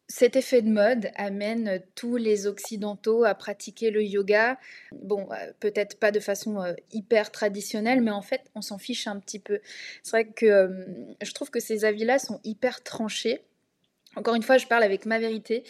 cet 0.07 0.35
effet 0.35 0.61
de 0.61 0.69
mode 0.69 1.09
amène 1.15 1.81
tous 1.95 2.15
les 2.15 2.47
Occidentaux 2.47 3.23
à 3.23 3.33
pratiquer 3.33 3.91
le 3.91 4.03
yoga. 4.03 4.59
Bon, 4.91 5.27
euh, 5.31 5.51
peut-être 5.59 5.99
pas 5.99 6.11
de 6.11 6.19
façon 6.19 6.63
hyper 6.91 7.31
traditionnelle, 7.31 8.01
mais 8.01 8.11
en 8.11 8.21
fait, 8.21 8.41
on 8.55 8.61
s'en 8.61 8.77
fiche 8.77 9.07
un 9.07 9.19
petit 9.19 9.39
peu. 9.39 9.59
C'est 10.03 10.11
vrai 10.11 10.27
que 10.27 10.85
je 11.21 11.31
trouve 11.33 11.49
que 11.49 11.59
ces 11.59 11.85
avis-là 11.85 12.19
sont 12.19 12.39
hyper 12.43 12.83
tranchés. 12.83 13.41
Encore 14.17 14.35
une 14.35 14.43
fois, 14.43 14.57
je 14.57 14.67
parle 14.67 14.83
avec 14.83 15.05
ma 15.05 15.19
vérité 15.19 15.63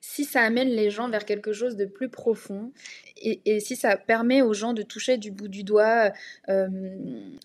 si 0.00 0.24
ça 0.24 0.42
amène 0.42 0.68
les 0.68 0.90
gens 0.90 1.08
vers 1.08 1.24
quelque 1.24 1.52
chose 1.52 1.76
de 1.76 1.84
plus 1.84 2.08
profond 2.08 2.72
et, 3.16 3.58
si 3.58 3.74
ça 3.74 3.96
permet 3.96 4.42
aux 4.42 4.52
gens 4.52 4.72
de 4.72 4.82
toucher 4.82 5.18
du 5.18 5.32
bout 5.32 5.48
du 5.48 5.64
doigt 5.64 6.12
euh, 6.48 6.68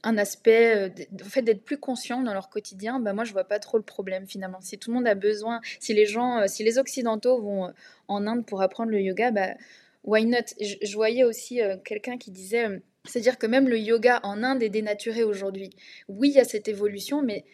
un 0.04 0.18
aspect, 0.20 0.76
euh, 0.76 0.90
fait 1.24 1.42
d'être 1.42 1.64
plus 1.64 1.80
conscients 1.80 2.22
dans 2.22 2.34
leur 2.34 2.50
quotidien, 2.50 3.00
ben 3.00 3.14
moi 3.14 3.24
je 3.24 3.34
vois 3.34 3.46
pas 3.46 3.58
trop 3.58 3.78
le 3.78 3.84
problème 3.84 4.28
finalement. 4.28 4.62
Si 4.62 4.78
tout 4.78 4.92
le 4.92 4.98
monde 4.98 5.08
a 5.08 5.16
besoin, 5.16 5.62
si 5.80 5.96
les 5.96 6.06
gens, 6.06 6.42
euh, 6.42 6.48
si 6.48 6.64
les 6.64 6.78
occidentaux 6.78 7.42
vont 7.42 7.74
en 8.08 8.28
Inde 8.28 8.46
pour 8.46 8.62
apprendre 8.62 8.92
le 8.92 9.02
yoga, 9.02 9.32
ben 9.32 9.58
why 10.04 10.26
not? 10.26 10.46
Je, 10.62 10.94
voyais 10.94 11.24
aussi 11.24 11.60
quelqu'un 11.84 12.20
qui 12.20 12.30
disait, 12.30 12.68
c'est-à-dire 13.06 13.40
que 13.40 13.48
même 13.48 13.68
le 13.68 13.80
yoga 13.80 14.20
en 14.22 14.44
Inde 14.44 14.62
est 14.62 14.70
dénaturé 14.70 15.24
aujourd'hui. 15.24 15.72
Oui, 16.08 16.30
il 16.30 16.36
y 16.36 16.40
a 16.40 16.44
cette 16.44 16.68
évolution, 16.68 17.24
mais 17.24 17.46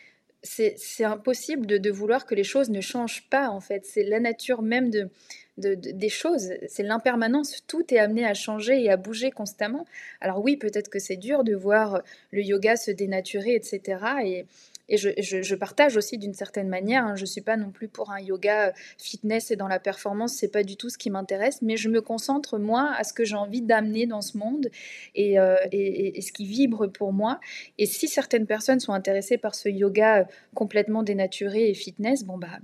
c'est 0.42 1.04
impossible 1.04 1.66
de, 1.66 1.92
vouloir 1.92 2.26
que 2.26 2.36
les 2.36 2.44
choses 2.44 2.70
ne 2.70 2.82
changent 2.82 3.28
pas, 3.30 3.50
en 3.50 3.60
fait. 3.60 3.86
C'est 3.86 4.04
la 4.04 4.20
nature 4.20 4.62
même 4.62 4.90
de, 4.90 5.10
des 5.58 6.10
choses, 6.10 6.54
c'est 6.68 6.84
l'impermanence. 6.84 7.64
Tout 7.68 7.94
est 7.94 8.00
amené 8.00 8.26
à 8.26 8.34
changer 8.34 8.82
et 8.82 8.90
à 8.90 8.98
bouger 8.98 9.32
constamment. 9.32 9.86
Alors 10.22 10.42
oui, 10.42 10.56
peut-être 10.56 10.90
que 10.90 11.00
c'est 11.00 11.18
dur 11.18 11.44
de 11.44 11.54
voir 11.54 12.02
le 12.32 12.42
yoga 12.42 12.78
se 12.78 12.92
dénaturer, 12.92 13.56
etc. 13.56 14.00
Et, 14.24 14.46
et 14.90 14.98
je, 14.98 15.56
partage 15.56 15.98
aussi 15.98 16.18
d'une 16.18 16.34
certaine 16.34 16.68
manière. 16.68 17.06
Hein. 17.06 17.16
je 17.16 17.22
ne 17.22 17.28
suis 17.28 17.42
pas 17.42 17.58
non 17.58 17.72
plus 17.72 17.88
pour 17.88 18.12
un 18.12 18.20
yoga 18.20 18.74
fitness 18.98 19.52
et 19.52 19.56
dans 19.56 19.68
la 19.68 19.80
performance, 19.80 20.34
c'est 20.34 20.52
pas 20.52 20.64
du 20.64 20.76
tout 20.76 20.90
ce 20.90 20.98
qui 20.98 21.10
m'intéresse, 21.10 21.62
mais 21.62 21.78
je 21.78 21.90
me 21.90 22.02
concentre 22.02 22.58
moi 22.58 22.92
à 22.98 23.04
ce 23.04 23.14
que 23.14 23.24
j'ai 23.24 23.36
envie 23.36 23.62
d'amener 23.62 24.08
dans 24.08 24.22
ce 24.22 24.38
monde 24.38 24.70
euh, 25.18 25.56
et, 25.72 26.18
et, 26.18 26.22
ce 26.22 26.32
qui 26.32 26.46
vibre 26.46 26.88
pour 26.88 27.14
moi. 27.14 27.40
Et 27.78 27.86
si 27.86 28.08
certaines 28.08 28.48
personnes 28.48 28.80
sont 28.80 28.94
intéressées 28.94 29.38
par 29.38 29.56
ce 29.56 29.70
yoga 29.70 30.28
complètement 30.56 31.04
dénaturé 31.04 31.70
et 31.70 31.74
fitness, 31.74 32.24
bon 32.24 32.38
bah 32.38 32.60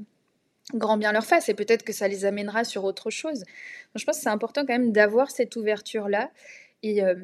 grand 0.73 0.97
bien 0.97 1.11
leur 1.11 1.25
face 1.25 1.47
et 1.49 1.53
peut-être 1.53 1.83
que 1.83 1.93
ça 1.93 2.07
les 2.07 2.25
amènera 2.25 2.63
sur 2.63 2.83
autre 2.83 3.09
chose. 3.09 3.39
Donc, 3.39 3.47
je 3.95 4.05
pense 4.05 4.17
que 4.17 4.23
c'est 4.23 4.29
important 4.29 4.61
quand 4.65 4.73
même 4.73 4.91
d'avoir 4.91 5.29
cette 5.29 5.55
ouverture 5.55 6.09
là. 6.09 6.31
Et 6.83 7.03
euh, 7.03 7.15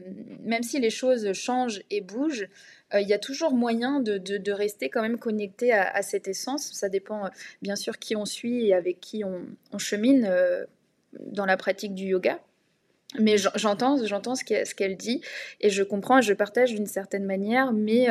même 0.41 0.63
si 0.63 0.79
les 0.79 0.89
choses 0.89 1.33
changent 1.33 1.83
et 1.89 2.01
bougent, 2.01 2.47
euh, 2.93 3.01
il 3.01 3.07
y 3.07 3.13
a 3.13 3.19
toujours 3.19 3.53
moyen 3.53 3.99
de, 3.99 4.51
rester 4.51 4.89
quand 4.89 5.01
même 5.01 5.17
connecté 5.17 5.71
à, 5.71 6.01
cette 6.01 6.27
essence. 6.27 6.71
Ça 6.73 6.89
dépend 6.89 7.25
euh, 7.25 7.29
bien 7.61 7.75
sûr 7.75 7.99
qui 7.99 8.15
on 8.15 8.25
suit 8.25 8.67
et 8.67 8.73
avec 8.73 8.99
qui 8.99 9.23
on, 9.23 9.77
chemine 9.77 10.29
dans 11.19 11.45
la 11.45 11.57
pratique 11.57 11.93
du 11.93 12.05
yoga. 12.05 12.39
Mais 13.19 13.35
j'entends, 13.55 14.03
j'entends 14.05 14.35
ce 14.35 14.73
qu'elle 14.73 14.95
dit 14.95 15.21
et 15.59 15.69
je 15.69 15.83
comprends 15.83 16.19
et 16.19 16.21
je 16.21 16.33
partage 16.33 16.73
d'une 16.73 16.87
certaine 16.87 17.25
manière, 17.25 17.73
mais 17.73 18.07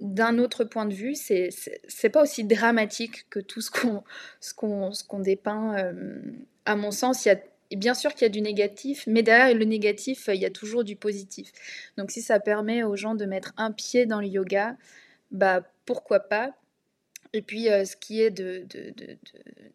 d'un 0.00 0.38
autre 0.38 0.64
point 0.64 0.86
de 0.86 0.94
vue, 0.94 1.14
c'est 1.14 1.50
c'est 1.86 2.08
pas 2.08 2.22
aussi 2.22 2.44
dramatique 2.44 3.28
que 3.28 3.40
tout 3.40 3.60
ce 3.60 3.70
qu'on 3.70 4.02
ce 4.40 4.54
qu'on 4.54 4.92
ce 4.92 5.04
qu'on 5.04 5.20
dépeint. 5.20 5.92
à 6.64 6.76
mon 6.76 6.90
sens, 6.92 7.26
il 7.26 7.28
y 7.28 7.32
a 7.32 7.38
bien 7.76 7.94
sûr 7.94 8.12
qu'il 8.14 8.22
y 8.22 8.26
a 8.26 8.28
du 8.28 8.40
négatif, 8.40 9.04
mais 9.06 9.22
derrière 9.22 9.56
le 9.56 9.64
négatif, 9.64 10.28
il 10.32 10.40
y 10.40 10.44
a 10.44 10.50
toujours 10.50 10.84
du 10.84 10.96
positif. 10.96 11.50
Donc 11.96 12.10
si 12.10 12.22
ça 12.22 12.40
permet 12.40 12.82
aux 12.82 12.96
gens 12.96 13.14
de 13.14 13.24
mettre 13.24 13.52
un 13.56 13.72
pied 13.72 14.06
dans 14.06 14.20
le 14.20 14.26
yoga, 14.26 14.76
bah 15.30 15.62
pourquoi 15.86 16.20
pas? 16.20 16.54
Et 17.34 17.40
puis, 17.40 17.70
euh, 17.70 17.84
ce 17.84 17.96
qui 17.96 18.20
est 18.20 18.30
de, 18.30 18.66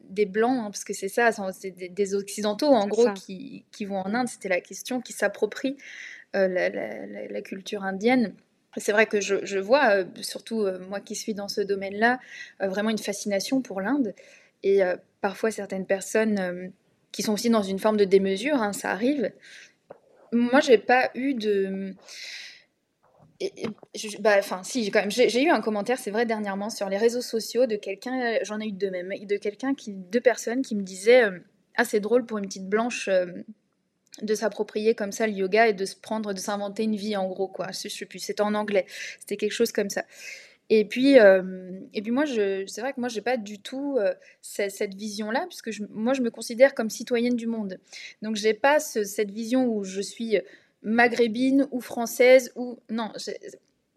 des 0.02 0.26
Blancs, 0.26 0.60
hein, 0.60 0.70
parce 0.72 0.84
que 0.84 0.94
c'est 0.94 1.08
ça, 1.08 1.32
c'est 1.54 1.72
des, 1.72 2.16
Occidentaux, 2.16 2.68
en 2.68 2.88
gros, 2.88 3.12
qui, 3.14 3.66
vont 3.82 3.98
en 3.98 4.14
Inde, 4.14 4.28
c'était 4.28 4.50
la 4.50 4.62
question, 4.62 5.02
qui 5.02 5.14
s'approprient 5.14 5.78
euh, 6.36 6.48
la, 6.48 7.42
culture 7.42 7.84
indienne. 7.84 8.34
C'est 8.78 8.92
vrai 8.92 9.08
que 9.08 9.20
je, 9.20 9.58
vois, 9.58 9.90
euh, 9.96 10.06
surtout 10.22 10.68
moi 10.88 11.00
qui 11.00 11.16
suis 11.16 11.34
dans 11.34 11.48
ce 11.48 11.62
domaine-là, 11.62 12.20
vraiment 12.60 12.92
une 12.92 13.00
fascination 13.00 13.62
pour 13.62 13.82
l'Inde. 13.82 14.14
Et 14.62 14.82
parfois, 15.22 15.50
certaines 15.50 15.86
personnes 15.86 16.72
qui 17.12 17.24
sont 17.24 17.34
aussi 17.34 17.50
dans 17.50 17.64
une 17.64 17.80
forme 17.80 17.98
de 17.98 18.06
démesure, 18.06 18.62
hein, 18.62 18.74
ça 18.74 18.92
arrive. 18.92 19.32
Moi, 20.32 20.60
j'ai 20.60 20.78
pas 20.78 21.10
eu 21.16 21.34
de. 21.34 21.96
bah, 24.20 24.36
enfin, 24.40 24.62
si, 24.64 24.90
quand 24.92 25.00
même, 25.00 25.12
j'ai 25.12 25.42
eu 25.42 25.50
un 25.50 25.62
commentaire, 25.62 25.98
c'est 25.98 26.12
vrai, 26.12 26.26
dernièrement 26.26 26.70
sur 26.70 26.90
les 26.90 26.98
réseaux 26.98 27.22
sociaux 27.22 27.66
de 27.66 27.76
quelqu'un, 27.76 28.40
j'en 28.44 28.60
ai 28.60 28.68
eu 28.68 28.72
deux 28.72 28.92
même, 28.92 29.10
de 29.10 29.38
quelqu'un 29.38 29.74
deux 29.88 30.22
personnes 30.22 30.62
qui 30.62 30.76
me 30.76 30.84
disaient 30.84 31.24
euh, 31.24 31.40
Ah, 31.76 31.86
c'est 31.86 32.00
drôle 32.00 32.26
pour 32.26 32.38
une 32.38 32.46
petite 32.46 32.68
blanche 32.68 33.08
euh, 33.08 33.28
de 34.22 34.36
s'approprier 34.36 34.96
comme 34.96 35.12
ça 35.12 35.28
le 35.28 35.34
yoga 35.34 35.68
et 35.68 35.74
de 35.74 35.86
se 35.86 35.96
prendre, 35.96 36.34
de 36.34 36.40
s'inventer 36.40 36.84
une 36.84 36.96
vie 36.96 37.16
en 37.16 37.28
gros, 37.28 37.48
quoi. 37.48 37.68
Je 37.72 37.88
sais 37.88 38.06
plus, 38.06 38.20
c'était 38.20 38.42
en 38.42 38.54
anglais, 38.54 38.86
c'était 39.20 39.38
quelque 39.38 39.54
chose 39.54 39.72
comme 39.72 39.90
ça. 39.90 40.04
Et 40.70 40.86
puis, 40.86 41.18
euh, 41.20 41.80
et 41.94 42.02
puis 42.02 42.12
moi, 42.12 42.26
c'est 42.26 42.82
vrai 42.82 42.94
que 42.94 43.00
moi, 43.00 43.10
j'ai 43.10 43.22
pas 43.22 43.38
du 43.38 43.60
tout 43.60 43.98
euh, 44.00 44.14
cette, 44.42 44.96
vision-là, 44.96 45.46
puisque 45.48 45.70
moi, 45.90 46.14
je 46.14 46.22
me 46.22 46.30
considère 46.30 46.76
comme 46.76 46.90
citoyenne 46.90 47.36
du 47.36 47.48
monde. 47.48 47.80
Donc, 48.22 48.36
j'ai 48.36 48.54
pas 48.54 48.80
cette 48.80 49.32
vision 49.32 49.66
où 49.68 49.84
je 49.84 50.02
suis 50.02 50.38
maghrébine 50.82 51.68
ou 51.72 51.82
française 51.82 52.52
ou 52.56 52.80
non. 52.90 53.12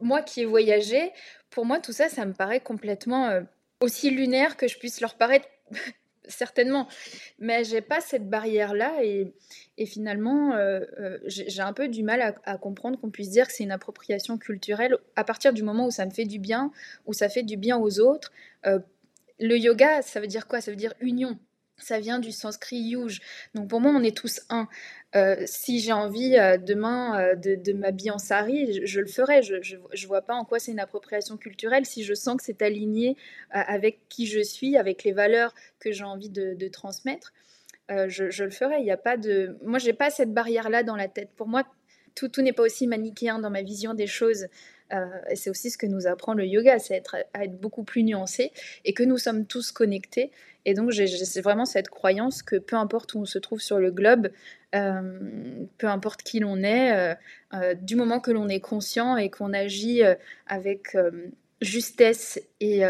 Moi 0.01 0.23
qui 0.23 0.41
ai 0.41 0.45
voyagé, 0.47 1.12
pour 1.51 1.66
moi, 1.66 1.79
tout 1.79 1.93
ça, 1.93 2.09
ça 2.09 2.25
me 2.25 2.33
paraît 2.33 2.61
complètement 2.61 3.29
euh, 3.29 3.43
aussi 3.81 4.11
lunaire 4.11 4.57
que 4.57 4.68
je 4.68 4.79
puisse 4.79 5.01
leur 5.01 5.14
paraître 5.14 5.49
certainement. 6.29 6.87
Mais 7.39 7.64
j'ai 7.64 7.81
pas 7.81 8.01
cette 8.01 8.29
barrière-là 8.29 9.03
et, 9.03 9.33
finalement, 9.87 10.53
euh, 10.53 10.81
euh, 10.99 11.18
j'ai 11.27 11.62
un 11.62 11.73
peu 11.73 11.89
du 11.89 12.03
mal 12.03 12.35
à, 12.45 12.59
comprendre 12.59 13.01
qu'on 13.01 13.11
puisse 13.11 13.31
dire 13.31 13.47
que 13.47 13.53
c'est 13.53 13.64
une 13.64 13.73
appropriation 13.73 14.37
culturelle 14.39 14.97
à 15.16 15.25
partir 15.25 15.53
du 15.53 15.62
moment 15.62 15.87
où 15.87 15.91
ça 15.91 16.05
me 16.05 16.11
fait 16.11 16.27
du 16.27 16.39
bien, 16.39 16.71
où 17.07 17.12
ça 17.12 17.29
fait 17.29 17.43
du 17.43 17.57
bien 17.57 17.79
aux 17.79 18.01
autres. 18.01 18.33
Euh, 18.66 18.79
le 19.39 19.57
yoga, 19.57 20.03
ça 20.03 20.21
veut 20.21 20.27
dire 20.27 20.47
quoi? 20.47 20.61
Ça 20.61 20.71
veut 20.71 20.77
dire 20.77 20.93
union. 21.01 21.39
Ça 21.83 22.01
vient 22.01 22.18
du 22.18 22.33
sanskrit 22.33 22.76
yuj. 22.76 23.20
Donc 23.55 23.68
pour 23.68 23.81
moi, 23.81 23.93
on 23.95 24.03
est 24.03 24.16
tous 24.16 24.41
un. 24.49 24.68
Euh, 25.16 25.43
si 25.45 25.81
j'ai 25.81 25.93
envie 25.93 26.37
euh, 26.37 26.57
demain 26.57 27.20
euh, 27.20 27.35
de, 27.35 27.72
m'habiller 27.72 28.12
en 28.12 28.18
sari, 28.18 28.87
je, 28.87 29.01
le 29.01 29.07
ferai. 29.07 29.43
Je 29.43 29.76
ne 29.76 30.07
vois 30.07 30.22
pas 30.22 30.35
en 30.35 30.45
quoi 30.45 30.59
c'est 30.59 30.70
une 30.70 30.81
appropriation 30.81 31.37
culturelle 31.37 31.85
si 31.85 32.05
je 32.05 32.14
sens 32.14 32.37
que 32.37 32.45
c'est 32.45 32.62
aligné 32.62 33.16
avec 33.51 34.01
qui 34.09 34.26
je 34.26 34.41
suis, 34.41 34.76
avec 34.76 35.03
les 35.05 35.12
valeurs 35.12 35.55
que 35.81 35.91
j'ai 35.91 36.05
envie 36.05 36.31
de, 36.31 36.68
transmettre. 36.68 37.33
Je, 37.89 38.45
le 38.45 38.51
ferai. 38.51 38.78
Il 38.78 38.85
n'y 38.85 38.93
a 38.93 38.97
pas 38.97 39.16
de. 39.16 39.57
Moi, 39.62 39.78
j'ai 39.78 39.93
pas 39.93 40.11
cette 40.11 40.33
barrière-là 40.33 40.85
dans 40.85 40.97
la 40.97 41.09
tête. 41.09 41.31
Pour 41.37 41.49
moi, 41.49 41.64
tout, 42.29 42.43
n'est 42.43 42.53
pas 42.53 42.62
aussi 42.62 42.87
manichéen 42.87 43.39
dans 43.39 43.51
ma 43.51 43.62
vision 43.62 43.95
des 43.95 44.07
choses. 44.07 44.47
et 45.31 45.37
c'est 45.37 45.51
aussi 45.51 45.71
ce 45.71 45.79
que 45.79 45.87
nous 45.87 46.07
apprend 46.09 46.35
le 46.35 46.45
yoga, 46.45 46.81
c'est 46.81 46.95
être, 46.95 47.16
à 47.33 47.45
être 47.45 47.61
beaucoup 47.61 47.85
plus 47.85 48.03
nuancé 48.03 48.51
et 48.85 48.93
que 48.93 49.05
nous 49.05 49.18
sommes 49.18 49.47
tous 49.47 49.71
connectés 49.71 50.33
et 50.64 50.75
donc, 50.75 50.91
j'ai 50.91 51.07
vraiment 51.41 51.64
cette 51.64 51.89
croyance 51.89 52.43
que 52.43 52.57
peu 52.57 52.77
importe 52.77 53.14
où 53.14 53.21
on 53.21 53.25
se 53.25 53.39
trouve 53.39 53.61
sur 53.61 53.79
le 53.79 53.91
globe, 53.91 54.29
euh, 54.75 55.18
peu 55.79 55.87
importe 55.87 56.23
qui 56.23 56.41
l'on 56.41 56.62
est, 56.62 56.93
euh, 56.97 57.14
euh, 57.55 57.75
du 57.75 57.97
moment 57.97 58.21
que 58.21 58.31
l'on 58.31 58.49
est 58.49 58.61
conscient 58.61 59.16
et 59.16 59.31
qu'on 59.31 59.53
agit 59.53 60.03
avec 60.47 60.97
justesse 61.61 62.41
et, 62.61 62.81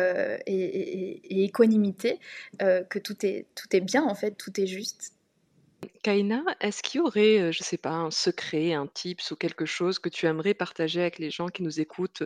et, 0.47 1.45
équanimité, 1.45 2.19
que 2.59 2.99
tout 2.99 3.25
est, 3.25 3.47
tout 3.55 3.75
est 3.75 3.81
bien 3.81 4.05
en 4.05 4.15
fait, 4.15 4.33
tout 4.33 4.61
est 4.61 4.67
juste. 4.67 5.13
Kaina, 6.03 6.43
est-ce 6.61 6.83
qu'il 6.83 7.01
y 7.01 7.03
aurait, 7.03 7.53
je 7.53 7.61
ne 7.61 7.65
sais 7.65 7.77
pas, 7.79 7.91
un 7.91 8.11
secret, 8.11 8.73
un 8.73 8.87
tips 8.87 9.31
ou 9.31 9.37
quelque 9.37 9.67
chose 9.67 9.99
que 9.99 10.09
tu 10.09 10.27
aimerais 10.27 10.55
partager 10.55 11.01
avec 11.01 11.19
les 11.19 11.31
gens 11.31 11.49
qui 11.49 11.63
nous 11.63 11.81
écoutent 11.81 12.23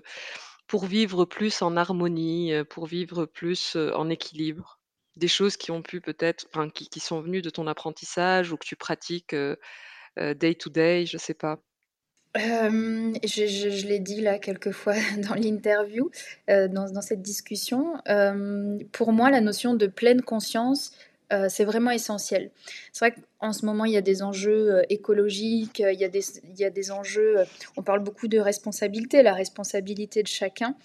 pour 0.67 0.87
vivre 0.87 1.25
plus 1.25 1.63
en 1.63 1.77
harmonie, 1.77 2.53
pour 2.71 2.87
vivre 2.87 3.27
plus 3.27 3.77
en 3.77 4.09
équilibre? 4.11 4.81
Des 5.17 5.29
choses 5.29 5.57
qui 5.57 5.71
ont 5.71 5.83
pu 5.83 6.01
peut-être 6.01 6.49
qui 6.73 7.01
sont 7.01 7.21
venues 7.21 7.43
de 7.43 7.51
ton 7.51 7.67
apprentissage 7.67 8.53
ou 8.53 8.57
que 8.57 8.67
tu 8.67 8.77
pratiques, 8.77 9.35
day 10.17 10.55
to 10.55 10.71
day, 10.71 11.07
je 11.07 11.19
sais 11.19 11.35
pas? 11.35 11.61
je 12.37 13.47
je 13.47 13.87
l'ai 13.87 14.01
dit 14.01 14.21
là 14.21 14.39
quelques 14.39 14.73
fois 14.73 14.95
dans 15.29 15.35
l'interview, 15.35 16.11
dans 16.49 17.03
cette 17.03 17.23
discussion. 17.23 17.95
pour 18.93 19.13
moi, 19.13 19.31
la 19.31 19.41
notion 19.41 19.75
de 19.75 19.87
pleine 19.87 20.23
conscience, 20.23 20.93
c'est 21.49 21.65
vraiment 21.65 21.91
essentiel. 21.91 22.51
C'est 22.93 23.07
vrai 23.07 23.15
qu'en 23.39 23.53
ce 23.53 23.67
moment, 23.67 23.85
il 23.85 23.93
y 23.93 23.97
a 23.97 24.03
des 24.03 24.23
enjeux 24.23 24.83
écologiques, 24.89 25.81
il 25.81 25.99
y 25.99 26.05
a 26.05 26.09
des 26.09 26.25
il 26.45 26.59
y 26.59 26.65
a 26.65 26.71
des 26.71 26.91
enjeux, 26.91 27.37
on 27.77 27.83
parle 27.83 28.01
beaucoup 28.01 28.29
de 28.29 28.39
responsabilité, 28.39 29.23
la 29.23 29.35
responsabilité 29.35 30.23
de 30.23 30.29
chacun 30.29 30.77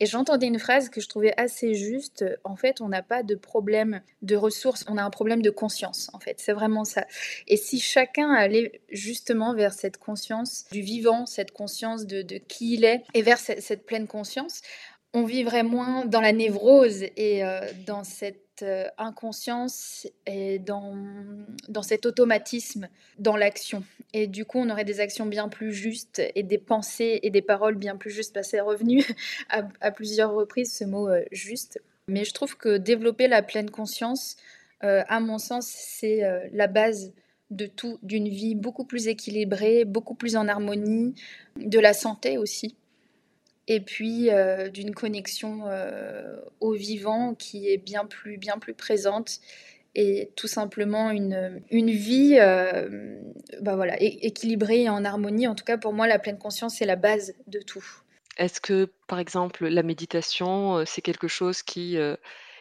et 0.00 0.06
j'entendais 0.06 0.46
une 0.46 0.58
phrase 0.58 0.88
que 0.88 1.00
je 1.00 1.08
trouvais 1.08 1.34
assez 1.36 1.74
juste. 1.74 2.24
En 2.44 2.56
fait, 2.56 2.80
on 2.80 2.88
n'a 2.88 3.02
pas 3.02 3.22
de 3.22 3.34
problème 3.34 4.00
de 4.22 4.36
ressources, 4.36 4.84
on 4.88 4.96
a 4.96 5.02
un 5.02 5.10
problème 5.10 5.42
de 5.42 5.50
conscience. 5.50 6.08
En 6.12 6.20
fait, 6.20 6.36
c'est 6.38 6.52
vraiment 6.52 6.84
ça. 6.84 7.04
Et 7.48 7.56
si 7.56 7.80
chacun 7.80 8.30
allait 8.32 8.80
justement 8.90 9.54
vers 9.54 9.72
cette 9.72 9.98
conscience 9.98 10.66
du 10.70 10.82
vivant, 10.82 11.26
cette 11.26 11.50
conscience 11.50 12.06
de, 12.06 12.22
qui 12.38 12.74
il 12.74 12.84
est, 12.84 13.02
et 13.14 13.22
vers 13.22 13.38
cette 13.38 13.86
pleine 13.86 14.06
conscience, 14.06 14.62
on 15.14 15.24
vivrait 15.24 15.62
moins 15.62 16.04
dans 16.04 16.20
la 16.20 16.32
névrose 16.32 17.02
et 17.16 17.44
euh, 17.44 17.60
dans 17.86 18.04
cette 18.04 18.47
euh, 18.62 18.84
inconscience 18.98 20.06
et 20.26 20.58
dans, 20.58 20.96
dans 21.68 21.82
cet 21.82 22.06
automatisme 22.06 22.88
dans 23.18 23.36
l'action. 23.36 23.84
Et 24.12 24.26
du 24.26 24.44
coup, 24.44 24.58
on 24.58 24.70
aurait 24.70 24.84
des 24.84 25.00
actions 25.00 25.26
bien 25.26 25.48
plus 25.48 25.72
justes 25.72 26.22
et 26.34 26.42
des 26.42 26.58
pensées 26.58 27.20
et 27.22 27.30
des 27.30 27.42
paroles 27.42 27.76
bien 27.76 27.96
plus 27.96 28.10
justes. 28.10 28.34
Bah, 28.34 28.42
c'est 28.42 28.60
revenu 28.60 29.04
à, 29.50 29.90
plusieurs 29.90 30.32
reprises 30.32 30.72
ce 30.72 30.84
mot 30.84 31.08
euh, 31.08 31.22
juste. 31.32 31.80
Mais 32.08 32.24
je 32.24 32.32
trouve 32.32 32.56
que 32.56 32.78
développer 32.78 33.28
la 33.28 33.42
pleine 33.42 33.70
conscience, 33.70 34.36
à 34.80 35.20
mon 35.20 35.38
sens, 35.38 35.66
c'est 35.66 36.22
la 36.52 36.68
base 36.68 37.12
de 37.50 37.66
tout, 37.66 37.98
d'une 38.02 38.28
vie 38.28 38.54
beaucoup 38.54 38.84
plus 38.84 39.08
équilibrée, 39.08 39.84
beaucoup 39.84 40.14
plus 40.14 40.36
en 40.36 40.48
harmonie, 40.48 41.14
de 41.56 41.78
la 41.78 41.92
santé 41.92 42.38
aussi 42.38 42.76
et 43.68 43.80
puis 43.80 44.30
euh, 44.30 44.70
d'une 44.70 44.94
connexion 44.94 45.64
euh, 45.66 46.36
au 46.60 46.72
vivant 46.72 47.34
qui 47.34 47.68
est 47.70 47.76
bien 47.76 48.06
plus, 48.06 48.38
bien 48.38 48.58
plus 48.58 48.74
présente 48.74 49.40
et 49.94 50.32
tout 50.36 50.48
simplement 50.48 51.10
une, 51.10 51.62
une 51.70 51.90
vie 51.90 52.38
euh, 52.40 53.20
bah 53.60 53.76
voilà, 53.76 53.96
équilibrée 54.00 54.82
et 54.82 54.88
en 54.88 55.04
harmonie. 55.04 55.46
En 55.46 55.54
tout 55.54 55.64
cas, 55.64 55.76
pour 55.76 55.92
moi, 55.92 56.06
la 56.06 56.18
pleine 56.18 56.38
conscience, 56.38 56.76
c'est 56.76 56.86
la 56.86 56.96
base 56.96 57.34
de 57.46 57.60
tout. 57.60 57.84
Est-ce 58.36 58.60
que, 58.60 58.90
par 59.06 59.18
exemple, 59.18 59.66
la 59.66 59.82
méditation, 59.82 60.84
c'est 60.86 61.02
quelque 61.02 61.26
chose 61.26 61.62
qui 61.62 61.96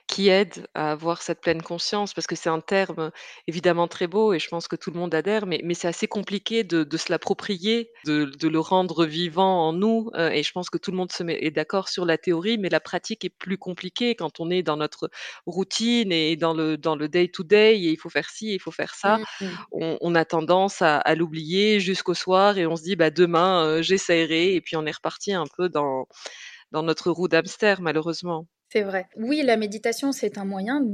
qui 0.08 0.30
aide 0.30 0.68
à 0.74 0.92
avoir 0.92 1.22
cette 1.22 1.42
pleine 1.42 1.62
conscience, 1.62 2.14
parce 2.14 2.28
que 2.28 2.36
c'est 2.36 2.50
un 2.50 2.62
terme 2.62 3.12
évidemment 3.46 3.88
très 3.90 4.08
beau 4.08 4.34
et 4.34 4.40
je 4.40 4.48
pense 4.48 4.70
que 4.70 4.78
tout 4.78 4.90
le 4.90 4.98
monde 4.98 5.14
adhère, 5.14 5.46
mais, 5.46 5.60
mais 5.66 5.74
c'est 5.74 5.90
assez 5.90 6.08
compliqué 6.08 6.64
de, 6.64 6.84
de 6.84 6.98
se 6.98 7.12
l'approprier, 7.12 7.92
de, 8.06 8.26
de, 8.26 8.48
le 8.48 8.60
rendre 8.60 9.06
vivant 9.06 9.68
en 9.68 9.74
nous. 9.74 10.10
Euh, 10.16 10.30
et 10.30 10.44
je 10.44 10.52
pense 10.54 10.70
que 10.70 10.78
tout 10.78 10.92
le 10.92 10.98
monde 10.98 11.12
se 11.12 11.24
met, 11.24 11.38
est 11.42 11.52
d'accord 11.52 11.90
sur 11.90 12.06
la 12.06 12.18
théorie, 12.18 12.58
mais 12.58 12.70
la 12.70 12.80
pratique 12.80 13.26
est 13.26 13.30
plus 13.30 13.58
compliquée 13.58 14.16
quand 14.16 14.40
on 14.40 14.50
est 14.50 14.64
dans 14.64 14.78
notre 14.78 15.10
routine 15.46 16.12
et 16.14 16.38
dans 16.38 16.54
le 16.54 16.78
dans 16.78 16.96
le 16.96 17.10
day 17.10 17.28
to 17.28 17.44
day 17.44 17.78
et 17.78 17.92
il 17.92 17.98
faut 17.98 18.10
faire 18.10 18.30
ci, 18.30 18.54
il 18.54 18.60
faut 18.60 18.72
faire 18.72 18.96
ça. 18.96 19.18
Mmh, 19.18 19.46
mmh. 19.46 19.50
On, 19.74 19.98
on, 20.00 20.16
a 20.16 20.24
tendance 20.24 20.82
à, 20.82 20.98
à 20.98 21.16
l'oublier 21.16 21.82
jusqu'au 21.82 22.14
soir 22.14 22.58
et 22.58 22.66
on 22.66 22.78
se 22.78 22.84
dit 22.84 22.96
bah 22.96 23.10
demain 23.10 23.66
euh, 23.66 23.82
j'essaierai 23.82 24.56
et 24.56 24.62
puis 24.62 24.78
on 24.78 24.86
est 24.86 24.96
reparti 24.96 25.34
un 25.34 25.46
peu 25.58 25.68
dans 25.68 26.08
dans 26.72 26.84
notre 26.84 27.12
roue 27.12 27.28
d'hamster 27.28 27.76
malheureusement. 27.82 28.48
C'est 28.70 28.84
vrai. 28.84 29.08
Oui, 29.16 29.42
la 29.44 29.58
méditation, 29.58 30.12
c'est 30.12 30.38
un 30.38 30.46
moyen, 30.46 30.86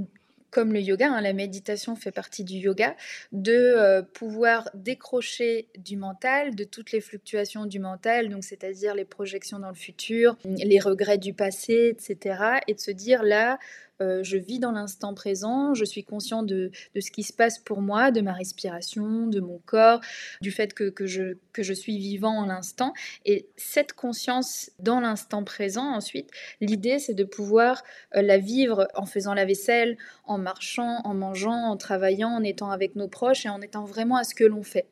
comme 0.51 0.71
le 0.71 0.80
yoga, 0.80 1.11
hein, 1.11 1.21
la 1.21 1.34
méditation 1.34 1.95
fait 1.95 2.11
partie 2.11 2.43
du 2.43 2.55
yoga, 2.55 2.95
de 3.32 3.51
euh, 3.51 4.01
pouvoir 4.03 4.69
décrocher 4.76 5.67
du 5.78 5.97
mental, 5.97 6.55
de 6.55 6.63
toutes 6.63 6.91
les 6.91 7.01
fluctuations 7.01 7.65
du 7.65 7.80
mental, 7.80 8.30
donc 8.30 8.43
c'est-à-dire 8.43 8.93
les 8.93 9.05
projections 9.05 9.57
dans 9.57 9.69
le 9.69 9.76
futur, 9.76 10.38
les 10.45 10.80
regrets 10.80 11.17
du 11.17 11.34
passé, 11.34 11.95
etc. 11.97 12.59
Et 12.67 12.76
de 12.76 12.80
se 12.80 12.91
dire 12.91 13.24
là, 13.24 13.57
euh, 14.04 14.24
je 14.24 14.38
vis 14.38 14.60
dans 14.60 14.72
l'instant 14.72 15.14
présent, 15.14 15.74
je 15.74 15.86
suis 15.86 16.04
conscient 16.04 16.43
de, 16.43 16.72
ce 16.99 17.12
qui 17.12 17.24
se 17.24 17.34
passe 17.34 17.60
pour 17.60 17.82
moi, 17.82 18.12
de 18.12 18.22
ma 18.22 18.34
respiration, 18.34 19.28
de 19.28 19.39
mon 19.39 19.60
corps, 19.66 20.01
du 20.41 20.51
fait 20.51 20.74
que, 20.74 20.93
je, 21.06 21.74
suis 21.74 21.97
vivant 21.97 22.38
en 22.38 22.45
l'instant. 22.45 22.93
Et 23.26 23.47
cette 23.56 23.93
conscience 23.93 24.72
dans 24.80 24.99
l'instant 24.99 25.43
présent, 25.43 25.86
ensuite, 25.86 26.30
l'idée, 26.62 26.99
c'est 26.99 27.14
de 27.14 27.24
pouvoir 27.24 27.84
euh, 28.16 28.22
la 28.22 28.38
vivre 28.38 28.88
en 28.95 29.06
faisant 29.06 29.34
la 29.34 29.45
vaisselle, 29.45 29.97
en 30.26 30.38
marchant, 30.38 31.01
en 31.04 31.14
mangeant, 31.14 31.70
en 31.70 31.78
travaillant, 31.78 32.30
en 32.30 32.43
étant 32.43 32.72
avec 32.72 32.95
nos 32.95 33.08
proches 33.08 33.45
et 33.45 33.49
en 33.49 33.62
étant 33.62 33.86
vraiment 33.86 34.18
à 34.18 34.24
ce 34.24 34.36
que 34.36 34.43
l'on 34.43 34.64
fait. 34.64 34.88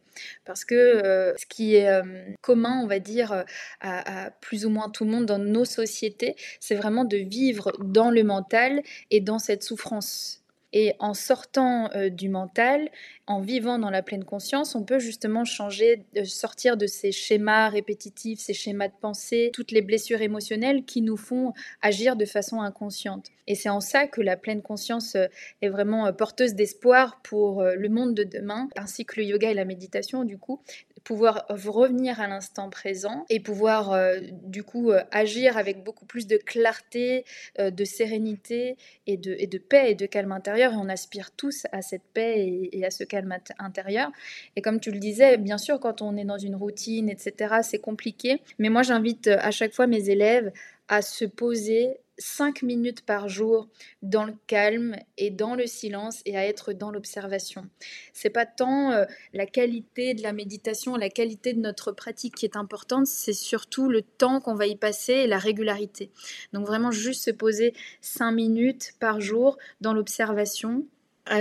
Parce 0.45 0.65
que 0.65 0.75
euh, 0.75 1.33
ce 1.37 1.45
qui 1.45 1.75
est 1.75 1.89
euh, 1.89 2.03
commun, 2.41 2.81
on 2.83 2.87
va 2.87 2.99
dire, 2.99 3.31
euh, 3.31 3.43
à, 3.81 4.31
plus 4.41 4.65
ou 4.65 4.69
moins 4.69 4.89
tout 4.89 5.05
le 5.05 5.11
monde 5.11 5.25
dans 5.25 5.39
nos 5.39 5.65
sociétés, 5.65 6.35
c'est 6.59 6.75
vraiment 6.75 7.05
de 7.05 7.17
vivre 7.17 7.71
dans 7.79 8.11
le 8.11 8.23
mental 8.23 8.81
et 9.09 9.19
dans 9.19 9.39
cette 9.39 9.63
souffrance. 9.63 10.40
Et 10.73 10.93
en 10.99 11.13
sortant 11.13 11.89
du 12.11 12.29
mental, 12.29 12.89
en 13.27 13.41
vivant 13.41 13.77
dans 13.77 13.89
la 13.89 14.01
pleine 14.01 14.23
conscience, 14.23 14.73
on 14.75 14.83
peut 14.83 14.99
justement 14.99 15.43
changer, 15.43 16.05
sortir 16.23 16.77
de 16.77 16.87
ces 16.87 17.11
schémas 17.11 17.69
répétitifs, 17.69 18.39
ces 18.39 18.53
schémas 18.53 18.87
de 18.87 18.93
pensée, 19.01 19.51
toutes 19.53 19.71
les 19.71 19.81
blessures 19.81 20.21
émotionnelles 20.21 20.85
qui 20.85 21.01
nous 21.01 21.17
font 21.17 21.53
agir 21.81 22.15
de 22.15 22.25
façon 22.25 22.61
inconsciente. 22.61 23.27
Et 23.47 23.55
c'est 23.55 23.69
en 23.69 23.81
ça 23.81 24.07
que 24.07 24.21
la 24.21 24.37
pleine 24.37 24.61
conscience 24.61 25.17
est 25.61 25.69
vraiment 25.69 26.11
porteuse 26.13 26.53
d'espoir 26.53 27.21
pour 27.21 27.63
le 27.63 27.89
monde 27.89 28.13
de 28.13 28.23
demain, 28.23 28.69
ainsi 28.77 29.05
que 29.05 29.19
le 29.19 29.25
yoga 29.25 29.51
et 29.51 29.55
la 29.55 29.65
méditation, 29.65 30.23
du 30.23 30.37
coup, 30.37 30.61
pouvoir 31.03 31.45
revenir 31.49 32.19
à 32.19 32.27
l'instant 32.27 32.69
présent 32.69 33.25
et 33.29 33.39
pouvoir 33.39 33.91
euh, 33.91 34.19
du 34.43 34.63
coup 34.63 34.91
euh, 34.91 35.01
agir 35.11 35.57
avec 35.57 35.83
beaucoup 35.83 36.05
plus 36.05 36.27
de 36.27 36.37
clarté, 36.37 37.25
euh, 37.59 37.71
de 37.71 37.83
sérénité 37.83 38.77
et 39.07 39.17
de, 39.17 39.35
et 39.37 39.47
de, 39.47 39.57
paix 39.57 39.91
et 39.91 39.95
de 39.95 40.05
calme 40.05 40.31
intérieur. 40.31 40.73
Et 40.73 40.75
on 40.75 40.89
aspire 40.89 41.31
tous 41.31 41.65
à 41.71 41.81
cette 41.81 42.03
paix 42.13 42.69
et, 42.71 42.85
à 42.85 42.91
ce 42.91 43.03
calme 43.03 43.35
intérieur. 43.59 44.11
Et 44.55 44.61
comme 44.61 44.79
tu 44.79 44.91
le 44.91 44.99
disais, 44.99 45.37
bien 45.37 45.57
sûr, 45.57 45.79
quand 45.79 46.01
on 46.01 46.17
est 46.17 46.25
dans 46.25 46.37
une 46.37 46.55
routine, 46.55 47.09
etc., 47.09 47.55
c'est 47.63 47.79
compliqué. 47.79 48.41
Mais 48.59 48.69
moi, 48.69 48.83
j'invite 48.83 49.27
à 49.27 49.51
chaque 49.51 49.73
fois 49.73 49.87
mes 49.87 50.09
élèves 50.09 50.51
à 50.87 51.01
se 51.01 51.25
poser 51.25 52.00
5 52.17 52.61
minutes 52.61 53.01
par 53.05 53.29
jour 53.29 53.67
dans 54.01 54.25
le 54.25 54.33
calme 54.47 54.95
et 55.17 55.29
dans 55.29 55.55
le 55.55 55.65
silence 55.65 56.21
et 56.25 56.37
à 56.37 56.45
être 56.45 56.73
dans 56.73 56.91
l'observation. 56.91 57.67
C'est 58.13 58.29
pas 58.29 58.45
tant 58.45 58.91
euh, 58.91 59.05
la 59.33 59.45
qualité 59.45 60.13
de 60.13 60.21
la 60.21 60.33
méditation, 60.33 60.95
la 60.95 61.09
qualité 61.09 61.53
de 61.53 61.59
notre 61.59 61.91
pratique 61.91 62.35
qui 62.35 62.45
est 62.45 62.55
importante, 62.55 63.07
c'est 63.07 63.33
surtout 63.33 63.89
le 63.89 64.01
temps 64.01 64.39
qu'on 64.39 64.55
va 64.55 64.67
y 64.67 64.75
passer 64.75 65.13
et 65.13 65.27
la 65.27 65.39
régularité. 65.39 66.11
Donc 66.53 66.67
vraiment 66.67 66.91
juste 66.91 67.23
se 67.25 67.31
poser 67.31 67.73
5 68.01 68.31
minutes 68.31 68.93
par 68.99 69.21
jour 69.21 69.57
dans 69.81 69.93
l'observation 69.93 70.85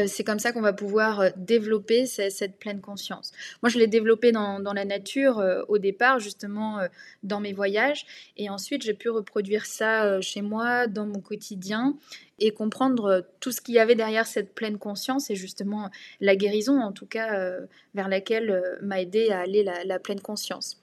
c'est 0.07 0.25
comme 0.25 0.39
ça 0.39 0.53
qu'on 0.53 0.61
va 0.61 0.73
pouvoir 0.73 1.21
euh, 1.21 1.31
développer 1.37 2.07
cette, 2.07 2.59
pleine 2.59 2.81
conscience. 2.81 3.33
Moi, 3.63 3.71
je 3.71 3.79
l'ai 3.79 3.87
développé 3.87 4.33
dans, 4.33 4.61
la 4.61 4.85
nature 4.85 5.39
euh, 5.39 5.63
au 5.69 5.79
départ, 5.79 6.19
justement 6.19 6.81
dans 7.23 7.41
mes 7.41 7.53
voyages, 7.53 8.07
et 8.37 8.51
ensuite 8.51 8.83
j'ai 8.83 8.95
pu 8.95 9.11
reproduire 9.11 9.67
ça 9.67 10.21
chez 10.21 10.43
moi, 10.43 10.87
dans 10.87 11.07
mon 11.07 11.21
quotidien, 11.21 11.97
et 12.39 12.53
comprendre 12.53 13.27
tout 13.41 13.53
ce 13.53 13.61
qu'il 13.61 13.75
y 13.75 13.79
avait 13.79 13.95
derrière 13.95 14.27
cette 14.27 14.55
pleine 14.55 14.79
conscience, 14.79 15.31
et 15.31 15.37
justement 15.37 15.91
la 16.21 16.37
guérison, 16.37 16.81
en 16.81 16.93
tout 16.93 17.07
cas, 17.07 17.57
vers 17.95 18.09
laquelle 18.09 18.79
m'a 18.83 19.01
aidé 19.01 19.31
à 19.31 19.41
aller 19.41 19.63
la 19.63 19.99
pleine 19.99 20.21
conscience. 20.21 20.81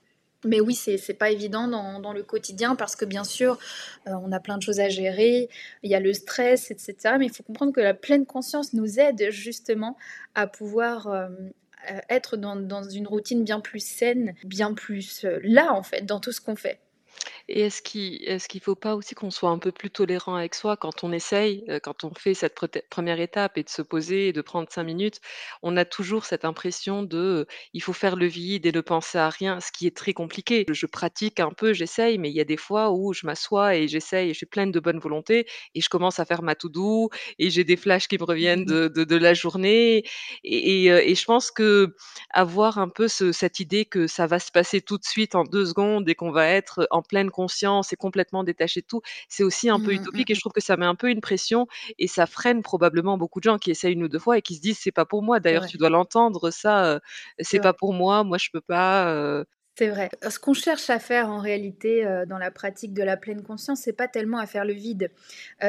Mais 0.48 0.60
oui, 0.60 0.74
c'est 0.74 1.14
pas 1.14 1.30
évident 1.30 1.68
dans, 1.68 2.14
le 2.14 2.24
quotidien 2.24 2.76
parce 2.76 2.96
que 2.96 3.06
bien 3.06 3.24
sûr, 3.24 3.60
euh, 4.08 4.12
on 4.24 4.32
a 4.32 4.40
plein 4.40 4.58
de 4.58 4.64
choses 4.64 4.80
à 4.80 4.90
gérer, 4.90 5.50
il 5.84 5.92
y 5.92 5.96
a 5.96 6.00
le 6.00 6.14
stress, 6.14 6.72
etc. 6.72 7.16
Mais 7.20 7.26
il 7.26 7.32
faut 7.32 7.44
comprendre 7.44 7.74
que 7.74 7.82
la 7.82 7.94
pleine 7.94 8.26
conscience 8.26 8.74
nous 8.74 9.00
aide 9.00 9.30
justement 9.30 9.98
à 10.36 10.48
pouvoir 10.48 11.08
euh, 11.08 11.28
euh, 11.92 12.00
être 12.10 12.38
dans, 12.38 12.56
dans, 12.56 12.84
une 12.84 13.08
routine 13.08 13.44
bien 13.44 13.60
plus 13.60 13.86
saine, 13.86 14.34
bien 14.44 14.74
plus 14.74 15.26
là 15.44 15.74
en 15.74 15.84
fait, 15.84 16.06
dans 16.06 16.20
tout 16.20 16.32
ce 16.32 16.42
qu'on 16.42 16.56
fait. 16.56 16.80
Et 17.50 17.62
est-ce 17.62 17.82
qu'il 17.82 18.22
est-ce 18.26 18.50
qu'il 18.50 18.60
faut 18.62 18.76
pas 18.76 18.96
aussi 18.96 19.16
qu'on 19.16 19.32
soit 19.32 19.50
un 19.50 19.58
peu 19.60 19.72
plus 19.72 19.90
tolérant 19.90 20.36
avec 20.36 20.54
soi 20.54 20.76
quand 20.76 21.04
on 21.06 21.14
essaye, 21.14 21.64
euh, 21.70 21.80
quand 21.82 22.04
on 22.04 22.14
fait 22.14 22.34
cette 22.34 22.54
première 22.90 23.20
étape 23.22 23.58
et 23.58 23.64
de 23.64 23.70
se 23.70 23.82
poser 23.82 24.28
et 24.30 24.34
de 24.34 24.42
prendre 24.42 24.68
cinq 24.70 24.84
minutes? 24.84 25.22
On 25.64 25.78
a 25.78 25.86
toujours 25.86 26.26
cette 26.26 26.44
impression 26.44 27.04
de, 27.04 27.18
euh, 27.18 27.46
il 27.74 27.82
faut 27.82 27.94
faire 27.94 28.18
le 28.18 28.26
vide 28.26 28.66
et 28.66 28.72
ne 28.74 28.82
penser 28.82 29.18
à 29.18 29.30
rien, 29.30 29.62
ce 29.62 29.72
qui 29.72 29.88
est 29.88 29.96
très 29.96 30.14
compliqué. 30.14 30.66
Je 30.70 30.86
pratique 30.88 31.40
un 31.40 31.52
peu, 31.52 31.72
j'essaye, 31.74 32.18
mais 32.18 32.30
il 32.30 32.36
y 32.36 32.42
a 32.42 32.44
des 32.44 32.58
fois 32.58 32.92
où 32.92 33.14
je 33.14 33.26
m'assois 33.26 33.76
et 33.78 33.88
j'essaye 33.88 34.30
et 34.30 34.34
je 34.34 34.38
suis 34.40 34.46
pleine 34.46 34.72
de 34.72 34.80
bonne 34.82 35.00
volonté 35.00 35.48
et 35.74 35.80
je 35.82 35.88
commence 35.90 36.20
à 36.20 36.26
faire 36.26 36.42
ma 36.44 36.56
to-do 36.56 37.10
et 37.40 37.50
j'ai 37.50 37.64
des 37.64 37.78
flashs 37.78 38.08
qui 38.10 38.18
me 38.18 38.26
reviennent 38.26 38.66
mmh 38.66 38.90
de 38.90 39.04
de 39.06 39.16
la 39.16 39.34
journée 39.34 40.04
et 40.44 40.84
et 40.86 40.92
euh, 40.92 41.16
je 41.16 41.26
pense 41.26 41.52
qu'avoir 41.52 42.78
un 42.78 42.90
peu 42.90 43.08
ce 43.08 43.32
cette 43.32 43.60
idée 43.60 43.86
que 43.86 44.08
ça 44.08 44.28
va 44.28 44.40
se 44.40 44.52
passer 44.52 44.82
tout 44.82 44.98
de 44.98 45.04
suite 45.06 45.36
en 45.36 45.44
deux 45.44 45.66
secondes 45.66 46.08
et 46.10 46.16
qu'on 46.16 46.32
va 46.32 46.48
être 46.48 46.88
en 46.92 47.02
pleine 47.02 47.32
conscience 47.38 47.94
et 47.94 47.96
complètement 47.96 48.44
détaché 48.44 48.82
de 48.82 48.88
tout, 48.88 49.02
c'est 49.30 49.44
aussi 49.44 49.70
un 49.70 49.80
peu 49.80 49.92
mmh, 49.92 50.02
utopique 50.02 50.30
et 50.32 50.34
je 50.34 50.40
mmh. 50.40 50.42
trouve 50.42 50.54
que 50.54 50.62
ça 50.62 50.76
met 50.76 50.88
un 50.88 50.96
peu 50.96 51.10
une 51.10 51.22
pression 51.22 51.68
et 52.00 52.08
ça 52.08 52.26
freine 52.26 52.64
probablement 52.64 53.18
beaucoup 53.18 53.40
de 53.40 53.44
gens 53.44 53.60
qui 53.60 53.70
essayent 53.70 53.94
une 53.94 54.04
ou 54.04 54.08
deux 54.08 54.20
fois 54.20 54.38
et 54.40 54.42
qui 54.42 54.56
se 54.56 54.62
disent 54.62 54.80
c'est 54.80 54.92
pas 54.92 55.06
pour 55.06 55.22
moi. 55.22 55.40
D'ailleurs, 55.40 55.68
tu 55.68 55.78
dois 55.78 55.90
l'entendre, 55.90 56.50
ça, 56.50 57.00
c'est 57.40 57.60
pas 57.60 57.74
pour 57.74 57.94
moi, 57.94 58.24
moi 58.24 58.40
je 58.40 58.50
peux 58.52 58.62
pas. 58.62 59.46
C'est 59.78 59.90
vrai. 59.90 60.10
Ce 60.28 60.40
qu'on 60.40 60.56
cherche 60.56 60.90
à 60.90 60.98
faire 60.98 61.30
en 61.30 61.40
réalité 61.40 62.04
dans 62.28 62.40
la 62.40 62.50
pratique 62.50 62.96
de 62.96 63.04
la 63.04 63.16
pleine 63.16 63.44
conscience, 63.44 63.82
c'est 63.82 63.94
pas 63.94 64.08
tellement 64.08 64.40
à 64.40 64.48
faire 64.48 64.66
le 64.66 64.74
vide. 64.74 65.12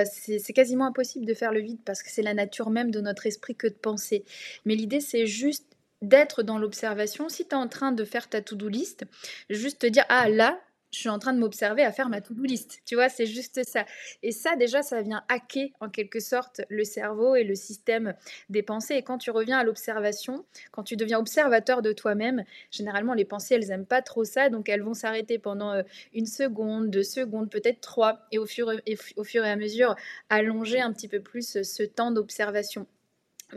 c'est 0.05 0.53
quasiment 0.55 0.87
impossible 0.87 1.27
de 1.27 1.35
faire 1.35 1.53
le 1.53 1.61
vide 1.61 1.81
parce 1.85 2.03
que 2.03 2.11
c'est 2.11 2.23
la 2.23 2.35
nature 2.35 2.71
même 2.71 2.91
de 2.91 3.01
notre 3.01 3.27
esprit 3.27 3.55
que 3.55 3.66
de 3.66 3.75
penser. 3.75 4.25
Mais 4.64 4.75
l'idée, 4.75 5.01
c'est 5.01 5.27
juste 5.27 5.69
d'être 6.03 6.43
dans 6.43 6.59
l'observation. 6.59 7.29
Si 7.29 7.47
tu 7.47 7.51
es 7.51 7.55
en 7.55 7.69
train 7.69 7.93
de 7.93 8.05
faire 8.05 8.29
ta 8.29 8.41
to-do 8.41 8.69
list, 8.69 9.05
juste 9.51 9.81
te 9.81 9.87
dire 9.87 10.05
Ah 10.09 10.29
là, 10.29 10.61
je 10.91 10.99
suis 10.99 11.09
en 11.09 11.18
train 11.18 11.32
de 11.32 11.39
m'observer 11.39 11.84
à 11.84 11.93
faire 11.93 12.09
ma 12.09 12.20
to-do 12.20 12.43
list. 12.43 12.80
Tu 12.84 12.95
vois, 12.95 13.09
c'est 13.09 13.26
juste 13.26 13.62
ça. 13.64 13.84
Et 14.22 14.32
ça, 14.32 14.57
déjà, 14.57 14.82
ça 14.82 15.03
vient 15.03 15.22
hacker 15.28 15.68
en 15.80 15.89
quelque 15.89 16.20
sorte 16.20 16.62
le 16.68 16.84
cerveau 16.84 17.34
et 17.34 17.45
le 17.45 17.55
système 17.55 18.14
des 18.49 18.62
pensées. 18.62 18.95
Et 18.95 19.03
quand 19.03 19.18
tu 19.18 19.30
reviens 19.30 19.59
à 19.59 19.64
l'observation, 19.64 20.45
quand 20.72 20.82
tu 20.82 20.97
deviens 20.97 21.18
observateur 21.18 21.82
de 21.82 21.93
toi-même, 21.93 22.45
généralement, 22.70 23.14
les 23.14 23.24
pensées, 23.24 23.55
elles 23.55 23.68
n'aiment 23.68 23.86
pas 23.86 24.03
trop 24.03 24.24
ça. 24.24 24.49
Donc, 24.49 24.68
elles 24.68 24.82
vont 24.82 24.95
s'arrêter 24.95 25.39
pendant 25.39 25.72
euh, 25.72 25.82
une 26.14 26.26
seconde, 26.26 26.91
deux 26.91 27.03
secondes, 27.03 27.51
peut-être 27.51 27.80
trois. 27.80 28.26
Et 28.32 28.39
au 28.39 28.47
fur 28.47 28.72
et, 28.86 28.99
au 29.16 29.24
fur 29.24 29.45
et 29.45 29.51
à 29.51 29.57
mesure, 29.57 29.95
allonger 30.30 30.80
un 30.80 30.93
petit 30.93 31.09
peu 31.09 31.20
plus 31.20 31.62
ce 31.62 31.82
temps 31.82 32.11
d'observation. 32.11 32.86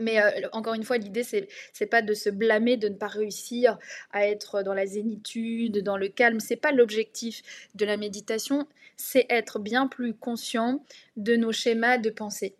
Mais 0.00 0.20
euh, 0.20 0.48
encore 0.52 0.74
une 0.74 0.84
fois, 0.84 0.96
l'idée, 0.96 1.22
c'est, 1.22 1.48
c'est 1.72 1.86
pas 1.86 2.02
de 2.02 2.14
se 2.14 2.30
blâmer 2.30 2.76
de 2.76 2.88
ne 2.88 2.94
pas 2.94 3.08
réussir 3.08 3.78
à 4.10 4.26
être 4.26 4.62
dans 4.62 4.74
la 4.74 4.86
zénitude, 4.86 5.82
dans 5.82 5.96
le 5.96 6.08
calme. 6.08 6.40
C'est 6.40 6.56
pas 6.56 6.72
l'objectif 6.72 7.42
de 7.74 7.84
la 7.84 7.96
méditation, 7.96 8.66
c'est 8.96 9.26
être 9.28 9.58
bien 9.58 9.86
plus 9.86 10.14
conscient 10.14 10.84
de 11.16 11.36
nos 11.36 11.52
schémas 11.52 11.98
de 11.98 12.10
pensée. 12.10 12.56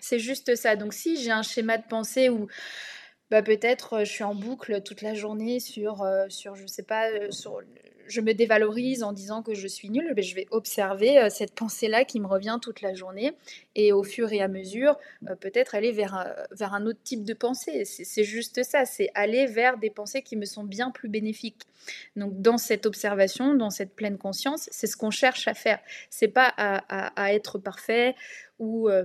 C'est 0.00 0.18
juste 0.18 0.56
ça. 0.56 0.76
Donc, 0.76 0.92
si 0.92 1.16
j'ai 1.22 1.30
un 1.30 1.42
schéma 1.42 1.78
de 1.78 1.86
pensée 1.88 2.28
où 2.28 2.48
bah, 3.30 3.42
peut-être 3.42 4.00
je 4.00 4.10
suis 4.10 4.24
en 4.24 4.34
boucle 4.34 4.82
toute 4.82 5.02
la 5.02 5.14
journée 5.14 5.60
sur, 5.60 6.02
euh, 6.02 6.26
sur 6.28 6.56
je 6.56 6.66
sais 6.66 6.82
pas, 6.82 7.08
euh, 7.10 7.30
sur 7.30 7.60
je 8.10 8.20
me 8.20 8.34
dévalorise 8.34 9.02
en 9.02 9.12
disant 9.12 9.42
que 9.42 9.54
je 9.54 9.66
suis 9.66 9.90
nulle, 9.90 10.12
mais 10.14 10.22
je 10.22 10.34
vais 10.34 10.46
observer 10.50 11.18
euh, 11.18 11.30
cette 11.30 11.54
pensée-là 11.54 12.04
qui 12.04 12.20
me 12.20 12.26
revient 12.26 12.58
toute 12.60 12.80
la 12.80 12.94
journée 12.94 13.32
et 13.74 13.92
au 13.92 14.02
fur 14.02 14.32
et 14.32 14.40
à 14.40 14.48
mesure, 14.48 14.96
euh, 15.28 15.34
peut-être 15.36 15.74
aller 15.74 15.92
vers 15.92 16.14
un, 16.14 16.26
vers 16.50 16.74
un 16.74 16.86
autre 16.86 17.00
type 17.02 17.24
de 17.24 17.34
pensée. 17.34 17.84
C'est 17.84 18.24
juste 18.24 18.62
ça, 18.62 18.84
c'est 18.84 19.10
aller 19.14 19.46
vers 19.46 19.78
des 19.78 19.90
pensées 19.90 20.22
qui 20.22 20.36
me 20.36 20.44
sont 20.44 20.64
bien 20.64 20.90
plus 20.90 21.08
bénéfiques. 21.08 21.62
Donc 22.16 22.40
dans 22.40 22.58
cette 22.58 22.86
observation, 22.86 23.54
dans 23.54 23.70
cette 23.70 23.94
pleine 23.94 24.18
conscience, 24.18 24.68
c'est 24.70 24.86
ce 24.86 24.96
qu'on 24.96 25.10
cherche 25.10 25.48
à 25.48 25.54
faire. 25.54 25.78
C'est 26.10 26.28
pas 26.28 26.52
à, 26.56 27.32
être 27.32 27.58
parfait 27.58 28.14
ou 28.58 28.88
euh, 28.88 29.04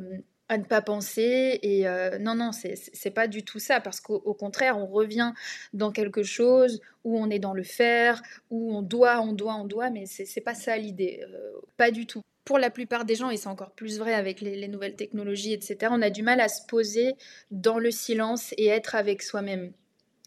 à 0.49 0.57
ne 0.57 0.63
pas 0.63 0.81
penser. 0.81 1.59
Et 1.61 1.87
euh, 1.87 2.17
non, 2.19 2.35
non, 2.35 2.51
c'est 2.51 3.11
pas 3.11 3.27
du 3.27 3.43
tout 3.43 3.59
ça, 3.59 3.79
parce 3.79 3.99
qu'au 3.99 4.33
contraire, 4.33 4.77
on 4.77 4.85
revient 4.85 5.33
dans 5.73 5.91
quelque 5.91 6.23
chose 6.23 6.81
où 7.03 7.17
on 7.19 7.29
est 7.29 7.39
dans 7.39 7.53
le 7.53 7.63
faire, 7.63 8.21
où 8.49 8.75
on 8.75 8.81
doit, 8.81 9.21
on 9.21 9.33
doit, 9.33 9.55
on 9.55 9.65
doit, 9.65 9.89
mais 9.89 10.05
c'est 10.05 10.41
pas 10.41 10.55
ça 10.55 10.77
l'idée, 10.77 11.23
euh, 11.23 11.51
pas 11.77 11.91
du 11.91 12.05
tout. 12.05 12.21
Pour 12.45 12.59
la 12.59 12.69
plupart 12.69 13.05
des 13.05 13.15
gens, 13.15 13.31
et 13.31 13.37
c'est 13.37 13.47
encore 13.47 13.71
plus 13.71 13.97
vrai 13.97 14.13
avec 14.13 14.39
les, 14.39 14.67
nouvelles 14.67 14.95
technologies, 14.95 15.53
etc., 15.53 15.91
on 15.91 16.01
a 16.01 16.11
du 16.11 16.21
mal 16.21 16.39
à 16.39 16.47
se 16.47 16.63
poser 16.67 17.15
dans 17.49 17.79
le 17.79 17.89
silence 17.89 18.53
et 18.57 18.67
être 18.67 18.93
avec 18.93 19.23
soi-même. 19.23 19.71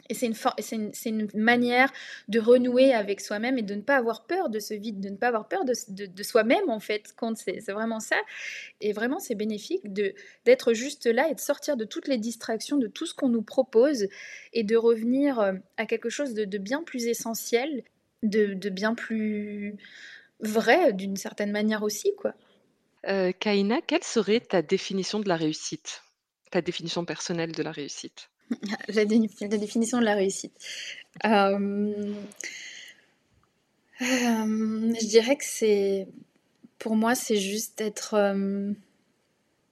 Et 0.09 0.15
c'est 0.15 0.27
une, 1.07 1.29
manière 1.35 1.93
de 2.29 2.41
renouer 2.41 2.93
avec 2.95 3.21
soi-même 3.21 3.59
et 3.59 3.63
de 3.63 3.75
ne 3.75 3.83
pas 3.83 3.97
avoir 3.97 4.25
peur 4.27 4.49
de 4.49 4.59
ce 4.59 4.75
vide, 4.75 5.01
de 5.01 5.11
ne 5.11 5.17
pas 5.17 5.29
avoir 5.29 5.49
peur 5.49 5.65
de, 5.65 6.23
soi-même 6.23 6.69
en 6.71 6.81
fait, 6.81 7.15
c'est 7.37 7.73
vraiment 7.73 8.01
ça. 8.01 8.17
Et 8.81 8.93
vraiment, 8.93 9.19
c'est 9.19 9.35
bénéfique 9.35 9.93
d'être 10.45 10.73
juste 10.73 11.07
là 11.07 11.29
et 11.29 11.35
de 11.35 11.41
sortir 11.41 11.77
de 11.77 11.85
toutes 11.85 12.09
les 12.09 12.19
distractions, 12.19 12.79
de 12.79 12.87
tout 12.87 13.07
ce 13.07 13.15
qu'on 13.15 13.29
nous 13.29 13.43
propose 13.43 14.09
et 14.53 14.65
de 14.65 14.77
revenir 14.77 15.41
euh, 15.41 15.53
à 15.77 15.87
quelque 15.87 16.09
chose 16.09 16.35
de, 16.35 16.59
bien 16.59 16.83
plus 16.83 17.07
essentiel, 17.07 17.85
de, 18.23 18.55
bien 18.71 18.95
plus 18.95 19.77
vrai 20.41 20.93
d'une 20.93 21.17
certaine 21.17 21.53
manière 21.53 21.83
aussi. 21.83 22.13
quoi. 22.17 22.35
Euh, 23.07 23.33
Kaina, 23.33 23.81
quelle 23.83 24.05
serait 24.05 24.41
ta 24.41 24.63
définition 24.63 25.21
de 25.21 25.29
la 25.29 25.37
réussite? 25.37 26.03
Ta 26.51 26.63
définition 26.63 27.05
personnelle 27.05 27.53
de 27.53 27.63
la 27.63 27.73
réussite? 27.73 28.31
la, 28.89 29.05
définition 29.05 29.99
de 29.99 30.05
la 30.05 30.15
réussite. 30.15 30.53
Euh, 31.25 32.15
euh, 34.01 34.95
je 35.01 35.07
dirais 35.07 35.37
que 35.37 35.45
c'est, 35.45 36.07
pour 36.79 36.97
moi, 36.97 37.15
c'est 37.15 37.37
juste 37.37 37.81
être, 37.81 38.15
euh, 38.15 38.73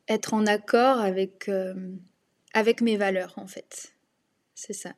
être 0.09 0.35
en 0.35 0.47
accord 0.47 1.01
avec, 1.01 1.51
avec 2.53 2.81
mes 2.81 2.97
valeurs, 2.97 3.35
en 3.37 3.47
fait. 3.47 3.93
C'est 4.55 4.73
ça. 4.73 4.95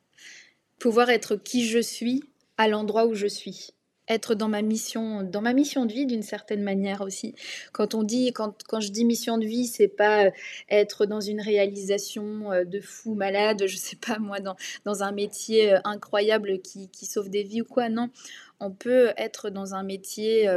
Pouvoir 0.79 1.11
être 1.11 1.37
qui 1.37 1.67
je 1.67 1.81
suis 1.81 2.23
à 2.57 2.69
l'endroit 2.69 3.07
où 3.07 3.15
je 3.15 3.27
suis 3.27 3.73
être 4.09 4.35
dans 4.35 4.49
ma 4.49 4.63
mission, 4.63 5.23
dans 5.23 5.41
ma 5.41 5.53
mission 5.53 5.87
de 5.87 5.93
vie 5.93 6.07
d'une 6.07 6.23
certaine 6.23 6.63
manière 6.63 7.01
aussi. 7.03 7.35
Quand 7.73 7.95
on 7.95 8.03
dit, 8.03 8.33
quand, 8.33 8.63
quand 8.67 8.81
je 8.81 8.91
dis 8.91 9.05
mission 9.05 9.39
de 9.39 9.47
vie, 9.47 9.67
c'est 9.67 9.89
pas 9.89 10.27
euh, 10.27 10.31
être 10.69 11.07
dans 11.07 11.21
une 11.21 11.41
réalisation 11.41 12.53
euh, 12.53 12.65
de 12.65 12.81
fou 12.81 13.15
malade, 13.15 13.65
je 13.67 13.77
sais 13.77 13.97
pas 13.97 14.19
moi, 14.19 14.41
dans, 14.41 14.57
dans 14.85 15.03
un 15.03 15.13
métier 15.13 15.75
euh, 15.75 15.79
incroyable 15.85 16.61
qui, 16.61 16.89
qui 16.89 17.07
sauve 17.07 17.29
des 17.29 17.43
vies 17.43 17.63
ou 17.63 17.67
quoi. 17.67 17.89
Non, 17.89 18.11
on 18.61 18.71
peut 18.71 19.13
être 19.17 19.51
dans 19.51 19.75
un 19.75 19.83
métier 19.83 20.49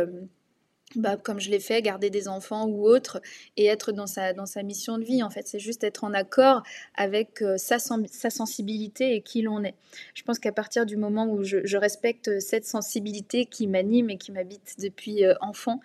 bah, 0.95 1.17
comme 1.17 1.39
je 1.39 1.49
l'ai 1.49 1.59
fait, 1.59 1.81
garder 1.81 2.09
des 2.09 2.27
enfants 2.27 2.65
ou 2.65 2.87
autre, 2.87 3.21
et 3.57 3.65
être 3.65 3.91
dans 3.91 4.07
sa, 4.07 4.33
dans 4.33 4.45
sa 4.45 4.63
mission 4.63 4.97
de 4.97 5.03
vie. 5.03 5.23
En 5.23 5.29
fait, 5.29 5.47
c'est 5.47 5.59
juste 5.59 5.83
être 5.83 6.03
en 6.03 6.13
accord 6.13 6.63
avec 6.95 7.41
euh, 7.41 7.57
sa, 7.57 7.79
sa, 7.79 8.29
sensibilité 8.29 9.15
et 9.15 9.21
qui 9.21 9.41
l'on 9.41 9.63
est. 9.63 9.75
Je 10.13 10.23
pense 10.23 10.39
qu'à 10.39 10.51
partir 10.51 10.85
du 10.85 10.97
moment 10.97 11.27
où 11.27 11.43
je, 11.43 11.77
respecte 11.77 12.39
cette 12.39 12.65
sensibilité 12.65 13.45
qui 13.45 13.65
m'anime 13.65 14.11
et 14.11 14.17
qui 14.17 14.31
m'habite 14.31 14.75
depuis 14.79 15.25
euh, 15.25 15.33
enfant, 15.41 15.79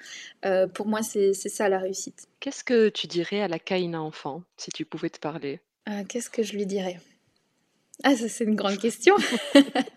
euh, 0.45 0.67
pour 0.67 0.87
moi, 0.87 1.03
c'est 1.03 1.33
ça 1.33 1.69
la 1.69 1.79
réussite. 1.79 2.29
Qu'est-ce 2.41 2.65
que 2.65 2.89
tu 2.89 3.07
dirais 3.07 3.41
à 3.41 3.49
la 3.49 3.59
Kaina 3.59 4.03
enfant, 4.03 4.43
si 4.57 4.71
tu 4.71 4.85
pouvais 4.85 5.11
te 5.11 5.19
parler? 5.19 5.61
Qu'est-ce 6.09 6.29
que 6.29 6.43
je 6.43 6.53
lui 6.55 6.67
dirais? 6.67 7.01
Ah, 8.03 8.17
ça, 8.17 8.29
c'est 8.29 8.45
une 8.45 8.57
grande 8.57 8.79
question. 8.79 9.15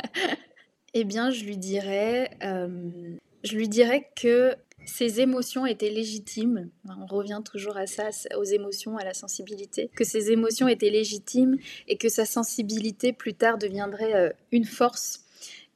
eh 0.93 1.03
bien, 1.03 1.31
je 1.31 1.43
lui 1.43 1.57
dirais. 1.57 2.29
je 2.41 3.55
lui 3.55 3.67
dirais 3.67 4.09
que 4.15 4.55
ses 4.85 5.21
émotions 5.21 5.65
étaient 5.65 5.89
légitimes. 5.89 6.69
On 6.87 7.05
revient 7.05 7.41
toujours 7.43 7.77
à 7.77 7.87
ça, 7.87 8.09
aux 8.37 8.43
émotions, 8.43 8.97
à 8.97 9.03
la 9.03 9.13
sensibilité. 9.13 9.89
Que 9.95 10.03
ses 10.03 10.31
émotions 10.31 10.67
étaient 10.67 10.89
légitimes 10.89 11.57
et 11.87 11.97
que 11.97 12.09
sa 12.09 12.25
sensibilité 12.25 13.13
plus 13.13 13.33
tard 13.33 13.57
deviendrait 13.57 14.15
euh, 14.15 14.29
une 14.51 14.65
force 14.65 15.25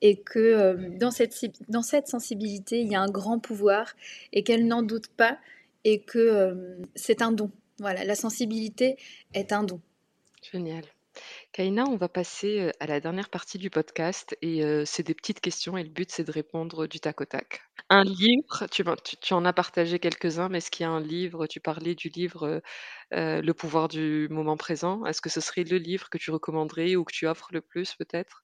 et 0.01 0.17
que 0.17 0.39
euh, 0.39 0.89
dans, 0.99 1.11
cette, 1.11 1.33
dans 1.69 1.81
cette 1.81 2.07
sensibilité, 2.07 2.81
il 2.81 2.91
y 2.91 2.95
a 2.95 3.01
un 3.01 3.09
grand 3.09 3.39
pouvoir 3.39 3.95
et 4.33 4.43
qu'elle 4.43 4.67
n'en 4.67 4.83
doute 4.83 5.07
pas 5.07 5.37
et 5.83 6.01
que 6.01 6.19
euh, 6.19 6.75
c'est 6.95 7.21
un 7.21 7.31
don. 7.31 7.51
Voilà, 7.79 8.03
la 8.03 8.15
sensibilité 8.15 8.97
est 9.33 9.51
un 9.53 9.63
don. 9.63 9.81
Génial. 10.51 10.83
Kaina, 11.53 11.85
on 11.87 11.97
va 11.97 12.09
passer 12.09 12.71
à 12.79 12.87
la 12.87 12.99
dernière 12.99 13.29
partie 13.29 13.59
du 13.59 13.69
podcast 13.69 14.35
et 14.41 14.63
c'est 14.87 15.03
des 15.03 15.13
petites 15.13 15.39
questions 15.39 15.77
et 15.77 15.83
le 15.83 15.89
but 15.89 16.09
c'est 16.09 16.23
de 16.23 16.31
répondre 16.31 16.87
du 16.87 16.99
tac 16.99 17.21
au 17.21 17.25
tac. 17.25 17.61
Un 17.89 18.03
livre, 18.03 18.65
tu, 18.71 18.83
tu, 19.21 19.33
en 19.35 19.45
as 19.45 19.53
partagé 19.53 19.99
quelques-uns, 19.99 20.49
mais 20.49 20.57
est-ce 20.57 20.71
qu'il 20.71 20.83
y 20.83 20.87
a 20.87 20.89
un 20.89 20.99
livre, 20.99 21.45
tu 21.45 21.59
parlais 21.59 21.93
du 21.93 22.09
livre 22.09 22.63
Le 23.11 23.51
pouvoir 23.51 23.87
du 23.87 24.27
moment 24.31 24.57
présent, 24.57 25.05
est-ce 25.05 25.21
que 25.21 25.29
ce 25.29 25.41
serait 25.41 25.63
le 25.63 25.77
livre 25.77 26.09
que 26.09 26.17
tu 26.17 26.31
recommanderais 26.31 26.95
ou 26.95 27.03
que 27.03 27.13
tu 27.13 27.27
offres 27.27 27.49
le 27.51 27.61
plus 27.61 27.93
peut-être? 27.93 28.43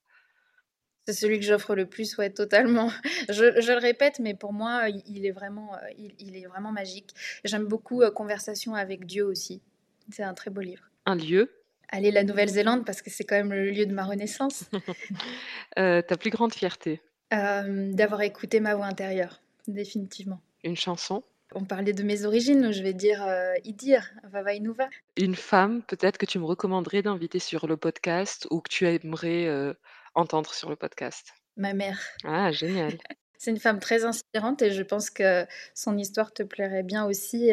C'est 1.08 1.14
celui 1.14 1.40
que 1.40 1.46
j'offre 1.46 1.74
le 1.74 1.88
plus, 1.88 2.16
ouais, 2.20 2.30
totalement. 2.30 2.92
Je, 3.30 3.72
le 3.72 3.80
répète, 3.80 4.20
mais 4.20 4.36
pour 4.36 4.54
moi, 4.54 4.88
il 5.08 5.26
est 5.26 5.32
vraiment, 5.32 5.76
il, 5.98 6.38
est 6.38 6.46
vraiment 6.46 6.72
magique. 6.72 7.16
J'aime 7.44 7.66
beaucoup 7.66 8.04
Conversation 8.12 8.76
avec 8.76 9.08
Dieu 9.08 9.26
aussi. 9.26 9.64
C'est 10.12 10.22
un 10.22 10.36
très 10.36 10.52
beau 10.52 10.62
livre. 10.62 10.84
Un 11.08 11.16
lieu? 11.16 11.59
Aller 11.92 12.12
la 12.12 12.24
Nouvelle-Zélande 12.24 12.86
parce 12.86 13.02
que 13.02 13.10
c'est 13.10 13.24
quand 13.24 13.36
même 13.36 13.52
le 13.52 13.72
lieu 13.72 13.86
de 13.86 13.94
ma 13.94 14.06
renaissance. 14.06 14.66
euh, 15.80 16.02
ta 16.02 16.18
plus 16.18 16.30
grande 16.30 16.54
fierté 16.54 17.02
euh, 17.34 17.92
D'avoir 17.94 18.22
écouté 18.22 18.60
ma 18.60 18.76
voix 18.76 18.86
intérieure, 18.86 19.42
définitivement. 19.68 20.40
Une 20.64 20.76
chanson 20.76 21.24
on 21.56 21.64
parlait 21.64 21.94
de 21.94 22.04
mes 22.04 22.26
origines, 22.26 22.72
je 22.72 22.84
vais 22.84 22.94
dire 22.94 23.26
euh, 23.26 23.56
Idir, 23.64 24.12
Vava 24.24 24.54
Inuva. 24.54 24.88
Une 25.18 25.36
femme, 25.36 25.82
peut-être 25.82 26.20
que 26.20 26.28
tu 26.28 26.38
me 26.38 26.46
recommanderais 26.46 27.02
d'inviter 27.02 27.40
sur 27.40 27.66
le 27.66 27.76
podcast 27.76 28.48
ou 28.52 28.62
que 28.62 28.70
tu 28.70 28.88
aimerais 28.88 29.48
euh, 29.48 29.74
entendre 30.14 30.54
sur 30.54 30.70
le 30.70 30.76
podcast? 30.76 31.34
Ma 31.58 31.74
mère. 31.74 32.00
Ah, 32.24 32.52
génial. 32.52 32.94
C'est 33.40 33.50
une 33.50 33.60
femme 33.60 33.80
très 33.80 34.04
inspirante 34.04 34.62
et 34.62 34.70
je 34.70 34.84
pense 34.84 35.10
que 35.10 35.48
son 35.74 35.98
histoire 35.98 36.34
te 36.34 36.44
plairait 36.44 36.84
bien 36.84 37.06
aussi. 37.06 37.50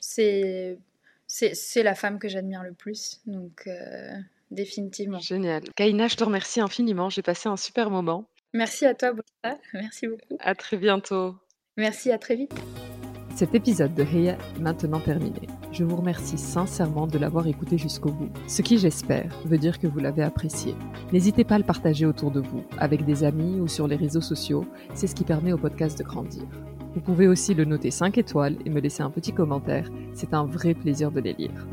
C'est 0.00 0.76
c'est 1.32 1.82
la 1.82 1.94
femme 1.94 2.18
que 2.18 2.28
j'admire 2.28 2.62
le 2.62 2.74
plus. 2.74 3.20
Donc, 3.26 3.62
euh, 3.66 4.12
définitivement. 4.50 5.18
Génial. 5.18 5.62
Kaina, 5.76 6.08
je 6.08 6.16
te 6.16 6.24
remercie 6.24 6.60
infiniment. 6.60 7.08
J'ai 7.08 7.22
passé 7.22 7.48
un 7.48 7.56
super 7.56 7.90
moment. 7.90 8.28
Merci 8.52 8.84
à 8.84 8.94
toi, 8.94 9.12
Bossa. 9.12 9.58
Merci 9.72 10.08
beaucoup. 10.08 10.36
À 10.40 10.54
très 10.54 10.76
bientôt. 10.76 11.34
Merci, 11.76 12.12
à 12.12 12.18
très 12.18 12.36
vite. 12.36 12.52
Cet 13.34 13.54
épisode 13.54 13.94
de 13.94 14.02
Heya 14.02 14.34
est 14.34 14.60
maintenant 14.60 15.00
terminé. 15.00 15.48
Je 15.72 15.84
vous 15.84 15.96
remercie 15.96 16.36
sincèrement 16.36 17.06
de 17.06 17.16
l'avoir 17.16 17.46
écouté 17.46 17.78
jusqu'au 17.78 18.10
bout, 18.10 18.30
ce 18.46 18.60
qui 18.60 18.76
j'espère 18.76 19.34
veut 19.46 19.56
dire 19.56 19.78
que 19.78 19.86
vous 19.86 20.00
l'avez 20.00 20.22
apprécié. 20.22 20.74
N'hésitez 21.12 21.44
pas 21.44 21.54
à 21.54 21.58
le 21.58 21.64
partager 21.64 22.04
autour 22.04 22.30
de 22.30 22.40
vous, 22.40 22.62
avec 22.76 23.06
des 23.06 23.24
amis 23.24 23.58
ou 23.58 23.68
sur 23.68 23.88
les 23.88 23.96
réseaux 23.96 24.20
sociaux, 24.20 24.66
c'est 24.94 25.06
ce 25.06 25.14
qui 25.14 25.24
permet 25.24 25.54
au 25.54 25.58
podcast 25.58 25.98
de 25.98 26.04
grandir. 26.04 26.44
Vous 26.94 27.00
pouvez 27.00 27.26
aussi 27.26 27.54
le 27.54 27.64
noter 27.64 27.90
5 27.90 28.18
étoiles 28.18 28.56
et 28.66 28.70
me 28.70 28.80
laisser 28.80 29.02
un 29.02 29.10
petit 29.10 29.32
commentaire, 29.32 29.88
c'est 30.12 30.34
un 30.34 30.44
vrai 30.44 30.74
plaisir 30.74 31.10
de 31.10 31.20
les 31.20 31.32
lire. 31.32 31.66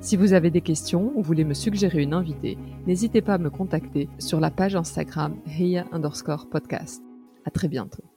Si 0.00 0.16
vous 0.16 0.32
avez 0.32 0.50
des 0.50 0.60
questions 0.60 1.12
ou 1.14 1.22
voulez 1.22 1.44
me 1.44 1.54
suggérer 1.54 2.02
une 2.02 2.14
invitée, 2.14 2.58
n'hésitez 2.86 3.22
pas 3.22 3.34
à 3.34 3.38
me 3.38 3.50
contacter 3.50 4.08
sur 4.18 4.40
la 4.40 4.50
page 4.50 4.76
Instagram 4.76 5.36
Heya 5.46 5.86
underscore 5.92 6.48
podcast. 6.48 7.02
À 7.44 7.50
très 7.50 7.68
bientôt. 7.68 8.15